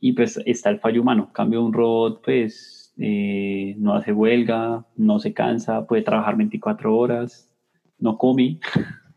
y 0.01 0.13
pues 0.13 0.41
está 0.47 0.71
el 0.71 0.81
fallo 0.81 1.03
humano. 1.03 1.33
Cambio 1.33 1.65
un 1.65 1.73
robot, 1.73 2.23
pues 2.25 2.95
eh, 2.99 3.75
no 3.79 3.95
hace 3.95 4.13
huelga, 4.13 4.87
no 4.97 5.19
se 5.19 5.35
cansa, 5.35 5.87
puede 5.87 6.03
trabajar 6.03 6.37
24 6.37 6.97
horas, 6.97 7.53
no 7.99 8.19
come. 8.19 8.61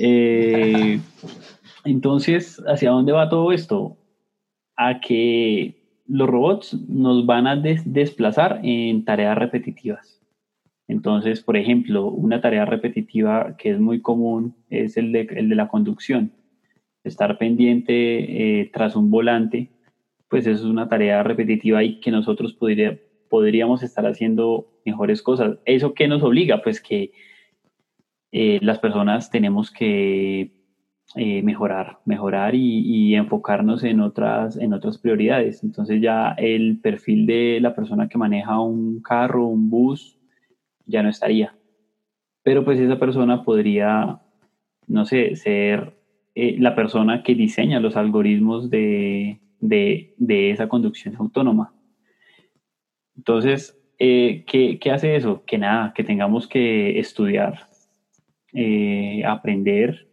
Eh, 0.00 1.00
entonces, 1.84 2.62
¿hacia 2.68 2.90
dónde 2.90 3.10
va 3.10 3.28
todo 3.28 3.50
esto? 3.50 3.96
A 4.76 5.00
que 5.00 5.77
los 6.08 6.28
robots 6.28 6.74
nos 6.88 7.26
van 7.26 7.46
a 7.46 7.56
desplazar 7.56 8.60
en 8.64 9.04
tareas 9.04 9.36
repetitivas. 9.38 10.20
Entonces, 10.88 11.42
por 11.42 11.56
ejemplo, 11.56 12.06
una 12.06 12.40
tarea 12.40 12.64
repetitiva 12.64 13.56
que 13.58 13.70
es 13.70 13.78
muy 13.78 14.00
común 14.00 14.56
es 14.70 14.96
el 14.96 15.12
de, 15.12 15.28
el 15.36 15.50
de 15.50 15.54
la 15.54 15.68
conducción 15.68 16.32
estar 17.04 17.38
pendiente 17.38 18.60
eh, 18.60 18.70
tras 18.72 18.96
un 18.96 19.10
volante, 19.10 19.70
pues 20.28 20.46
eso 20.46 20.64
es 20.64 20.70
una 20.70 20.88
tarea 20.88 21.22
repetitiva 21.22 21.82
y 21.84 22.00
que 22.00 22.10
nosotros 22.10 22.54
podría, 22.54 22.98
podríamos 23.28 23.82
estar 23.82 24.06
haciendo 24.06 24.68
mejores 24.84 25.22
cosas. 25.22 25.58
¿Eso 25.64 25.94
qué 25.94 26.08
nos 26.08 26.22
obliga? 26.22 26.62
Pues 26.62 26.80
que 26.80 27.12
eh, 28.32 28.58
las 28.62 28.78
personas 28.78 29.30
tenemos 29.30 29.70
que 29.70 30.57
eh, 31.14 31.42
mejorar, 31.42 32.00
mejorar 32.04 32.54
y, 32.54 33.14
enfocarnos 33.14 33.82
en 33.82 34.00
otras, 34.00 34.56
en 34.58 34.74
otras 34.74 34.98
prioridades. 34.98 35.64
Entonces 35.64 36.02
ya 36.02 36.32
el 36.36 36.80
perfil 36.80 37.26
de 37.26 37.60
la 37.60 37.74
persona 37.74 38.08
que 38.08 38.18
maneja 38.18 38.60
un 38.60 39.00
carro, 39.00 39.46
un 39.46 39.70
bus, 39.70 40.18
ya 40.86 41.02
no 41.02 41.08
estaría. 41.08 41.54
Pero 42.42 42.64
pues 42.64 42.78
esa 42.78 42.98
persona 42.98 43.42
podría, 43.44 44.20
no 44.86 45.04
sé, 45.06 45.34
ser 45.36 45.96
eh, 46.34 46.56
la 46.58 46.74
persona 46.74 47.22
que 47.22 47.34
diseña 47.34 47.80
los 47.80 47.96
algoritmos 47.96 48.70
de, 48.70 49.40
esa 50.20 50.68
conducción 50.68 51.16
autónoma. 51.16 51.74
Entonces, 53.16 53.80
eh, 53.98 54.44
¿qué, 54.46 54.90
hace 54.92 55.16
eso? 55.16 55.42
Que 55.46 55.58
nada, 55.58 55.92
que 55.94 56.04
tengamos 56.04 56.46
que 56.46 56.98
estudiar, 56.98 57.68
eh, 58.52 59.22
aprender 59.26 60.07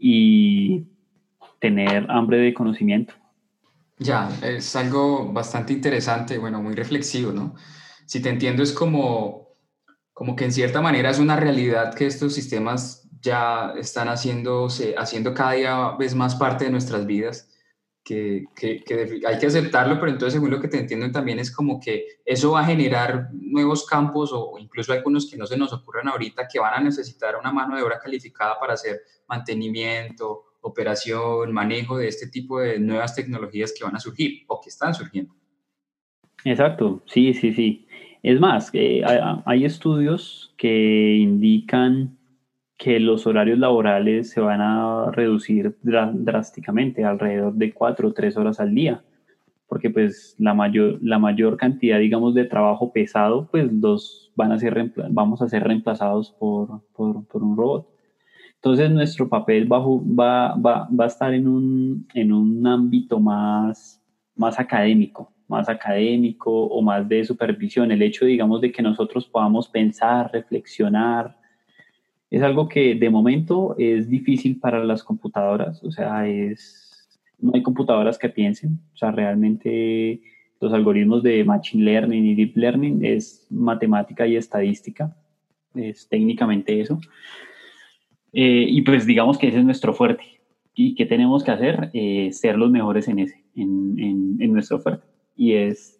y 0.00 0.86
tener 1.60 2.10
hambre 2.10 2.38
de 2.38 2.54
conocimiento. 2.54 3.14
Ya, 3.98 4.30
es 4.42 4.74
algo 4.74 5.30
bastante 5.30 5.74
interesante, 5.74 6.38
bueno, 6.38 6.62
muy 6.62 6.74
reflexivo, 6.74 7.32
¿no? 7.32 7.54
Si 8.06 8.20
te 8.20 8.30
entiendo, 8.30 8.62
es 8.62 8.72
como, 8.72 9.50
como 10.14 10.34
que 10.34 10.46
en 10.46 10.52
cierta 10.52 10.80
manera 10.80 11.10
es 11.10 11.18
una 11.18 11.36
realidad 11.36 11.94
que 11.94 12.06
estos 12.06 12.32
sistemas 12.32 13.06
ya 13.20 13.74
están 13.78 14.08
haciéndose, 14.08 14.94
haciendo 14.96 15.34
cada 15.34 15.52
día 15.52 15.90
vez 15.98 16.14
más 16.14 16.34
parte 16.34 16.64
de 16.64 16.70
nuestras 16.70 17.04
vidas, 17.04 17.49
que, 18.04 18.46
hay 19.26 19.38
que 19.38 19.46
aceptarlo, 19.46 19.98
pero 19.98 20.12
entonces 20.12 20.34
según 20.34 20.50
lo 20.50 20.60
que 20.60 20.68
te 20.68 20.78
entiendo 20.78 21.10
también 21.10 21.38
es 21.38 21.54
como 21.54 21.78
que 21.78 22.20
eso 22.24 22.52
va 22.52 22.60
a 22.60 22.64
generar 22.64 23.28
nuevos 23.32 23.86
campos 23.86 24.30
o 24.32 24.58
incluso 24.58 24.92
algunos 24.92 25.30
que 25.30 25.36
no 25.36 25.46
se 25.46 25.56
nos 25.56 25.72
ocurren 25.72 26.08
ahorita 26.08 26.48
que 26.48 26.58
van 26.58 26.74
a 26.74 26.80
necesitar 26.80 27.36
una 27.36 27.52
mano 27.52 27.76
de 27.76 27.82
obra 27.82 27.98
calificada 27.98 28.58
para 28.58 28.74
hacer 28.74 29.00
mantenimiento, 29.28 30.44
operación, 30.62 31.52
manejo 31.52 31.98
de 31.98 32.08
este 32.08 32.28
tipo 32.28 32.60
de 32.60 32.78
nuevas 32.78 33.14
tecnologías 33.14 33.72
que 33.76 33.84
van 33.84 33.96
a 33.96 34.00
surgir 34.00 34.44
o 34.48 34.60
que 34.60 34.70
están 34.70 34.94
surgiendo. 34.94 35.34
Exacto, 36.44 37.02
sí, 37.06 37.34
sí, 37.34 37.52
sí. 37.52 37.86
Es 38.22 38.38
más, 38.38 38.70
eh, 38.74 39.02
hay 39.46 39.64
estudios 39.64 40.54
que 40.56 41.16
indican 41.16 42.18
que 42.80 42.98
los 42.98 43.26
horarios 43.26 43.58
laborales 43.58 44.30
se 44.30 44.40
van 44.40 44.62
a 44.62 45.10
reducir 45.10 45.76
drásticamente, 45.82 47.04
alrededor 47.04 47.52
de 47.52 47.74
cuatro 47.74 48.08
o 48.08 48.12
tres 48.14 48.38
horas 48.38 48.58
al 48.58 48.74
día, 48.74 49.04
porque 49.68 49.90
pues 49.90 50.34
la 50.38 50.54
mayor, 50.54 50.98
la 51.02 51.18
mayor 51.18 51.58
cantidad, 51.58 51.98
digamos, 51.98 52.32
de 52.32 52.46
trabajo 52.46 52.90
pesado, 52.90 53.46
pues 53.50 53.70
los 53.70 54.32
van 54.34 54.52
a 54.52 54.58
ser, 54.58 54.92
vamos 55.10 55.42
a 55.42 55.48
ser 55.50 55.62
reemplazados 55.64 56.30
por, 56.30 56.80
por, 56.94 57.26
por 57.26 57.42
un 57.42 57.54
robot. 57.54 57.86
Entonces 58.54 58.90
nuestro 58.90 59.28
papel 59.28 59.70
va, 59.70 59.80
va, 59.80 60.54
va, 60.56 60.88
va 60.88 61.04
a 61.04 61.08
estar 61.08 61.34
en 61.34 61.48
un, 61.48 62.08
en 62.14 62.32
un 62.32 62.66
ámbito 62.66 63.20
más, 63.20 64.02
más 64.36 64.58
académico, 64.58 65.30
más 65.48 65.68
académico 65.68 66.50
o 66.50 66.80
más 66.80 67.06
de 67.06 67.26
supervisión. 67.26 67.92
El 67.92 68.00
hecho, 68.00 68.24
digamos, 68.24 68.62
de 68.62 68.72
que 68.72 68.80
nosotros 68.80 69.26
podamos 69.26 69.68
pensar, 69.68 70.30
reflexionar, 70.32 71.39
es 72.30 72.42
algo 72.42 72.68
que 72.68 72.94
de 72.94 73.10
momento 73.10 73.74
es 73.76 74.08
difícil 74.08 74.58
para 74.58 74.84
las 74.84 75.02
computadoras, 75.02 75.82
o 75.82 75.90
sea, 75.90 76.28
es, 76.28 77.08
no 77.38 77.52
hay 77.54 77.62
computadoras 77.62 78.18
que 78.18 78.28
piensen, 78.28 78.78
o 78.94 78.96
sea, 78.96 79.10
realmente 79.10 80.22
los 80.60 80.72
algoritmos 80.72 81.22
de 81.22 81.42
Machine 81.42 81.84
Learning 81.84 82.24
y 82.24 82.34
Deep 82.34 82.56
Learning 82.56 83.04
es 83.04 83.46
matemática 83.50 84.26
y 84.26 84.36
estadística, 84.36 85.16
es 85.74 86.08
técnicamente 86.08 86.80
eso. 86.80 87.00
Eh, 88.32 88.66
y 88.68 88.82
pues 88.82 89.06
digamos 89.06 89.38
que 89.38 89.48
ese 89.48 89.58
es 89.58 89.64
nuestro 89.64 89.92
fuerte. 89.94 90.22
¿Y 90.74 90.94
qué 90.94 91.06
tenemos 91.06 91.42
que 91.42 91.50
hacer? 91.50 91.90
Eh, 91.94 92.30
ser 92.32 92.56
los 92.56 92.70
mejores 92.70 93.08
en 93.08 93.18
ese, 93.18 93.42
en, 93.56 93.98
en, 93.98 94.36
en 94.38 94.52
nuestro 94.52 94.78
fuerte. 94.78 95.06
Y 95.34 95.54
es 95.54 95.98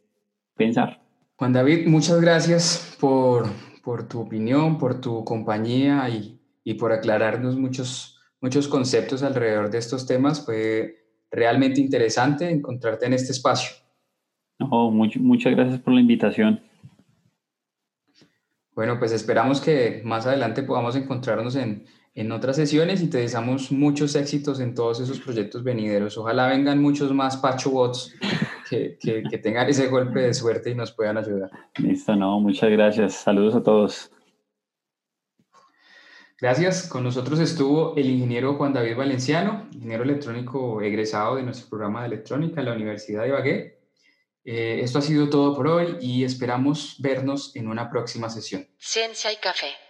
pensar. 0.56 1.02
Juan 1.36 1.52
David, 1.52 1.86
muchas 1.86 2.20
gracias 2.20 2.96
por, 3.00 3.46
por 3.82 4.08
tu 4.08 4.20
opinión, 4.20 4.78
por 4.78 5.00
tu 5.00 5.24
compañía 5.24 6.08
y, 6.08 6.74
por 6.74 6.92
aclararnos 6.92 7.56
muchos, 7.56 8.20
muchos 8.40 8.68
conceptos 8.68 9.22
alrededor 9.22 9.70
de 9.70 9.78
estos 9.78 10.06
temas. 10.06 10.44
Fue 10.44 11.04
realmente 11.30 11.80
interesante 11.80 12.48
encontrarte 12.48 13.06
en 13.06 13.14
este 13.14 13.32
espacio. 13.32 13.72
muchas 14.58 15.54
gracias 15.54 15.80
por 15.80 15.94
la 15.94 16.00
invitación. 16.00 16.60
Bueno, 18.74 18.98
pues 18.98 19.12
esperamos 19.12 19.60
que 19.60 20.00
más 20.04 20.26
adelante 20.26 20.62
podamos 20.62 20.94
encontrarnos 20.96 21.56
en, 21.56 21.86
en 22.14 22.32
otras 22.32 22.56
sesiones 22.56 23.02
y 23.02 23.08
te 23.08 23.18
deseamos 23.18 23.72
muchos 23.72 24.14
éxitos 24.14 24.60
en 24.60 24.74
todos 24.74 25.00
esos 25.00 25.20
proyectos 25.20 25.64
venideros. 25.64 26.16
Ojalá 26.18 26.48
vengan 26.48 26.80
muchos 26.80 27.12
más 27.12 27.36
Pacho 27.36 27.70
Bots 27.70 28.14
que, 28.70 28.96
que, 29.28 29.38
tengan 29.38 29.68
ese 29.68 29.88
golpe 29.88 30.20
de 30.20 30.32
suerte 30.32 30.70
y 30.70 30.76
nos 30.76 30.92
puedan 30.92 31.18
ayudar. 31.18 31.50
Listo, 31.78 32.14
no, 32.14 32.38
muchas 32.38 32.70
gracias. 32.70 33.14
Saludos 33.14 33.56
a 33.56 33.62
todos. 33.62 34.12
Gracias. 36.40 36.88
Con 36.88 37.02
nosotros 37.02 37.40
estuvo 37.40 37.96
el 37.96 38.08
ingeniero 38.08 38.54
Juan 38.54 38.72
David 38.72 38.96
Valenciano, 38.96 39.68
ingeniero 39.72 40.04
electrónico 40.04 40.80
egresado 40.80 41.36
de 41.36 41.42
nuestro 41.42 41.68
programa 41.68 42.02
de 42.02 42.06
electrónica 42.06 42.60
en 42.60 42.66
la 42.66 42.74
Universidad 42.74 43.22
de 43.22 43.28
Ibagué. 43.28 43.80
Eh, 44.44 44.80
esto 44.82 45.00
ha 45.00 45.02
sido 45.02 45.28
todo 45.28 45.54
por 45.54 45.66
hoy 45.66 45.96
y 46.00 46.24
esperamos 46.24 46.96
vernos 47.00 47.54
en 47.56 47.66
una 47.66 47.90
próxima 47.90 48.30
sesión. 48.30 48.68
Ciencia 48.78 49.32
y 49.32 49.36
café. 49.36 49.89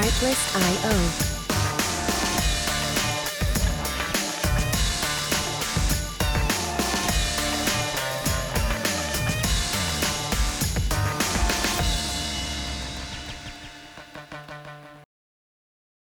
Artlist.io 0.00 1.39